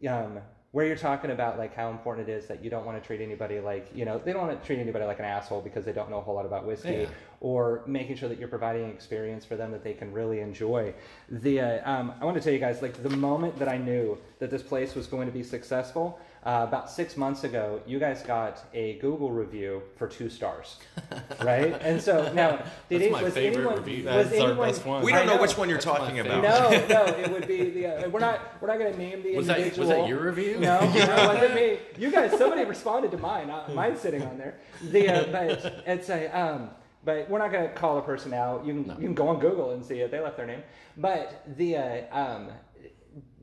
um, 0.09 0.39
where 0.73 0.87
you're 0.87 0.97
talking 0.97 1.33
about 1.33 1.59
like 1.59 1.75
how 1.75 1.91
important 1.91 2.29
it 2.29 2.33
is 2.33 2.47
that 2.47 2.63
you 2.63 2.71
don't 2.71 2.87
want 2.87 3.01
to 3.01 3.05
treat 3.05 3.21
anybody 3.21 3.59
like 3.59 3.91
you 3.93 4.05
know 4.05 4.21
they 4.25 4.33
don't 4.33 4.47
want 4.47 4.61
to 4.61 4.67
treat 4.67 4.79
anybody 4.79 5.05
like 5.05 5.19
an 5.19 5.25
asshole 5.25 5.61
because 5.61 5.85
they 5.85 5.93
don't 5.93 6.11
know 6.11 6.19
a 6.19 6.21
whole 6.21 6.35
lot 6.35 6.47
about 6.47 6.65
whiskey, 6.65 6.91
Yeah. 6.91 7.07
or 7.41 7.83
making 7.87 8.17
sure 8.17 8.29
that 8.29 8.39
you're 8.39 8.49
providing 8.49 8.85
an 8.85 8.91
experience 8.91 9.45
for 9.45 9.57
them 9.57 9.73
that 9.73 9.83
they 9.83 9.95
can 9.95 10.13
really 10.13 10.41
enjoy. 10.41 10.95
The 11.29 11.61
uh, 11.61 11.91
um, 11.91 12.15
I 12.21 12.25
want 12.25 12.37
to 12.37 12.43
tell 12.43 12.53
you 12.53 12.61
guys 12.61 12.83
like 12.83 13.03
the 13.03 13.11
moment 13.11 13.59
that 13.59 13.69
I 13.69 13.79
knew 13.79 14.17
that 14.39 14.51
this 14.51 14.63
place 14.63 14.95
was 14.95 15.07
going 15.07 15.27
to 15.27 15.33
be 15.33 15.43
successful. 15.43 16.19
Uh, 16.43 16.65
about 16.67 16.91
six 16.91 17.19
months 17.19 17.45
ago, 17.45 17.83
you 17.87 17.99
guys 17.99 18.23
got 18.23 18.65
a 18.73 18.95
Google 18.95 19.31
review 19.31 19.83
for 19.97 20.09
two 20.09 20.31
stars, 20.31 20.79
right? 21.43 21.77
And 21.83 22.01
so 22.01 22.33
now, 22.33 22.65
did 22.89 23.03
That's 23.03 23.05
it, 23.05 23.13
my 23.13 23.23
was 23.25 23.35
favorite 23.35 23.59
anyone, 23.59 23.77
review. 23.77 24.05
Was 24.07 24.31
That's 24.31 24.41
our 24.41 24.55
best 24.55 24.87
one. 24.87 25.05
we 25.05 25.13
don't 25.13 25.27
know, 25.27 25.35
know. 25.37 25.43
which 25.43 25.59
one 25.59 25.69
you're 25.69 25.77
That's 25.77 25.99
talking 25.99 26.19
about. 26.21 26.43
No, 26.43 26.71
no, 26.89 27.05
it 27.13 27.31
would 27.31 27.47
be 27.47 27.69
the. 27.69 28.07
Uh, 28.07 28.09
we're 28.09 28.21
not. 28.21 28.41
We're 28.63 28.69
not 28.69 28.79
going 28.79 28.91
to 28.91 28.99
name 28.99 29.23
the 29.23 29.37
Was 29.37 29.49
that, 29.49 29.77
was 29.77 29.89
that 29.89 30.09
your 30.09 30.23
review? 30.23 30.59
No, 30.59 30.81
no, 30.95 30.95
it 30.95 31.27
wasn't 31.27 31.55
me. 31.55 31.79
You 31.99 32.11
guys, 32.11 32.31
somebody 32.39 32.65
responded 32.65 33.11
to 33.11 33.19
mine. 33.19 33.51
Uh, 33.51 33.69
mine's 33.75 34.01
sitting 34.01 34.23
on 34.23 34.39
there. 34.39 34.59
The 34.83 35.09
uh, 35.11 35.25
but 35.31 35.83
it's 35.87 36.09
a. 36.09 36.27
Um, 36.29 36.71
but 37.05 37.29
we're 37.29 37.39
not 37.39 37.53
going 37.53 37.69
to 37.69 37.75
call 37.75 37.99
a 37.99 38.03
person 38.03 38.33
out. 38.33 38.65
You 38.65 38.73
can 38.73 38.87
No. 38.87 38.95
you 38.95 39.01
can 39.07 39.15
go 39.15 39.29
on 39.29 39.41
Google 39.41 39.73
and 39.73 39.85
see 39.85 40.01
it. 40.01 40.11
They 40.11 40.21
left 40.21 40.39
their 40.39 40.47
name. 40.47 40.63
But 40.97 41.45
the 41.59 41.77
uh, 41.77 42.19
um, 42.19 42.49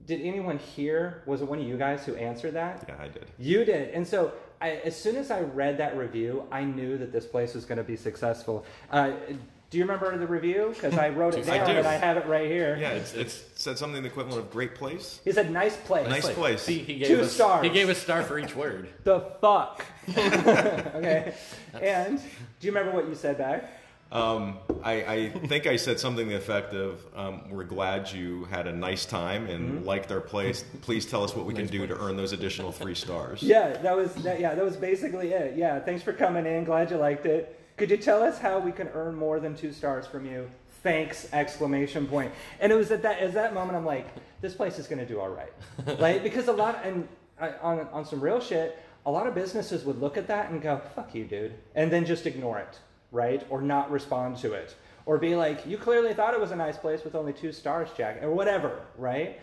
did 0.08 0.22
anyone 0.22 0.58
here? 0.58 1.22
Was 1.26 1.42
it 1.42 1.48
one 1.48 1.60
of 1.60 1.68
you 1.68 1.78
guys 1.78 2.06
who 2.06 2.16
answered 2.16 2.54
that? 2.54 2.86
Yeah, 2.88 2.96
I 2.98 3.10
did. 3.10 3.26
You 3.38 3.66
did. 3.66 3.90
And 3.90 4.08
so 4.08 4.32
I, 4.62 4.72
as 4.78 5.00
soon 5.00 5.18
as 5.18 5.30
I 5.30 5.42
read 5.42 5.78
that 5.78 5.98
review, 5.98 6.48
I 6.52 6.64
knew 6.64 6.98
that 6.98 7.12
this 7.12 7.26
place 7.26 7.54
was 7.54 7.66
going 7.66 7.78
to 7.78 7.84
be 7.84 7.98
successful. 7.98 8.66
Uh, 8.90 9.12
do 9.70 9.78
you 9.78 9.84
remember 9.84 10.18
the 10.18 10.26
review? 10.26 10.72
Because 10.74 10.98
I 10.98 11.10
wrote 11.10 11.36
it 11.36 11.48
I 11.50 11.58
down 11.58 11.68
do. 11.68 11.74
and 11.74 11.88
I 11.88 11.96
have 11.96 12.16
it 12.16 12.26
right 12.26 12.50
here. 12.50 12.78
Yeah, 12.80 12.92
it's, 12.92 13.14
it's 13.14 13.44
said 13.56 13.78
something 13.78 14.02
the 14.02 14.08
equivalent 14.08 14.40
of 14.40 14.50
great 14.50 14.76
place. 14.76 15.20
He 15.26 15.34
said, 15.34 15.52
"Nice 15.52 15.76
place." 15.76 16.08
Nice 16.08 16.30
place. 16.30 16.62
See, 16.62 16.80
he 16.80 17.00
gave 17.00 17.08
Two 17.10 17.22
us, 17.22 17.34
stars. 17.34 17.66
He 17.66 17.70
gave 17.70 17.90
a 17.90 17.96
star 17.96 18.24
for 18.24 18.40
each 18.40 18.56
word. 18.56 18.88
The 19.04 19.20
fuck. 19.42 19.86
okay. 20.10 21.34
And 21.82 22.18
do 22.18 22.68
you 22.68 22.72
remember 22.72 22.96
what 22.96 23.10
you 23.10 23.16
said 23.16 23.38
back? 23.38 23.70
Um, 24.12 24.58
I, 24.84 24.94
I 25.04 25.30
think 25.48 25.68
I 25.68 25.76
said 25.76 26.00
something 26.00 26.26
to 26.28 26.32
the 26.32 26.38
effect 26.38 26.74
of, 26.74 27.06
um, 27.16 27.50
"We're 27.50 27.66
glad 27.66 28.12
you 28.12 28.46
had 28.46 28.68
a 28.68 28.72
nice 28.72 29.06
time 29.06 29.48
and 29.48 29.86
liked 29.86 30.12
our 30.12 30.22
place. 30.22 30.64
Please 30.82 31.06
tell 31.06 31.24
us 31.24 31.36
what 31.36 31.46
we 31.46 31.54
can 31.54 31.68
do 31.68 31.86
to 31.86 31.98
earn 32.00 32.16
those 32.16 32.32
additional 32.32 32.72
three 32.72 32.96
stars." 32.96 33.44
Yeah, 33.44 33.74
that 33.74 33.96
was 33.96 34.14
that, 34.16 34.40
yeah, 34.40 34.56
that 34.56 34.64
was 34.64 34.78
basically 34.78 35.32
it. 35.34 35.58
Yeah, 35.58 35.80
thanks 35.80 36.04
for 36.04 36.14
coming 36.14 36.46
in. 36.46 36.64
Glad 36.64 36.90
you 36.92 36.98
liked 36.98 37.26
it. 37.26 37.60
Could 37.76 37.92
you 37.92 37.98
tell 37.98 38.24
us 38.24 38.40
how 38.40 38.60
we 38.60 38.72
can 38.72 38.88
earn 38.90 39.16
more 39.16 39.40
than 39.40 39.56
two 39.56 39.74
stars 39.74 40.08
from 40.08 40.26
you? 40.26 40.50
Thanks! 40.84 41.28
Exclamation 41.34 42.08
point. 42.08 42.32
And 42.62 42.72
it 42.72 42.76
was 42.76 42.92
at 42.92 43.02
that 43.02 43.20
at 43.20 43.34
that 43.34 43.54
moment 43.54 43.78
I'm 43.78 43.86
like, 43.86 44.08
this 44.42 44.54
place 44.54 44.80
is 44.80 44.88
going 44.88 45.00
to 45.00 45.06
do 45.06 45.20
all 45.20 45.30
right, 45.30 45.52
right? 46.00 46.24
Because 46.24 46.48
a 46.48 46.54
lot 46.54 46.80
and 46.86 47.08
uh, 47.42 47.52
on 47.62 47.82
on 47.92 48.06
some 48.06 48.22
real 48.22 48.40
shit, 48.40 48.80
a 49.06 49.12
lot 49.12 49.28
of 49.28 49.36
businesses 49.36 49.84
would 49.84 50.00
look 50.00 50.16
at 50.18 50.28
that 50.28 50.50
and 50.50 50.62
go, 50.62 50.82
"Fuck 50.96 51.14
you, 51.14 51.26
dude," 51.26 51.56
and 51.76 51.92
then 51.92 52.06
just 52.06 52.26
ignore 52.26 52.60
it, 52.60 52.80
right? 53.12 53.46
Or 53.50 53.62
not 53.62 53.92
respond 53.92 54.38
to 54.38 54.54
it. 54.54 54.76
or 55.06 55.18
be 55.18 55.36
like, 55.36 55.66
you 55.66 55.78
clearly 55.78 56.14
thought 56.14 56.34
it 56.34 56.40
was 56.40 56.52
a 56.52 56.56
nice 56.56 56.78
place 56.78 57.04
with 57.06 57.16
only 57.16 57.32
two 57.32 57.52
stars, 57.54 57.90
Jack, 57.96 58.22
or 58.22 58.32
whatever, 58.32 58.82
right? 58.98 59.40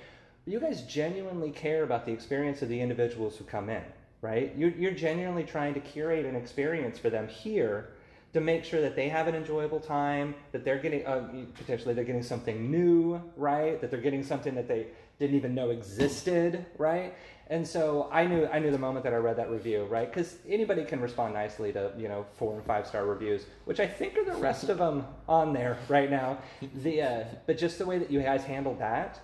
You 0.47 0.61
guys 0.61 0.83
genuinely 0.83 1.51
care 1.51 1.85
about 1.85 2.05
the 2.05 2.13
experience 2.13 2.61
of 2.61 2.69
the 2.69 2.79
individuals 2.81 3.37
who 3.39 3.45
come 3.45 3.71
in, 3.71 3.83
right? 4.21 4.53
You're, 4.59 4.71
you're 4.71 4.93
genuinely 4.93 5.45
trying 5.45 5.73
to 5.73 5.81
curate 5.81 6.27
an 6.27 6.37
experience 6.37 6.99
for 6.99 7.09
them 7.09 7.29
here 7.29 7.89
to 8.35 8.41
make 8.43 8.65
sure 8.65 8.83
that 8.83 8.95
they 8.95 9.09
have 9.09 9.27
an 9.27 9.35
enjoyable 9.35 9.81
time, 9.81 10.35
that 10.53 10.65
they're 10.67 10.79
getting 10.79 11.07
uh, 11.07 11.29
potentially 11.55 11.95
they're 11.95 12.05
getting 12.05 12.23
something 12.23 12.71
new, 12.71 13.23
right? 13.37 13.81
That 13.81 13.91
they're 13.91 14.01
getting 14.01 14.25
something 14.25 14.55
that 14.57 14.69
they 14.69 14.89
didn't 15.19 15.37
even 15.37 15.55
know 15.55 15.71
existed, 15.71 16.67
right? 16.79 17.15
And 17.49 17.67
so 17.67 18.09
I 18.11 18.27
knew 18.27 18.47
I 18.47 18.59
knew 18.59 18.71
the 18.71 18.79
moment 18.79 19.05
that 19.05 19.13
I 19.13 19.17
read 19.17 19.37
that 19.37 19.51
review, 19.51 19.85
right? 19.85 20.11
Because 20.11 20.37
anybody 20.49 20.85
can 20.85 21.01
respond 21.01 21.35
nicely 21.35 21.73
to 21.73 21.93
you 21.97 22.09
know 22.09 22.25
four 22.37 22.55
and 22.55 22.65
five 22.65 22.87
star 22.87 23.05
reviews, 23.05 23.47
which 23.67 23.81
I 23.81 23.87
think 23.87 24.17
are 24.17 24.25
the 24.25 24.35
rest 24.35 24.69
of 24.71 24.79
them 24.79 25.07
on 25.29 25.53
there 25.53 25.77
right 25.89 26.11
now. 26.11 26.39
The 26.83 27.03
uh, 27.03 27.25
but 27.47 27.59
just 27.59 27.79
the 27.79 27.87
way 27.87 27.99
that 27.99 28.11
you 28.11 28.23
guys 28.23 28.45
handled 28.45 28.79
that, 28.79 29.21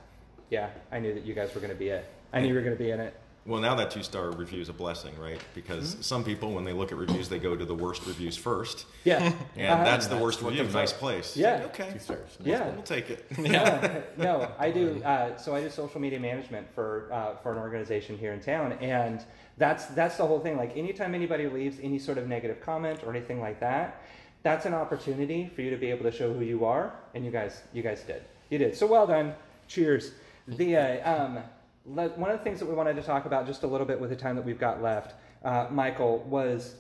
yeah, 0.51 0.71
I 0.93 0.99
knew 0.99 1.15
that 1.15 1.25
you 1.25 1.35
guys 1.35 1.55
were 1.55 1.61
going 1.61 1.73
to 1.73 1.79
be 1.79 1.89
it. 1.89 2.05
I 2.33 2.41
knew 2.41 2.49
you 2.49 2.55
were 2.55 2.63
going 2.63 2.77
to 2.77 2.83
be 2.83 2.91
in 2.91 3.01
it. 3.01 3.15
Well, 3.47 3.61
now 3.61 3.75
that 3.77 3.91
two 3.91 4.03
star 4.03 4.31
review 4.31 4.61
is 4.61 4.69
a 4.69 4.73
blessing, 4.73 5.19
right? 5.19 5.41
Because 5.55 5.93
Mm-hmm. 5.95 6.03
some 6.03 6.25
people, 6.25 6.53
when 6.53 6.65
they 6.65 6.75
look 6.75 6.93
at 6.93 6.99
reviews, 6.99 7.29
they 7.29 7.39
go 7.39 7.57
to 7.57 7.65
the 7.65 7.75
worst 7.75 8.07
reviews 8.07 8.37
first, 8.37 8.85
Yeah, 9.05 9.33
and 9.57 9.67
Uh-huh. 9.73 9.85
that's 9.85 10.07
the 10.09 10.17
worst 10.19 10.43
review. 10.43 10.65
Nice 10.65 10.93
place. 10.93 11.37
Yeah. 11.37 11.55
Like, 11.55 11.65
okay. 11.81 11.91
Two 11.95 11.99
stars. 12.01 12.37
yeah. 12.45 12.69
We'll 12.71 12.83
take 12.83 13.09
it. 13.11 13.25
no, 13.39 14.03
no, 14.19 14.53
I 14.59 14.71
do. 14.71 15.03
Uh, 15.03 15.37
so 15.39 15.55
I 15.55 15.63
do 15.63 15.71
social 15.71 16.01
media 16.01 16.21
management 16.21 16.67
for 16.75 17.09
uh, 17.13 17.37
for 17.43 17.53
an 17.53 17.59
organization 17.59 18.19
here 18.19 18.33
in 18.35 18.41
town, 18.41 18.73
and 18.81 19.25
that's 19.57 19.87
that's 19.87 20.17
the 20.19 20.27
whole 20.27 20.41
thing. 20.41 20.57
Like 20.59 20.77
anytime 20.77 21.15
anybody 21.15 21.49
leaves 21.49 21.79
any 21.83 21.99
sort 21.99 22.19
of 22.19 22.29
negative 22.29 22.61
comment 22.61 23.01
or 23.05 23.11
anything 23.11 23.41
like 23.41 23.59
that, 23.61 24.03
that's 24.43 24.67
an 24.67 24.75
opportunity 24.75 25.51
for 25.55 25.63
you 25.63 25.71
to 25.71 25.77
be 25.79 25.91
able 25.91 26.05
to 26.11 26.13
show 26.13 26.33
who 26.33 26.45
you 26.45 26.67
are, 26.67 26.93
and 27.15 27.25
you 27.25 27.31
guys 27.31 27.63
you 27.73 27.83
guys 27.83 28.03
did. 28.03 28.23
You 28.51 28.59
did. 28.59 28.77
So 28.77 28.87
well 28.87 29.07
done. 29.07 29.35
Cheers. 29.67 30.13
The 30.47 30.77
uh, 30.77 31.15
um, 31.25 31.35
le- 31.37 31.45
one 31.85 32.31
of 32.31 32.39
the 32.39 32.45
things 32.45 32.59
that 32.61 32.67
we 32.67 32.75
wanted 32.75 32.97
to 32.97 33.03
talk 33.03 33.25
about 33.27 33.47
just 33.47 33.63
a 33.63 33.67
little 33.67 33.87
bit 33.87 34.01
with 34.01 34.11
the 34.11 34.17
time 34.17 34.37
that 34.37 34.45
we've 34.45 34.59
got 34.59 34.83
left, 34.83 35.15
uh, 35.45 35.67
Michael, 35.71 36.19
was 36.29 36.75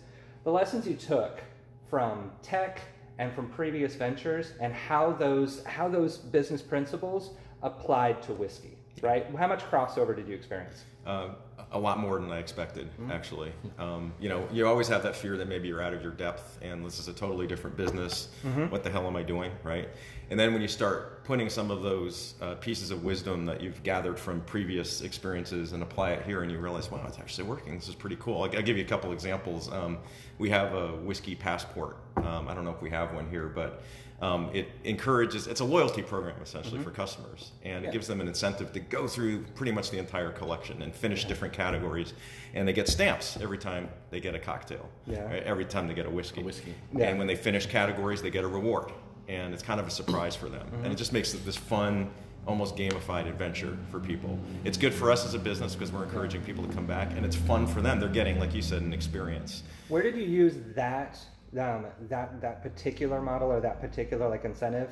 the 0.44 0.50
lessons 0.50 0.86
you 0.86 0.94
took 0.94 1.40
from 1.88 2.30
tech 2.42 2.80
and 3.18 3.32
from 3.34 3.48
previous 3.50 3.94
ventures 3.96 4.52
and 4.60 4.72
how 4.72 5.12
those 5.12 5.62
how 5.64 5.88
those 5.88 6.16
business 6.16 6.62
principles 6.62 7.30
applied 7.62 8.22
to 8.22 8.32
whiskey 8.32 8.78
right 9.02 9.26
how 9.36 9.46
much 9.46 9.60
crossover 9.70 10.14
did 10.16 10.26
you 10.28 10.34
experience 10.34 10.84
Uh, 11.06 11.28
a 11.72 11.78
lot 11.78 11.98
more 11.98 12.18
than 12.20 12.30
I 12.32 12.38
expected, 12.38 12.88
Mm-hmm. 12.92 13.10
actually. 13.12 13.52
Um, 13.78 14.12
you 14.20 14.28
know, 14.28 14.46
you 14.52 14.66
always 14.66 14.88
have 14.88 15.02
that 15.04 15.14
fear 15.16 15.36
that 15.36 15.46
maybe 15.48 15.68
you're 15.68 15.82
out 15.82 15.92
of 15.94 16.02
your 16.02 16.12
depth 16.12 16.58
and 16.62 16.84
this 16.84 16.98
is 16.98 17.08
a 17.08 17.12
totally 17.12 17.46
different 17.46 17.76
business. 17.76 18.28
Mm-hmm. 18.44 18.66
What 18.70 18.82
the 18.84 18.90
hell 18.90 19.06
am 19.06 19.16
I 19.16 19.22
doing, 19.22 19.52
right? 19.62 19.88
And 20.30 20.38
then 20.40 20.52
when 20.52 20.62
you 20.62 20.68
start 20.68 21.19
putting 21.30 21.48
some 21.48 21.70
of 21.70 21.80
those 21.82 22.34
uh, 22.42 22.56
pieces 22.56 22.90
of 22.90 23.04
wisdom 23.04 23.46
that 23.46 23.60
you've 23.60 23.80
gathered 23.84 24.18
from 24.18 24.40
previous 24.40 25.00
experiences 25.02 25.72
and 25.72 25.80
apply 25.80 26.10
it 26.10 26.24
here, 26.26 26.42
and 26.42 26.50
you 26.50 26.58
realize, 26.58 26.90
wow, 26.90 27.00
it's 27.06 27.20
actually 27.20 27.44
working. 27.44 27.72
This 27.76 27.88
is 27.88 27.94
pretty 27.94 28.16
cool. 28.16 28.42
I'll, 28.42 28.56
I'll 28.56 28.62
give 28.62 28.76
you 28.76 28.82
a 28.82 28.88
couple 28.88 29.12
examples. 29.12 29.70
Um, 29.72 29.98
we 30.38 30.50
have 30.50 30.74
a 30.74 30.88
whiskey 30.96 31.36
passport. 31.36 31.98
Um, 32.16 32.48
I 32.48 32.54
don't 32.54 32.64
know 32.64 32.72
if 32.72 32.82
we 32.82 32.90
have 32.90 33.14
one 33.14 33.30
here, 33.30 33.46
but 33.46 33.80
um, 34.20 34.50
it 34.52 34.72
encourages. 34.82 35.46
It's 35.46 35.60
a 35.60 35.64
loyalty 35.64 36.02
program 36.02 36.34
essentially 36.42 36.82
for 36.82 36.90
customers, 36.90 37.52
and 37.62 37.74
Mm-hmm. 37.76 37.84
Yeah. 37.84 37.90
it 37.90 37.92
gives 37.92 38.08
them 38.08 38.20
an 38.20 38.26
incentive 38.26 38.72
to 38.72 38.80
go 38.80 39.06
through 39.06 39.44
pretty 39.54 39.70
much 39.70 39.92
the 39.92 39.98
entire 39.98 40.32
collection 40.32 40.82
and 40.82 40.92
finish 40.92 41.26
different 41.26 41.54
categories, 41.54 42.12
and 42.54 42.66
they 42.66 42.72
get 42.72 42.88
stamps 42.88 43.38
every 43.40 43.58
time 43.58 43.88
they 44.10 44.18
get 44.18 44.34
a 44.34 44.40
cocktail. 44.40 44.88
Yeah. 45.06 45.26
right? 45.26 45.44
Every 45.44 45.64
time 45.64 45.86
they 45.86 45.94
get 45.94 46.06
a 46.06 46.10
whiskey. 46.10 46.40
A 46.40 46.44
whiskey. 46.44 46.74
Yeah. 46.92 47.06
And 47.06 47.18
when 47.18 47.28
they 47.28 47.36
finish 47.36 47.66
categories, 47.66 48.20
they 48.20 48.30
get 48.30 48.42
a 48.42 48.48
reward, 48.48 48.90
and 49.30 49.54
it's 49.54 49.62
kind 49.62 49.78
of 49.80 49.86
a 49.86 49.90
surprise 49.90 50.34
for 50.36 50.48
them, 50.48 50.66
Mm-hmm. 50.66 50.84
and 50.84 50.92
it 50.92 50.96
just 50.96 51.12
makes 51.12 51.32
it 51.34 51.44
this 51.44 51.56
fun. 51.56 52.10
Almost 52.46 52.74
gamified 52.74 53.28
adventure 53.28 53.76
for 53.90 54.00
people. 54.00 54.38
It's 54.64 54.78
good 54.78 54.94
for 54.94 55.10
us 55.12 55.26
as 55.26 55.34
a 55.34 55.38
business 55.38 55.74
because 55.74 55.92
we're 55.92 56.04
encouraging 56.04 56.40
people 56.42 56.66
to 56.66 56.72
come 56.72 56.86
back, 56.86 57.10
and 57.14 57.24
it's 57.24 57.36
fun 57.36 57.66
for 57.66 57.82
them. 57.82 58.00
They're 58.00 58.08
getting, 58.08 58.40
like 58.40 58.54
you 58.54 58.62
said, 58.62 58.80
an 58.80 58.94
experience. 58.94 59.62
where 59.88 60.02
did 60.02 60.16
you 60.16 60.24
use 60.24 60.54
that 60.74 61.18
um, 61.58 61.84
that 62.08 62.40
that 62.40 62.62
particular 62.62 63.20
model 63.20 63.52
or 63.52 63.60
that 63.60 63.78
particular 63.80 64.26
like 64.28 64.44
incentive 64.46 64.88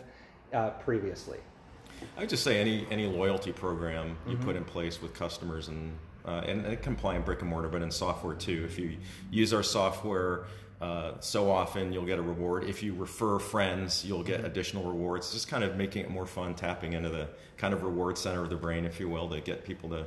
uh, 0.53 0.71
previously 0.71 1.39
I 2.17 2.21
would 2.21 2.29
just 2.29 2.45
say 2.45 2.61
any 2.61 2.87
any 2.91 3.07
loyalty 3.07 3.51
program 3.53 4.17
you 4.29 4.37
put 4.37 4.55
in 4.55 4.65
place 4.65 5.01
with 5.01 5.15
customers 5.15 5.69
and 5.69 5.97
uh, 6.27 6.43
and 6.47 6.67
it 6.67 6.83
can 6.83 6.93
apply 6.93 7.17
in 7.17 7.23
brick 7.23 7.41
and 7.41 7.49
mortar, 7.49 7.69
but 7.69 7.81
in 7.81 7.91
software 7.91 8.35
too. 8.35 8.63
If 8.67 8.79
you 8.79 8.99
use 9.31 9.55
our 9.55 9.63
software 9.63 10.45
uh, 10.81 11.15
so 11.21 11.51
often, 11.51 11.93
you'll 11.93 12.07
get 12.07 12.19
a 12.19 12.23
reward. 12.23 12.65
If 12.65 12.83
you 12.83 12.95
refer 12.95 13.39
friends, 13.39 14.05
you'll 14.05 14.23
get 14.23 14.45
additional 14.45 14.85
rewards. 14.85 15.33
Just 15.33 15.49
kind 15.49 15.65
of 15.65 15.77
making 15.77 16.05
it 16.05 16.11
more 16.11 16.27
fun, 16.27 16.55
tapping 16.55 16.93
into 16.93 17.09
the 17.09 17.29
kind 17.57 17.75
of 17.75 17.83
reward 17.83 18.17
center 18.17 18.45
of 18.45 18.51
the 18.51 18.57
brain, 18.57 18.85
if 18.85 19.01
you 19.01 19.09
will, 19.09 19.29
to 19.29 19.41
get 19.41 19.65
people 19.65 19.89
to 19.91 20.05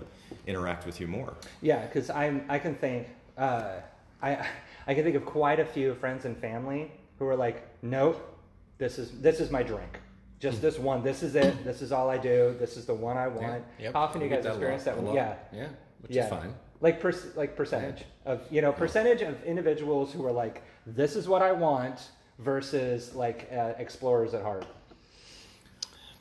interact 0.48 0.86
with 0.86 1.02
you 1.02 1.08
more. 1.08 1.34
Yeah, 1.62 1.86
because 1.86 2.10
I 2.10 2.42
I 2.48 2.58
can 2.58 2.76
think 2.76 3.08
uh, 3.38 3.74
I 4.22 4.48
I 4.88 4.94
can 4.94 5.04
think 5.04 5.18
of 5.18 5.26
quite 5.26 5.60
a 5.60 5.66
few 5.66 5.94
friends 5.96 6.24
and 6.24 6.38
family 6.38 6.90
who 7.20 7.28
are 7.28 7.36
like, 7.36 7.68
nope, 7.82 8.40
this 8.78 8.98
is 8.98 9.12
this 9.20 9.42
is 9.42 9.52
my 9.52 9.64
drink, 9.64 10.00
just 10.40 10.62
this 10.62 10.80
one. 10.80 11.04
This 11.04 11.22
is 11.22 11.36
it. 11.36 11.66
This 11.66 11.82
is 11.82 11.92
all 11.92 12.10
I 12.10 12.18
do. 12.18 12.56
This 12.58 12.78
is 12.78 12.86
the 12.86 12.96
one 12.96 13.18
I 13.18 13.28
want. 13.28 13.66
Yep. 13.78 13.94
How 13.94 14.04
often 14.04 14.22
do 14.22 14.26
you 14.26 14.32
guys 14.34 14.44
get 14.46 14.54
that 14.58 14.66
a 14.66 14.66
lot, 14.66 14.74
experience 14.76 14.84
that? 14.86 15.14
Yeah, 15.14 15.36
Yeah. 15.52 15.68
Which 16.00 16.12
yeah, 16.12 16.24
is 16.24 16.30
fine. 16.30 16.54
Like 16.80 17.00
per, 17.02 17.14
like 17.36 17.56
percentage 17.58 18.06
of 18.26 18.42
you 18.52 18.62
know 18.62 18.72
percentage 18.72 19.22
of 19.22 19.44
individuals 19.44 20.14
who 20.14 20.26
are 20.26 20.32
like, 20.32 20.64
this 20.86 21.16
is 21.16 21.28
what 21.28 21.42
I 21.42 21.52
want 21.52 22.10
versus 22.40 23.14
like 23.16 23.50
uh, 23.52 23.74
explorers 23.78 24.34
at 24.34 24.42
heart. 24.42 24.66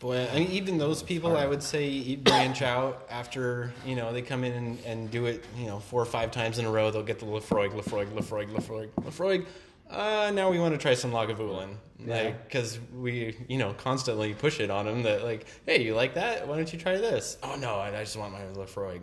Boy, 0.00 0.26
I 0.32 0.38
mean, 0.38 0.50
even 0.50 0.78
those 0.78 1.02
people, 1.02 1.36
I 1.36 1.46
would 1.46 1.62
say, 1.62 2.16
branch 2.16 2.62
out 2.62 3.06
after 3.10 3.72
you 3.84 3.96
know 3.96 4.12
they 4.12 4.22
come 4.22 4.44
in 4.44 4.52
and, 4.52 4.78
and 4.86 5.10
do 5.10 5.26
it, 5.26 5.44
you 5.58 5.66
know, 5.66 5.78
four 5.78 6.00
or 6.00 6.06
five 6.06 6.30
times 6.30 6.58
in 6.58 6.64
a 6.64 6.70
row. 6.70 6.90
They'll 6.90 7.02
get 7.02 7.18
the 7.18 7.26
Laphroaig, 7.26 7.72
Laphroaig, 7.72 8.10
Laphroaig, 8.12 8.50
Laphroaig, 8.50 8.88
Laphroaig. 9.02 9.46
Uh, 9.90 10.30
now 10.32 10.50
we 10.50 10.58
want 10.58 10.72
to 10.72 10.78
try 10.78 10.94
some 10.94 11.10
Lagavulin, 11.10 11.74
like 12.06 12.44
because 12.44 12.78
we, 12.96 13.36
you 13.48 13.58
know, 13.58 13.74
constantly 13.74 14.32
push 14.32 14.60
it 14.60 14.70
on 14.70 14.86
them 14.86 15.02
that 15.02 15.22
like, 15.22 15.46
hey, 15.66 15.82
you 15.82 15.94
like 15.94 16.14
that? 16.14 16.48
Why 16.48 16.56
don't 16.56 16.72
you 16.72 16.78
try 16.78 16.96
this? 16.96 17.36
Oh 17.42 17.56
no, 17.56 17.74
I, 17.74 17.88
I 17.88 18.04
just 18.04 18.16
want 18.16 18.32
my 18.32 18.40
Laphroaig. 18.54 19.00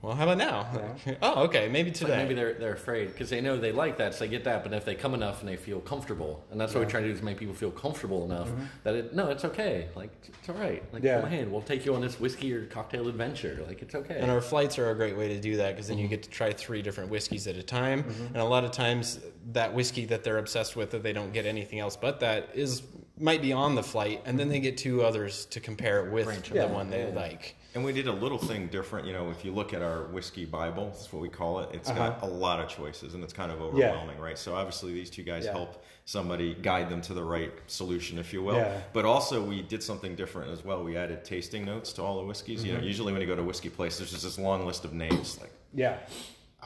Well, 0.00 0.14
how 0.14 0.24
about 0.24 0.38
now? 0.38 0.68
oh, 1.22 1.44
okay, 1.44 1.68
maybe 1.68 1.90
It's 1.90 2.00
like 2.00 2.12
today. 2.12 2.22
maybe 2.22 2.34
they're 2.34 2.54
they're 2.54 2.74
afraid 2.74 3.08
because 3.08 3.30
they 3.30 3.40
know 3.40 3.56
they 3.56 3.72
like 3.72 3.96
that, 3.98 4.14
so 4.14 4.20
they 4.20 4.28
get 4.28 4.44
that. 4.44 4.62
But 4.62 4.72
if 4.72 4.84
they 4.84 4.94
come 4.94 5.12
enough 5.12 5.40
and 5.40 5.48
they 5.48 5.56
feel 5.56 5.80
comfortable, 5.80 6.44
and 6.52 6.60
that's 6.60 6.72
what 6.72 6.84
we 6.84 6.90
try 6.90 7.00
to 7.00 7.06
do 7.08 7.12
is 7.12 7.20
make 7.20 7.36
people 7.36 7.54
feel 7.54 7.72
comfortable 7.72 8.24
enough 8.24 8.48
mm-hmm. 8.48 8.64
that 8.84 8.94
it 8.94 9.14
no, 9.14 9.28
it's 9.28 9.44
okay. 9.44 9.88
Like 9.96 10.12
it's 10.26 10.48
all 10.48 10.54
right. 10.54 10.84
Like 10.92 11.02
Yeah. 11.02 11.20
come 11.20 11.26
ahead, 11.32 11.50
we'll 11.50 11.62
take 11.62 11.84
you 11.84 11.96
on 11.96 12.00
this 12.00 12.20
whiskey 12.20 12.52
or 12.54 12.66
cocktail 12.66 13.08
adventure. 13.08 13.64
Like 13.66 13.82
it's 13.82 13.94
okay. 13.96 14.18
And 14.20 14.30
our 14.30 14.40
flights 14.40 14.78
are 14.78 14.90
a 14.90 14.94
great 14.94 15.16
way 15.16 15.28
to 15.28 15.40
do 15.40 15.56
that 15.56 15.70
because 15.74 15.88
then 15.88 15.98
you 15.98 16.04
mm-hmm. 16.04 16.10
get 16.10 16.22
to 16.22 16.30
try 16.30 16.52
three 16.52 16.80
different 16.80 17.10
whiskeys 17.10 17.48
at 17.48 17.56
a 17.56 17.62
time. 17.62 18.04
Mm-hmm. 18.04 18.26
And 18.26 18.36
a 18.36 18.44
lot 18.44 18.64
of 18.64 18.70
times, 18.70 19.18
that 19.52 19.74
whiskey 19.74 20.04
that 20.06 20.22
they're 20.22 20.38
obsessed 20.38 20.76
with, 20.76 20.92
that 20.92 21.02
they 21.02 21.12
don't 21.12 21.32
get 21.32 21.44
anything 21.44 21.80
else 21.80 21.96
but 21.96 22.20
that, 22.20 22.50
is 22.54 22.82
might 23.20 23.42
be 23.42 23.52
on 23.52 23.74
the 23.74 23.82
flight, 23.82 24.22
and 24.24 24.38
then 24.38 24.48
they 24.48 24.60
get 24.60 24.76
two 24.76 25.02
others 25.02 25.46
to 25.46 25.60
compare 25.60 26.06
it 26.06 26.12
with 26.12 26.26
Branch 26.26 26.48
the 26.48 26.64
out. 26.64 26.70
one 26.70 26.90
they 26.90 27.08
Yeah. 27.08 27.14
like. 27.14 27.56
And 27.74 27.84
we 27.84 27.92
did 27.92 28.08
a 28.08 28.12
little 28.12 28.38
thing 28.38 28.68
different. 28.68 29.06
You 29.06 29.12
know, 29.12 29.30
if 29.30 29.44
you 29.44 29.52
look 29.52 29.74
at 29.74 29.82
our 29.82 30.04
whiskey 30.04 30.44
Bible, 30.44 30.86
that's 30.86 31.12
what 31.12 31.20
we 31.20 31.28
call 31.28 31.60
it. 31.60 31.68
It's 31.72 31.90
got 31.90 32.16
uh-huh. 32.16 32.26
a 32.26 32.28
lot 32.28 32.60
of 32.60 32.68
choices, 32.68 33.14
and 33.14 33.22
it's 33.22 33.32
kind 33.32 33.52
of 33.52 33.60
overwhelming, 33.60 34.18
right? 34.18 34.38
So 34.38 34.54
obviously, 34.54 34.92
these 34.92 35.10
two 35.10 35.22
guys 35.22 35.44
Yeah. 35.44 35.52
help 35.52 35.84
somebody 36.04 36.54
guide 36.54 36.88
them 36.88 37.02
to 37.02 37.12
the 37.12 37.22
right 37.22 37.52
solution, 37.66 38.18
if 38.18 38.32
you 38.32 38.42
will. 38.42 38.56
Yeah. 38.56 38.80
But 38.94 39.04
also, 39.04 39.44
we 39.44 39.60
did 39.60 39.82
something 39.82 40.16
different 40.16 40.50
as 40.50 40.64
well. 40.64 40.82
We 40.82 40.96
added 40.96 41.24
tasting 41.24 41.66
notes 41.66 41.92
to 41.94 42.02
all 42.02 42.18
the 42.18 42.26
whiskeys. 42.26 42.64
You 42.64 42.72
know, 42.72 42.78
mm-hmm. 42.78 42.88
usually 42.88 43.12
when 43.12 43.20
you 43.20 43.26
go 43.28 43.36
to 43.36 43.42
a 43.42 43.44
whiskey 43.44 43.68
place, 43.68 43.98
there's 43.98 44.10
just 44.10 44.24
this 44.24 44.38
long 44.38 44.64
list 44.66 44.84
of 44.86 44.94
names, 44.94 45.38
like 45.38 45.52
Yeah, 45.74 45.98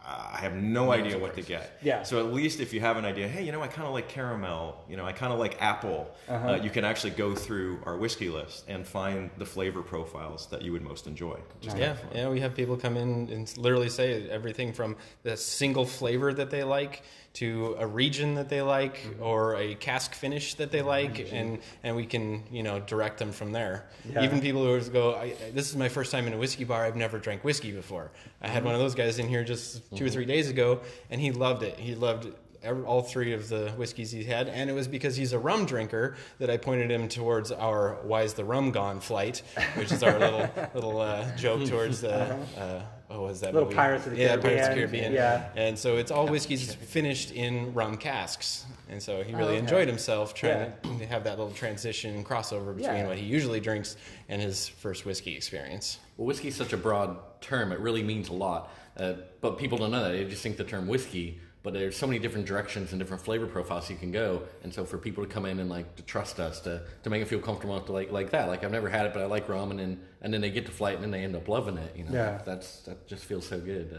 I 0.05 0.38
have 0.41 0.55
no 0.55 0.91
idea 0.91 1.19
what 1.19 1.35
to 1.37 1.43
get. 1.43 1.79
Yeah. 1.83 2.03
So 2.03 2.19
at 2.19 2.33
least 2.33 2.61
if 2.61 2.73
you 2.73 2.81
have 2.81 2.97
an 2.97 3.05
idea, 3.05 3.29
hey, 3.29 3.45
you 3.45 3.53
know, 3.53 3.62
I 3.62 3.69
kind 3.69 3.87
of 3.87 3.95
like 3.95 4.09
caramel. 4.09 4.85
You 4.88 4.97
know, 4.97 5.05
I 5.05 5.12
kind 5.12 5.33
of 5.33 5.38
like 5.38 5.61
apple. 5.62 6.11
uh 6.29 6.59
you 6.62 6.71
can 6.71 6.85
actually 6.85 7.11
go 7.11 7.35
through 7.35 7.81
our 7.85 7.97
whiskey 7.97 8.29
list 8.29 8.65
and 8.69 8.87
find 8.87 9.31
the 9.38 9.47
flavor 9.47 9.83
profiles 9.83 10.47
that 10.49 10.62
you 10.62 10.73
would 10.73 10.83
most 10.83 11.07
enjoy. 11.07 11.38
Yeah, 11.61 11.97
yeah, 12.15 12.29
we 12.29 12.41
have 12.41 12.55
people 12.55 12.77
come 12.77 12.97
in 12.97 13.29
and 13.31 13.57
literally 13.57 13.88
say 13.88 14.29
everything 14.29 14.73
from 14.73 14.97
the 15.23 15.37
single 15.37 15.85
flavor 15.87 16.33
that 16.35 16.51
they 16.51 16.62
like 16.65 17.03
to 17.35 17.77
a 17.79 17.87
region 17.87 18.35
that 18.35 18.49
they 18.49 18.61
like 18.61 18.99
mm-hmm. 18.99 19.23
or 19.23 19.57
a 19.57 19.75
cask 19.75 20.14
finish 20.14 20.55
that 20.55 20.71
they 20.71 20.83
like, 20.83 21.14
mm-hmm. 21.14 21.35
and 21.35 21.59
and 21.83 21.97
we 21.97 22.05
can 22.05 22.42
you 22.51 22.62
know 22.62 22.81
direct 22.81 23.18
them 23.18 23.33
from 23.33 23.53
there. 23.53 23.87
Yeah. 24.11 24.25
Even 24.25 24.41
people 24.41 24.64
who 24.64 24.80
go, 24.91 25.14
I, 25.14 25.35
"This 25.53 25.68
is 25.70 25.76
my 25.76 25.89
first 25.89 26.12
time 26.12 26.26
in 26.26 26.35
a 26.35 26.39
whiskey 26.39 26.64
bar. 26.64 26.85
I've 26.85 26.97
never 26.97 27.18
drank 27.18 27.45
whiskey 27.45 27.72
before." 27.72 28.11
I 28.41 28.49
had 28.49 28.59
mm-hmm. 28.59 28.66
one 28.66 28.74
of 28.74 28.80
those 28.80 28.95
guys 28.95 29.18
in 29.18 29.28
here 29.28 29.45
just 29.45 29.97
2 29.97 30.05
or 30.05 30.11
three 30.11 30.26
days 30.26 30.51
ago, 30.51 30.80
and 31.11 31.20
he 31.20 31.33
loved 31.33 31.62
it. 31.62 31.78
He 31.78 31.95
loved 31.95 32.33
every, 32.63 32.83
all 32.85 33.03
three 33.03 33.33
of 33.33 33.49
the 33.49 33.71
whiskeys 33.77 34.11
he 34.11 34.25
had, 34.25 34.49
and 34.49 34.71
it 34.71 34.73
was 34.73 34.89
because 34.89 35.17
he's 35.17 35.33
a 35.33 35.39
rum 35.39 35.67
drinker 35.67 36.17
that 36.39 36.51
I 36.51 36.57
pointed 36.57 36.91
him 36.91 37.09
towards 37.09 37.53
our 37.53 37.99
"Why's 38.03 38.35
the 38.35 38.45
rum 38.45 38.71
gone?" 38.71 39.01
flight, 39.01 39.43
which 39.75 39.93
is 39.93 40.03
our 40.03 40.19
little 40.19 40.49
little 40.75 41.01
uh, 41.01 41.37
joke 41.37 41.67
towards 41.69 42.01
the 42.01 42.35
uh, 42.59 42.83
oh, 43.11 43.21
what 43.21 43.29
was 43.31 43.41
that 43.41 43.53
Little 43.53 43.69
movie? 43.69 43.77
Pirates 43.77 44.07
of 44.07 44.13
the 44.13 44.19
yeah, 44.19 44.29
Caribbean. 44.29 44.43
Pirates 44.43 44.69
of 44.69 44.75
the 44.75 44.81
Caribbean. 44.81 45.13
Yeah. 45.13 45.49
and 45.57 45.79
so 45.79 45.97
it's 45.97 46.11
all 46.11 46.27
whiskeys 46.27 46.75
finished 46.75 47.31
in 47.33 47.75
rum 47.75 47.97
casks, 47.97 48.65
and 48.89 49.03
so 49.03 49.23
he 49.23 49.35
really 49.35 49.53
okay. 49.53 49.59
enjoyed 49.59 49.89
himself 49.89 50.35
trying 50.35 50.73
to 50.99 51.07
have 51.07 51.25
that 51.25 51.39
little 51.39 51.53
transition 51.53 52.25
crossover 52.25 52.75
between 52.75 52.97
Yeah. 52.97 53.07
what 53.07 53.19
he 53.19 53.25
usually 53.25 53.61
drinks 53.61 53.97
and 54.29 54.41
his 54.41 54.69
first 54.69 55.05
whiskey 55.05 55.37
experience. 55.37 55.99
Well, 56.17 56.27
whiskey 56.27 56.49
is 56.49 56.57
such 56.57 56.73
a 56.73 56.77
broad 56.77 57.17
term; 57.41 57.73
it 57.73 57.81
really 57.81 58.03
means 58.03 58.29
a 58.29 58.35
lot. 58.35 58.71
Uh, 58.97 59.15
but 59.41 59.59
people 59.59 59.79
don't 59.79 59.91
know 59.91 60.05
that; 60.05 60.13
they 60.13 60.25
just 60.25 60.43
think 60.43 60.57
the 60.57 60.65
term 60.65 60.87
whiskey. 60.87 61.41
But 61.63 61.75
there's 61.75 61.97
so 61.97 62.09
many 62.09 62.19
different 62.19 62.47
directions 62.47 62.91
and 62.93 62.99
different 62.99 63.23
flavor 63.23 63.47
profiles 63.47 63.89
you 63.89 63.95
can 63.97 64.11
go. 64.11 64.43
And 64.65 64.75
so 64.75 64.85
for 64.85 64.99
people 64.99 65.25
to 65.25 65.31
come 65.31 65.47
in 65.47 65.61
and 65.61 65.71
like 65.71 65.95
to 65.97 66.03
trust 66.03 66.41
us 66.41 66.59
to, 66.63 66.83
to 67.05 67.11
make 67.11 67.21
them 67.21 67.29
feel 67.29 67.39
comfortable 67.39 67.81
to 67.81 67.93
like 67.93 68.11
like 68.11 68.31
that, 68.31 68.49
like 68.49 68.65
I've 68.65 68.73
never 68.73 68.89
had 68.89 69.07
it, 69.07 69.13
but 69.13 69.23
I 69.23 69.27
like 69.27 69.49
rum, 69.49 69.71
and 69.71 69.79
then 69.79 70.01
and 70.23 70.35
then 70.35 70.41
they 70.41 70.51
get 70.51 70.67
to 70.67 70.73
flight 70.73 70.95
and 70.95 71.05
then 71.05 71.11
they 71.13 71.23
end 71.23 71.37
up 71.37 71.47
loving 71.49 71.79
it. 71.79 71.97
You 71.97 72.05
know, 72.05 72.13
Yeah. 72.13 72.41
that's 72.45 72.81
that 72.81 73.07
just 73.07 73.25
feels 73.25 73.47
so 73.47 73.61
good. 73.61 73.91
To 73.91 73.97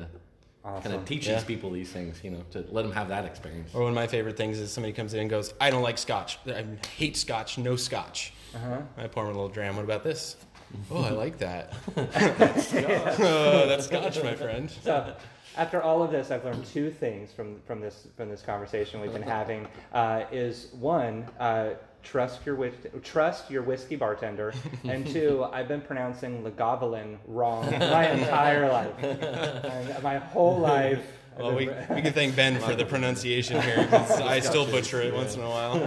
kind 0.64 0.78
Awesome. 0.78 0.94
of 0.94 1.06
teach 1.06 1.28
Yeah. 1.28 1.36
these 1.36 1.44
people 1.44 1.72
these 1.72 1.92
things, 1.92 2.22
you 2.24 2.32
know, 2.32 2.44
to 2.52 2.66
let 2.72 2.84
them 2.84 2.92
have 2.94 3.08
that 3.10 3.26
experience. 3.26 3.74
Or 3.74 3.82
one 3.82 3.90
of 3.90 3.96
my 3.96 4.08
favorite 4.08 4.36
things 4.38 4.60
is 4.60 4.72
somebody 4.72 4.94
comes 4.94 5.14
in 5.14 5.20
and 5.22 5.30
goes, 5.30 5.54
"I 5.62 5.70
don't 5.70 5.84
like 5.84 5.98
Scotch. 5.98 6.40
I 6.48 6.66
hate 6.98 7.16
Scotch. 7.18 7.58
No 7.58 7.76
Scotch." 7.78 8.34
Uh-huh. 8.56 8.82
I 8.98 9.08
pour 9.08 9.24
him 9.24 9.30
a 9.30 9.34
little 9.34 9.50
dram. 9.50 9.76
What 9.78 9.84
about 9.86 10.04
this? 10.04 10.36
Oh, 10.92 11.04
I 11.04 11.12
like 11.12 11.38
that. 11.40 11.74
oh, 11.98 13.68
that's 13.68 13.86
Scotch, 13.86 14.24
my 14.24 14.36
friend. 14.36 14.70
So, 14.70 15.16
after 15.56 15.82
all 15.82 16.02
of 16.02 16.12
this, 16.12 16.32
I've 16.32 16.44
learned 16.44 16.66
two 16.66 16.90
things 16.90 17.32
from 17.32 17.60
from 17.62 17.80
this 17.80 18.08
from 18.18 18.30
this 18.30 18.42
conversation 18.42 19.02
we've 19.02 19.14
been 19.14 19.22
having. 19.22 19.68
Uh, 19.94 20.24
is 20.32 20.70
one, 20.74 21.26
uh, 21.40 21.72
trust 22.02 22.46
your 22.46 22.56
whis- 22.56 22.74
trust 23.04 23.50
your 23.52 23.62
whiskey 23.62 23.96
bartender, 23.96 24.54
and 24.84 25.06
two, 25.14 25.46
I've 25.52 25.68
been 25.68 25.82
pronouncing 25.82 26.44
Lagavulin 26.44 27.18
wrong 27.28 27.70
my 27.72 28.10
entire 28.10 28.68
life, 28.72 29.04
and 29.04 30.04
my 30.04 30.18
whole 30.18 30.58
life. 30.58 31.06
I've 31.36 31.40
Well, 31.44 31.56
we, 31.56 31.68
we 31.68 32.02
can 32.02 32.14
thank 32.14 32.36
Ben 32.36 32.60
for 32.60 32.76
the 32.76 32.86
pronunciation 32.86 33.62
here 33.62 33.84
because 33.84 34.22
I 34.22 34.40
still 34.40 34.66
butcher 34.66 35.02
it 35.02 35.14
once 35.14 35.36
in 35.36 35.42
a 35.42 35.50
while. 35.50 35.80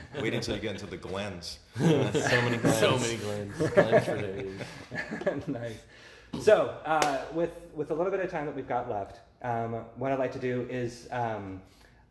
Wait 0.20 0.34
until 0.34 0.54
you 0.54 0.60
get 0.60 0.72
into 0.72 0.86
the 0.86 0.96
Glens. 0.96 1.58
so 1.76 1.84
many 1.84 2.56
glens. 2.56 2.78
So 2.78 2.98
many 2.98 3.16
Glens, 3.16 3.56
Glens 3.56 4.04
for 4.04 4.20
days. 4.20 5.46
nice. 5.46 5.78
So, 6.42 6.74
uh, 6.84 7.18
with 7.32 7.60
with 7.74 7.90
a 7.90 7.94
little 7.94 8.10
bit 8.10 8.20
of 8.20 8.30
time 8.30 8.46
that 8.46 8.54
we've 8.54 8.68
got 8.68 8.90
left, 8.90 9.20
um, 9.42 9.84
what 9.96 10.12
I'd 10.12 10.18
like 10.18 10.32
to 10.32 10.38
do 10.38 10.66
is 10.68 11.08
um, 11.10 11.62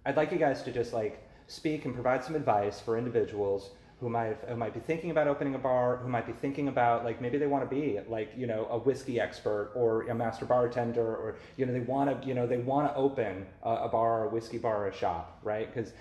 I'd 0.06 0.18
like 0.18 0.32
you 0.32 0.38
guys 0.38 0.64
to 0.64 0.72
just 0.72 0.94
like 0.94 1.22
speak 1.48 1.86
and 1.86 1.94
provide 1.94 2.24
some 2.24 2.36
advice 2.36 2.80
for 2.80 2.98
individuals 2.98 3.72
who 4.00 4.10
might 4.10 4.38
who 4.48 4.56
might 4.56 4.74
be 4.74 4.80
thinking 4.80 5.12
about 5.12 5.28
opening 5.28 5.56
a 5.56 5.60
bar, 5.60 5.98
who 5.98 6.10
might 6.10 6.28
be 6.28 6.34
thinking 6.34 6.68
about 6.68 7.06
like 7.06 7.22
maybe 7.22 7.38
they 7.38 7.48
want 7.48 7.68
to 7.68 7.76
be 7.76 8.00
like 8.10 8.34
you 8.36 8.46
know 8.46 8.68
a 8.70 8.78
whiskey 8.78 9.20
expert 9.20 9.72
or 9.74 10.04
a 10.08 10.16
master 10.16 10.46
bartender, 10.46 11.02
or 11.02 11.36
you 11.56 11.66
know 11.66 11.72
they 11.72 11.80
want 11.80 12.22
to 12.22 12.28
you 12.28 12.34
know 12.34 12.46
they 12.46 12.58
want 12.58 12.92
to 12.92 12.96
open 12.96 13.46
a, 13.64 13.70
a 13.70 13.90
bar, 13.90 14.22
or 14.22 14.26
a 14.26 14.30
whiskey 14.30 14.58
bar, 14.58 14.84
or 14.84 14.88
a 14.88 14.96
shop, 14.96 15.40
right? 15.44 15.74
Because 15.74 15.94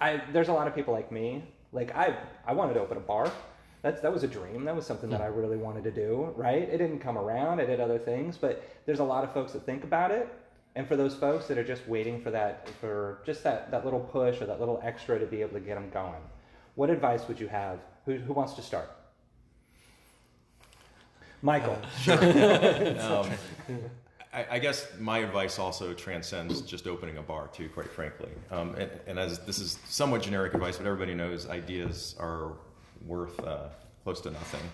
I 0.00 0.22
there's 0.32 0.48
a 0.48 0.52
lot 0.52 0.68
of 0.68 0.74
people 0.74 0.94
like 0.94 1.10
me. 1.10 1.44
Like 1.72 1.94
I 1.96 2.16
I 2.46 2.52
wanted 2.52 2.74
to 2.74 2.80
open 2.80 2.96
a 2.96 3.00
bar. 3.00 3.30
That's 3.82 4.00
that 4.02 4.12
was 4.12 4.22
a 4.22 4.28
dream. 4.28 4.64
That 4.64 4.76
was 4.76 4.86
something 4.86 5.10
that 5.10 5.20
I 5.20 5.26
really 5.26 5.56
wanted 5.56 5.84
to 5.84 5.90
do, 5.90 6.32
right? 6.36 6.62
It 6.62 6.78
didn't 6.78 7.00
come 7.00 7.18
around. 7.18 7.60
I 7.60 7.66
did 7.66 7.80
other 7.80 7.98
things, 7.98 8.36
but 8.36 8.62
there's 8.86 9.00
a 9.00 9.04
lot 9.04 9.24
of 9.24 9.32
folks 9.32 9.52
that 9.52 9.66
think 9.66 9.84
about 9.84 10.12
it. 10.12 10.28
And 10.76 10.86
for 10.86 10.94
those 10.94 11.16
folks 11.16 11.48
that 11.48 11.58
are 11.58 11.64
just 11.64 11.86
waiting 11.88 12.20
for 12.20 12.30
that 12.30 12.68
for 12.80 13.18
just 13.26 13.42
that 13.42 13.72
that 13.72 13.84
little 13.84 14.00
push 14.00 14.40
or 14.40 14.46
that 14.46 14.60
little 14.60 14.80
extra 14.84 15.18
to 15.18 15.26
be 15.26 15.40
able 15.40 15.54
to 15.54 15.60
get 15.60 15.74
them 15.74 15.90
going. 15.90 16.22
What 16.80 16.88
advice 16.88 17.28
would 17.28 17.38
you 17.38 17.46
have? 17.48 17.78
Who 18.06 18.16
who 18.16 18.32
wants 18.32 18.54
to 18.54 18.62
start? 18.62 18.90
Michael. 21.42 21.76
Um, 22.08 23.28
I, 24.32 24.46
I 24.52 24.58
guess 24.60 24.86
my 24.98 25.18
advice 25.18 25.58
also 25.58 25.92
transcends 25.92 26.62
just 26.62 26.86
opening 26.86 27.18
a 27.18 27.22
bar 27.22 27.48
too, 27.48 27.68
quite 27.68 27.90
frankly. 27.90 28.30
Um, 28.50 28.76
and, 28.76 28.90
and 29.06 29.18
as 29.18 29.40
this 29.40 29.58
is 29.58 29.78
somewhat 29.88 30.22
generic 30.22 30.54
advice, 30.54 30.78
but 30.78 30.86
everybody 30.86 31.12
knows 31.12 31.46
ideas 31.50 32.14
are 32.18 32.52
worth 33.04 33.38
uh, 33.40 33.68
close 34.02 34.22
to 34.22 34.30
nothing. 34.30 34.66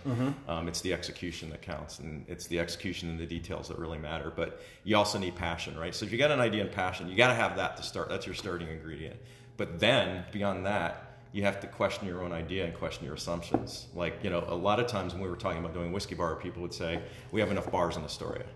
Um, 0.46 0.68
it's 0.68 0.82
the 0.82 0.92
execution 0.92 1.50
that 1.50 1.62
counts, 1.62 1.98
and 1.98 2.24
it's 2.28 2.46
the 2.46 2.61
execution 2.61 3.11
and 3.11 3.18
the 3.18 3.26
details 3.26 3.66
that 3.66 3.80
really 3.80 3.98
matter. 3.98 4.32
But 4.36 4.61
you 4.84 4.96
also 4.96 5.18
need 5.18 5.34
passion, 5.34 5.76
right? 5.76 5.92
So 5.92 6.07
if 6.07 6.12
you 6.12 6.18
got 6.18 6.30
an 6.30 6.38
idea 6.38 6.62
and 6.62 6.70
passion, 6.70 7.09
you 7.09 7.16
got 7.16 7.28
to 7.28 7.34
have 7.34 7.57
that 7.57 7.76
to 7.78 7.82
start. 7.82 8.11
That's 8.11 8.26
your 8.26 8.36
starting 8.36 8.68
ingredient. 8.68 9.16
But 9.57 9.80
then 9.80 10.24
beyond 10.32 10.66
that, 10.66 11.05
you 11.37 11.43
have 11.43 11.61
to 11.61 11.66
question 11.66 12.09
your 12.09 12.22
own 12.22 12.32
idea 12.32 12.64
and 12.64 12.72
question 12.72 13.05
your 13.05 13.14
assumptions. 13.14 13.89
Like, 13.95 14.24
you 14.24 14.30
know, 14.30 14.43
a 14.49 14.55
lot 14.55 14.80
of 14.80 14.87
times 14.87 15.12
when 15.12 15.22
we 15.22 15.28
were 15.28 15.37
talking 15.37 15.59
about 15.59 15.74
doing 15.74 15.93
whiskey 15.93 16.14
bar, 16.14 16.34
people 16.34 16.62
would 16.62 16.72
say, 16.72 17.03
we 17.30 17.41
have 17.41 17.51
enough 17.51 17.70
bars 17.70 17.99
in 17.99 18.05
Astoria. 18.05 18.47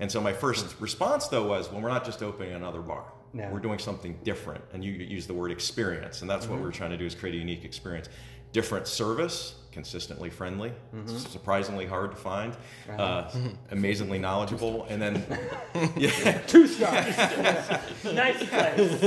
And 0.00 0.10
so 0.10 0.20
my 0.20 0.32
first 0.32 0.72
hmm. 0.72 0.82
response 0.82 1.28
though 1.28 1.46
was, 1.46 1.70
well, 1.70 1.80
we're 1.80 1.88
not 1.88 2.04
just 2.04 2.24
opening 2.24 2.54
another 2.54 2.80
bar. 2.80 3.04
No. 3.32 3.48
We're 3.52 3.60
doing 3.60 3.78
something 3.78 4.18
different. 4.24 4.64
And 4.72 4.84
you 4.84 4.90
use 4.90 5.28
the 5.28 5.34
word 5.34 5.52
experience. 5.52 6.22
And 6.22 6.28
that's 6.28 6.48
what 6.48 6.56
mm-hmm. 6.56 6.64
we're 6.64 6.72
trying 6.72 6.90
to 6.90 6.96
do 6.96 7.06
is 7.06 7.14
create 7.14 7.36
a 7.36 7.38
unique 7.38 7.64
experience. 7.64 8.08
Different 8.50 8.88
service, 8.88 9.54
consistently 9.76 10.30
friendly, 10.30 10.72
surprisingly 11.06 11.84
hard 11.84 12.10
to 12.10 12.16
find, 12.16 12.56
uh, 12.96 13.30
amazingly 13.72 14.18
knowledgeable, 14.18 14.86
and 14.88 15.02
then 15.02 15.22
yeah, 15.98 16.38
Two 16.46 16.66
stars. 16.66 17.14
nice 18.04 18.42
place. 18.48 19.02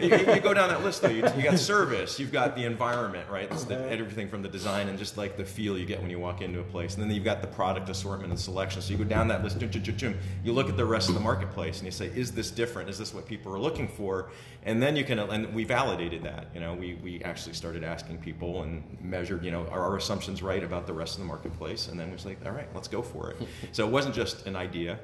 you, 0.00 0.08
you 0.34 0.40
go 0.40 0.52
down 0.52 0.68
that 0.68 0.82
list 0.82 1.02
though. 1.02 1.08
You, 1.08 1.22
you 1.36 1.44
got 1.44 1.60
service, 1.60 2.18
you've 2.18 2.32
got 2.32 2.56
the 2.56 2.64
environment, 2.64 3.30
right? 3.30 3.48
The, 3.68 3.88
everything 3.88 4.28
from 4.28 4.42
the 4.42 4.48
design 4.48 4.88
and 4.88 4.98
just 4.98 5.16
like 5.16 5.36
the 5.36 5.44
feel 5.44 5.78
you 5.78 5.86
get 5.86 6.00
when 6.00 6.10
you 6.10 6.18
walk 6.18 6.42
into 6.42 6.58
a 6.58 6.64
place, 6.64 6.94
and 6.94 7.04
then 7.04 7.12
you've 7.12 7.24
got 7.24 7.40
the 7.40 7.46
product 7.46 7.88
assortment 7.88 8.30
and 8.32 8.40
selection. 8.40 8.82
So 8.82 8.90
you 8.90 8.98
go 8.98 9.04
down 9.04 9.28
that 9.28 9.44
list. 9.44 9.62
You 9.62 10.52
look 10.52 10.68
at 10.68 10.76
the 10.76 10.84
rest 10.84 11.08
of 11.08 11.14
the 11.14 11.20
marketplace 11.20 11.78
and 11.78 11.86
you 11.86 11.92
say, 11.92 12.06
is 12.06 12.32
this 12.32 12.50
different? 12.50 12.90
Is 12.90 12.98
this 12.98 13.14
what 13.14 13.26
people 13.28 13.54
are 13.54 13.60
looking 13.60 13.86
for? 13.86 14.30
And 14.64 14.82
then 14.82 14.96
you 14.96 15.04
can, 15.04 15.20
and 15.20 15.54
we 15.54 15.62
validated 15.62 16.24
that. 16.24 16.48
You 16.52 16.60
know, 16.60 16.74
we 16.74 16.94
we 16.94 17.22
actually 17.22 17.54
started 17.54 17.84
asking 17.84 18.18
people 18.18 18.62
and 18.62 18.82
measured. 19.00 19.44
You 19.44 19.52
know, 19.52 19.66
are 19.68 19.82
our 19.82 19.99
assumptions 20.00 20.42
right 20.42 20.64
about 20.64 20.86
the 20.86 20.92
rest 20.92 21.14
of 21.14 21.20
the 21.20 21.26
marketplace? 21.26 21.88
And 21.88 21.98
then 21.98 22.08
we 22.08 22.14
was 22.14 22.26
like, 22.26 22.44
all 22.44 22.52
right, 22.52 22.68
let's 22.74 22.88
go 22.88 23.02
for 23.02 23.30
it. 23.30 23.36
so 23.72 23.86
it 23.86 23.90
wasn't 23.90 24.14
just 24.14 24.46
an 24.46 24.56
idea. 24.56 24.98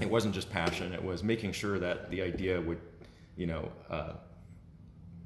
It 0.00 0.10
wasn't 0.10 0.34
just 0.34 0.50
passion. 0.50 0.92
It 0.92 1.04
was 1.04 1.22
making 1.22 1.52
sure 1.52 1.78
that 1.78 2.10
the 2.10 2.22
idea 2.22 2.60
would, 2.60 2.80
you 3.36 3.46
know. 3.46 3.70
Uh, 3.88 4.12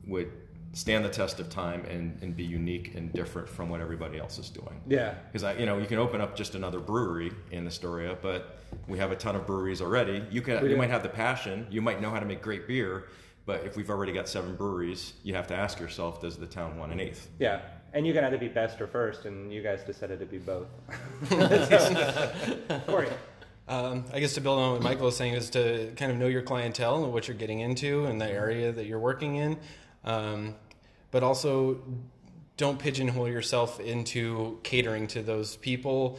would 0.07 0.31
stand 0.75 1.05
the 1.05 1.09
test 1.09 1.39
of 1.39 1.49
time 1.49 1.85
and, 1.85 2.19
and 2.21 2.37
be 2.37 2.45
unique 2.45 2.95
and 2.95 3.13
different 3.13 3.49
from 3.49 3.69
what 3.69 3.81
everybody 3.81 4.19
else 4.19 4.39
is 4.39 4.51
doing. 4.51 4.81
Yeah. 4.89 5.15
Because 5.27 5.45
I, 5.45 5.55
you 5.55 5.67
know, 5.67 5.79
you 5.79 5.87
can 5.87 5.99
open 5.99 6.21
up 6.21 6.37
just 6.37 6.57
another 6.57 6.81
brewery 6.81 7.33
in 7.53 7.67
Astoria, 7.67 8.19
but 8.21 8.59
we 8.89 8.99
have 8.99 9.13
a 9.13 9.17
ton 9.17 9.37
of 9.37 9.47
breweries 9.47 9.81
already. 9.81 10.25
You 10.31 10.43
can, 10.43 10.63
We 10.63 10.71
you 10.71 10.77
might 10.77 10.91
have 10.91 11.03
the 11.05 11.09
passion, 11.09 11.67
you 11.71 11.81
might 11.81 12.01
know 12.01 12.11
how 12.11 12.19
to 12.19 12.27
make 12.27 12.43
great 12.43 12.67
beer, 12.67 13.07
but 13.47 13.65
if 13.65 13.77
we've 13.77 13.91
already 13.91 14.13
got 14.13 14.29
seven 14.29 14.57
breweries, 14.57 15.15
you 15.23 15.35
have 15.35 15.47
to 15.49 15.55
ask 15.55 15.79
yourself, 15.79 16.21
does 16.21 16.37
the 16.37 16.47
town 16.47 16.77
want 16.77 16.93
an 16.93 16.99
eighth? 16.99 17.31
Yeah. 17.39 17.61
And 17.95 18.05
you 18.05 18.13
can 18.13 18.25
either 18.25 18.39
be 18.39 18.49
best 18.49 18.81
or 18.81 18.89
first, 18.89 19.25
and 19.25 19.53
you 19.53 19.63
guys 19.63 19.85
decided 19.85 20.19
to 20.19 20.27
be 20.27 20.39
both. 20.39 20.67
Cory. 22.87 23.09
Um, 23.69 24.05
I 24.13 24.19
guess 24.19 24.35
to 24.35 24.41
build 24.41 24.59
on 24.59 24.73
what 24.73 24.83
Michael 24.83 25.07
was 25.07 25.17
saying 25.17 25.35
is 25.35 25.49
to 25.51 25.93
kind 25.97 26.11
of 26.11 26.19
know 26.19 26.27
your 26.27 26.43
clientele 26.43 27.05
and 27.05 27.13
what 27.13 27.29
you're 27.29 27.37
getting 27.37 27.61
into 27.61 28.05
and 28.05 28.21
the 28.21 28.29
area 28.29 28.73
that 28.73 28.87
you're 28.87 28.99
working 28.99 29.37
in, 29.37 29.57
um, 30.05 30.57
but 31.13 31.23
also 31.23 31.81
don't 32.57 32.79
pigeonhole 32.79 33.29
yourself 33.29 33.81
into 33.81 34.59
catering 34.65 35.07
to 35.07 35.23
those 35.23 35.57
people. 35.57 36.19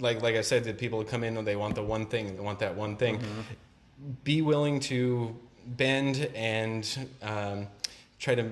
Like 0.00 0.20
like 0.20 0.34
I 0.34 0.42
said, 0.42 0.64
the 0.64 0.74
people 0.74 1.00
who 1.00 1.06
come 1.06 1.24
in 1.24 1.36
and 1.36 1.46
they 1.46 1.56
want 1.56 1.76
the 1.76 1.82
one 1.82 2.06
thing, 2.06 2.36
they 2.36 2.42
want 2.42 2.58
that 2.58 2.76
one 2.76 2.96
thing. 2.96 3.20
Be 4.24 4.42
willing 4.42 4.80
to 4.80 5.34
bend 5.64 6.28
and 6.34 7.08
um, 7.22 7.68
try 8.18 8.34
to 8.34 8.50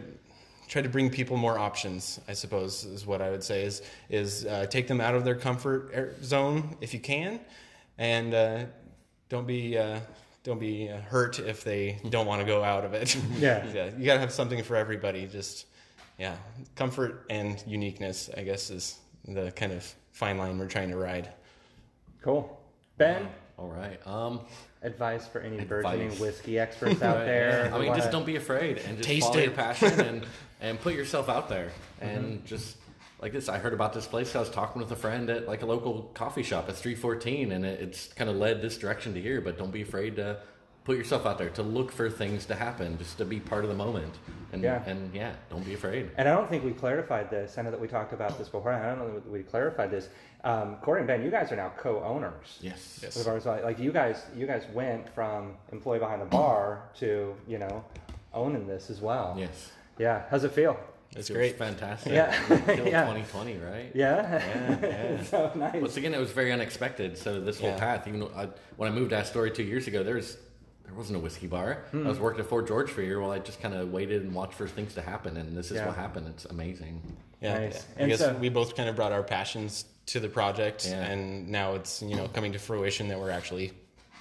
try 0.71 0.81
to 0.81 0.89
bring 0.89 1.11
people 1.11 1.37
more 1.37 1.59
options. 1.59 2.21
I 2.29 2.33
suppose 2.33 2.85
is 2.85 3.05
what 3.05 3.21
I 3.21 3.31
would 3.31 3.43
say 3.43 3.65
is 3.65 3.83
is 4.09 4.47
uh, 4.47 4.67
take 4.67 4.87
them 4.87 5.01
out 5.01 5.15
of 5.15 5.25
their 5.25 5.35
comfort 5.35 6.23
zone 6.23 6.77
if 6.81 6.95
you 6.95 7.01
can, 7.01 7.41
and 7.99 8.33
uh, 8.33 8.65
don't 9.29 9.47
be 9.47 9.77
uh, 9.77 9.99
don't 10.45 10.61
be 10.61 10.89
uh, 10.89 11.01
hurt 11.01 11.41
if 11.41 11.65
they 11.65 11.99
don't 12.09 12.27
want 12.27 12.41
to 12.41 12.47
go 12.47 12.63
out 12.63 12.85
of 12.85 12.95
it. 12.95 13.15
Yeah. 13.39 13.67
yeah, 13.75 13.91
you 13.99 14.07
gotta 14.07 14.21
have 14.21 14.33
something 14.33 14.63
for 14.63 14.77
everybody. 14.77 15.27
Just 15.27 15.67
yeah, 16.19 16.37
comfort 16.77 17.27
and 17.29 17.63
uniqueness. 17.67 18.31
I 18.37 18.43
guess 18.43 18.71
is 18.71 18.99
the 19.27 19.51
kind 19.51 19.73
of 19.73 19.95
fine 20.13 20.39
line 20.39 20.57
we're 20.57 20.69
trying 20.69 20.91
to 20.91 20.97
ride. 20.97 21.29
Cool. 22.23 22.59
Ben, 22.97 23.29
All 23.61 23.69
right. 23.69 24.05
Um, 24.07 24.41
advice 24.83 25.27
for 25.27 25.41
any 25.41 25.59
Advice. 25.59 25.69
burgeoning 25.83 26.19
whiskey 26.19 26.59
experts 26.59 27.03
out 27.03 27.17
Right, 27.19 27.25
there. 27.27 27.65
yeah. 27.67 27.75
I 27.75 27.79
who 27.79 27.79
mean, 27.85 27.89
just 27.89 28.01
wanna- 28.07 28.13
don't 28.13 28.27
be 28.27 28.37
afraid 28.37 28.79
and 28.79 28.97
just 28.97 29.07
Taste 29.09 29.27
follow 29.27 29.39
it. 29.39 29.45
your 29.45 29.53
passion 29.53 30.01
and 30.01 30.27
and 30.63 30.81
put 30.81 30.95
yourself 30.95 31.29
out 31.29 31.49
there 31.51 31.71
and 32.01 32.45
just 32.47 32.77
like 33.21 33.33
this. 33.33 33.49
I 33.51 33.59
heard 33.59 33.75
about 33.75 33.93
this 33.93 34.07
place. 34.07 34.35
I 34.35 34.41
was 34.41 34.49
talking 34.51 34.81
with 34.81 34.91
a 34.93 34.97
friend 34.97 35.29
at 35.29 35.47
like 35.47 35.61
a 35.63 35.67
local 35.67 36.11
coffee 36.15 36.43
shop 36.43 36.69
at 36.71 36.77
314 36.77 37.53
and 37.53 37.67
it, 37.67 37.81
it's 37.81 38.09
kind 38.15 38.31
of 38.31 38.37
led 38.37 38.63
this 38.63 38.79
direction 38.79 39.13
to 39.15 39.21
here. 39.21 39.43
But 39.43 39.59
don't 39.59 39.71
be 39.73 39.83
afraid 39.83 40.17
to 40.17 40.39
put 40.85 40.97
yourself 40.97 41.27
out 41.27 41.39
there 41.39 41.51
to 41.51 41.63
look 41.63 41.93
for 41.93 42.09
things 42.11 42.47
to 42.47 42.55
happen, 42.55 42.97
just 42.99 43.19
to 43.19 43.25
be 43.25 43.39
part 43.41 43.65
of 43.65 43.71
the 43.71 43.77
moment. 43.77 44.15
And 44.53 44.63
Yeah. 44.63 44.83
and 44.87 45.15
yeah, 45.15 45.33
don't 45.51 45.65
be 45.65 45.75
afraid. 45.75 46.11
And 46.17 46.29
I 46.29 46.35
don't 46.35 46.49
think 46.49 46.65
we 46.65 46.73
clarified 46.73 47.31
this. 47.31 47.59
I 47.59 47.63
know 47.63 47.71
that 47.71 47.81
we 47.81 47.87
talked 47.87 48.13
about 48.13 48.37
this 48.39 48.49
before. 48.49 48.73
I 48.73 48.87
don't 48.87 48.99
know 48.99 49.15
that 49.15 49.31
we 49.31 49.43
clarified 49.43 49.91
this. 49.91 50.09
Um, 50.43 50.77
Cory 50.83 51.01
and 51.01 51.07
Ben, 51.07 51.23
you 51.23 51.31
guys 51.31 51.53
are 51.53 51.57
now 51.57 51.73
co-owners. 51.77 52.59
Yes. 52.61 53.17
Of 53.17 53.29
ours, 53.29 53.47
like 53.47 53.63
like 53.63 53.79
you 53.79 53.93
guys, 53.93 54.25
you 54.37 54.47
guys 54.47 54.65
went 54.73 55.09
from 55.15 55.55
employee 55.71 55.99
behind 55.99 56.21
the 56.23 56.27
bar 56.27 56.83
to 57.01 57.35
you 57.47 57.59
know 57.59 57.85
owning 58.33 58.67
this 58.67 58.91
as 58.91 59.01
well. 59.01 59.37
Yes. 59.39 59.71
Yeah. 59.99 60.23
How's 60.31 60.45
it 60.45 60.53
feel? 60.53 60.79
It's 61.17 61.27
Feels 61.29 61.37
great. 61.37 61.59
Fantastic. 61.59 62.13
Yeah. 62.13 62.31
Till 62.47 62.57
Yeah. 62.87 63.03
2020, 63.05 63.59
right? 63.59 63.91
Yeah. 63.95 64.39
Yeah, 64.39 64.79
yeah. 64.83 65.23
so 65.25 65.51
nice. 65.57 65.81
Once 65.81 65.97
again, 65.97 66.15
it 66.15 66.21
was 66.21 66.31
very 66.31 66.53
unexpected. 66.53 67.19
So 67.19 67.41
this 67.41 67.59
whole 67.61 67.71
Yeah. 67.71 67.79
path, 67.79 68.07
even 68.09 68.21
though 68.21 68.31
I, 68.37 68.49
when 68.77 68.91
I 68.91 68.95
moved 68.95 69.11
to 69.11 69.17
Astoria 69.17 69.53
two 69.53 69.65
years 69.65 69.89
ago, 69.89 70.05
there's 70.05 70.37
there 70.91 70.99
wasn't 70.99 71.17
a 71.17 71.21
whiskey 71.21 71.47
bar. 71.47 71.85
I 71.95 71.97
was 71.99 72.19
working 72.19 72.41
at 72.41 72.47
Fort 72.49 72.67
George 72.67 72.91
for 72.91 73.01
a 73.01 73.05
year 73.05 73.21
while 73.21 73.31
I 73.31 73.39
just 73.39 73.63
kind 73.63 73.75
of 73.75 73.93
waited 73.93 74.23
and 74.23 74.35
watched 74.35 74.55
for 74.55 74.67
things 74.67 74.93
to 74.95 75.03
happen, 75.03 75.37
and 75.37 75.57
this 75.57 75.71
is 75.71 75.77
Yeah. 75.77 75.87
what 75.87 75.95
happened. 75.97 76.27
It's 76.29 76.47
amazing. 76.47 77.01
Yeah, 77.41 77.59
Nice. 77.59 77.87
I 77.97 78.01
And 78.01 78.11
guess 78.11 78.19
so- 78.19 78.35
we 78.35 78.49
both 78.49 78.75
kind 78.75 78.89
of 78.89 78.97
brought 78.97 79.13
our 79.13 79.23
passions 79.23 79.85
to 80.07 80.19
the 80.19 80.29
project, 80.29 80.87
Yeah. 80.89 81.05
and 81.05 81.49
now 81.49 81.75
it's 81.77 82.03
you 82.03 82.17
know 82.17 82.27
coming 82.29 82.53
to 82.53 82.59
fruition 82.59 83.07
that 83.09 83.21
we're 83.21 83.31
actually 83.31 83.73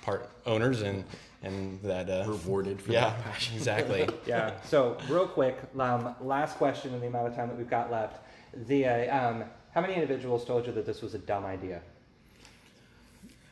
part 0.03 0.29
owners 0.45 0.81
and 0.83 1.03
and 1.41 1.81
that 1.83 2.07
uh, 2.09 2.25
Rewarded 2.27 2.81
for 2.81 2.91
yeah, 2.91 3.05
that 3.11 3.23
passion. 3.23 3.55
exactly. 3.55 4.07
yeah. 4.27 4.61
So 4.65 4.97
real 5.09 5.25
quick, 5.27 5.57
um, 5.79 6.13
last 6.21 6.57
question 6.57 6.93
in 6.93 6.99
the 7.01 7.07
amount 7.07 7.29
of 7.29 7.35
time 7.35 7.47
that 7.47 7.57
we've 7.57 7.69
got 7.69 7.89
left. 7.89 8.19
The 8.67 8.85
uh, 8.85 9.17
um, 9.29 9.43
how 9.73 9.81
many 9.81 9.95
individuals 9.95 10.45
told 10.45 10.67
you 10.67 10.73
that 10.73 10.85
this 10.85 11.01
was 11.01 11.15
a 11.15 11.19
dumb 11.19 11.45
idea? 11.45 11.81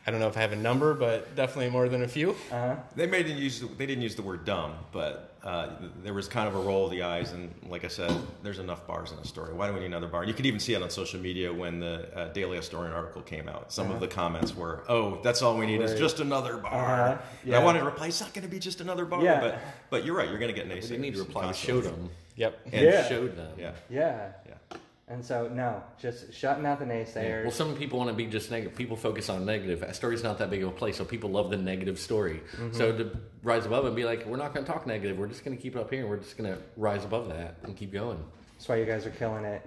I 0.07 0.11
don't 0.11 0.21
know 0.21 0.29
if 0.29 0.37
I 0.37 0.39
have 0.39 0.53
a 0.53 0.57
number, 0.57 0.93
but 0.93 1.35
definitely 1.35 1.69
more 1.69 1.89
than 1.89 2.03
a 2.03 2.07
few. 2.07 2.31
Uh-huh. 2.31 2.77
They 2.95 3.07
made 3.07 3.27
it 3.27 3.35
use. 3.35 3.59
They 3.77 3.85
didn't 3.85 4.03
use 4.03 4.15
the 4.15 4.21
word 4.21 4.45
dumb, 4.45 4.73
but 4.93 5.35
uh, 5.43 5.71
there 6.01 6.13
was 6.13 6.29
kind 6.29 6.47
of 6.47 6.55
a 6.55 6.59
roll 6.61 6.85
of 6.85 6.91
the 6.91 7.03
eyes, 7.03 7.33
and 7.33 7.53
like 7.67 7.83
I 7.83 7.89
said, 7.89 8.15
there's 8.41 8.59
enough 8.59 8.87
bars 8.87 9.11
in 9.11 9.19
Astoria. 9.19 9.53
Why 9.53 9.67
do 9.67 9.73
we 9.73 9.81
need 9.81 9.87
another 9.87 10.07
bar? 10.07 10.23
You 10.23 10.33
could 10.33 10.45
even 10.45 10.61
see 10.61 10.73
it 10.75 10.81
on 10.81 10.89
social 10.89 11.19
media 11.19 11.51
when 11.53 11.81
the 11.81 12.07
uh, 12.17 12.31
Daily 12.31 12.57
Astorian 12.57 12.95
article 12.95 13.21
came 13.21 13.49
out. 13.49 13.73
Some 13.73 13.91
of 13.91 13.99
the 13.99 14.07
comments 14.07 14.55
were, 14.55 14.85
"Oh, 14.87 15.19
that's 15.23 15.41
all 15.41 15.57
we 15.57 15.65
need 15.65 15.81
Right. 15.81 15.89
is 15.89 15.99
just 15.99 16.21
another 16.21 16.55
bar." 16.55 16.73
Uh-huh. 16.73 17.17
And 17.43 17.51
Yeah. 17.51 17.59
I 17.59 17.63
wanted 17.65 17.79
to 17.79 17.85
reply, 17.85 18.07
"It's 18.07 18.21
not 18.21 18.33
going 18.33 18.45
to 18.45 18.49
be 18.51 18.59
just 18.59 18.79
another 18.79 19.03
bar." 19.03 19.21
Yeah. 19.21 19.41
But 19.41 19.59
but 19.89 20.05
you're 20.05 20.15
right. 20.15 20.29
You're 20.29 20.39
going 20.39 20.55
to 20.55 20.59
get 20.59 20.69
naysayers. 20.69 20.83
We 20.83 20.87
didn't 20.89 21.01
need 21.01 21.13
to 21.15 21.19
reply. 21.19 21.41
We 21.41 21.45
constantly. 21.47 21.83
showed 21.83 21.91
them. 21.97 22.09
Yep. 22.37 22.59
And 22.71 22.81
Yeah. 22.85 23.09
Showed 23.09 23.35
them. 23.35 23.51
Yeah. 23.59 23.71
Yeah. 23.89 24.31
Yeah. 24.47 24.77
And 25.09 25.23
so 25.23 25.47
no, 25.47 25.81
just 25.97 26.33
shutting 26.33 26.65
out 26.65 26.79
the 26.79 26.85
naysayers. 26.85 27.43
Well, 27.43 27.51
some 27.51 27.75
people 27.75 27.97
want 27.97 28.09
to 28.09 28.15
be 28.15 28.25
just 28.25 28.51
negative. 28.51 28.75
People 28.75 28.97
focus 28.97 29.29
on 29.29 29.45
negative. 29.45 29.81
Astoria's 29.81 30.21
not 30.21 30.37
that 30.39 30.49
big 30.49 30.63
of 30.63 30.69
a 30.69 30.71
place, 30.73 30.97
so 30.97 31.05
people 31.05 31.29
love 31.29 31.49
the 31.49 31.55
negative 31.55 31.97
story. 31.97 32.41
So 32.73 32.91
to 32.97 33.17
rise 33.41 33.65
above 33.65 33.85
and 33.85 33.95
be 33.95 34.03
like, 34.03 34.25
we're 34.25 34.35
not 34.35 34.53
going 34.53 34.65
to 34.65 34.71
talk 34.71 34.85
negative. 34.85 35.17
We're 35.17 35.27
just 35.27 35.45
going 35.45 35.55
to 35.55 35.63
keep 35.63 35.77
it 35.77 35.79
up 35.79 35.89
here, 35.89 36.01
and 36.01 36.09
we're 36.09 36.17
just 36.17 36.37
going 36.37 36.53
to 36.53 36.61
rise 36.75 37.05
above 37.05 37.29
that 37.29 37.55
and 37.63 37.77
keep 37.77 37.93
going. 37.93 38.21
That's 38.57 38.67
why 38.67 38.77
you 38.77 38.85
guys 38.85 39.05
are 39.05 39.11
killing 39.11 39.45
it. 39.45 39.61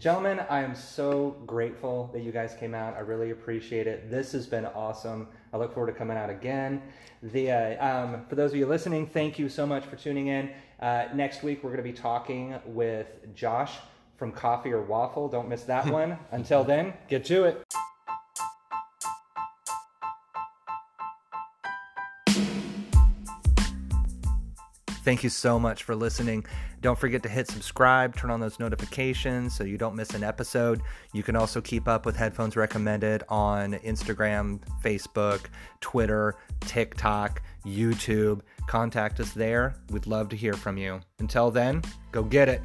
Gentlemen, 0.00 0.40
I 0.48 0.62
am 0.62 0.74
so 0.74 1.36
grateful 1.46 2.08
that 2.14 2.22
you 2.22 2.32
guys 2.32 2.54
came 2.54 2.74
out. 2.74 2.94
I 2.94 3.00
really 3.00 3.32
appreciate 3.32 3.86
it. 3.86 4.10
This 4.10 4.32
has 4.32 4.46
been 4.46 4.64
awesome. 4.66 5.28
I 5.52 5.58
look 5.58 5.74
forward 5.74 5.92
to 5.92 5.98
coming 5.98 6.16
out 6.16 6.30
again. 6.30 6.80
The 7.22 7.50
uh, 7.50 7.86
um, 7.86 8.24
For 8.28 8.36
those 8.36 8.52
of 8.52 8.56
you 8.56 8.66
listening, 8.66 9.08
thank 9.08 9.38
you 9.38 9.48
so 9.48 9.66
much 9.66 9.84
for 9.84 9.96
tuning 9.96 10.28
in. 10.28 10.50
Uh, 10.80 11.06
next 11.12 11.42
week, 11.42 11.64
we're 11.64 11.70
going 11.70 11.84
to 11.84 11.90
be 11.90 11.92
talking 11.92 12.58
with 12.64 13.08
Josh 13.34 13.72
from 14.16 14.32
Coffee 14.32 14.72
or 14.72 14.82
Waffle. 14.82 15.28
Don't 15.28 15.48
miss 15.48 15.62
that 15.64 15.86
one. 15.92 16.18
Until 16.30 16.64
then, 16.64 16.94
get 17.08 17.24
to 17.26 17.44
it. 17.44 17.62
Thank 25.06 25.22
you 25.22 25.30
so 25.30 25.60
much 25.60 25.84
for 25.84 25.94
listening. 25.94 26.44
Don't 26.80 26.98
forget 26.98 27.22
to 27.22 27.28
hit 27.28 27.46
subscribe, 27.46 28.16
turn 28.16 28.28
on 28.28 28.40
those 28.40 28.58
notifications 28.58 29.54
so 29.54 29.62
you 29.62 29.78
don't 29.78 29.94
miss 29.94 30.10
an 30.14 30.24
episode. 30.24 30.82
You 31.12 31.22
can 31.22 31.36
also 31.36 31.60
keep 31.60 31.86
up 31.86 32.04
with 32.04 32.16
Headphones 32.16 32.56
Recommended 32.56 33.22
on 33.28 33.74
Instagram, 33.74 34.58
Facebook, 34.82 35.46
Twitter, 35.80 36.34
TikTok, 36.60 37.40
YouTube. 37.64 38.40
Contact 38.66 39.20
us 39.20 39.30
there. 39.30 39.76
We'd 39.90 40.08
love 40.08 40.28
to 40.30 40.36
hear 40.36 40.54
from 40.54 40.76
you. 40.76 41.00
Until 41.20 41.52
then, 41.52 41.82
go 42.10 42.24
get 42.24 42.48
it. 42.48 42.60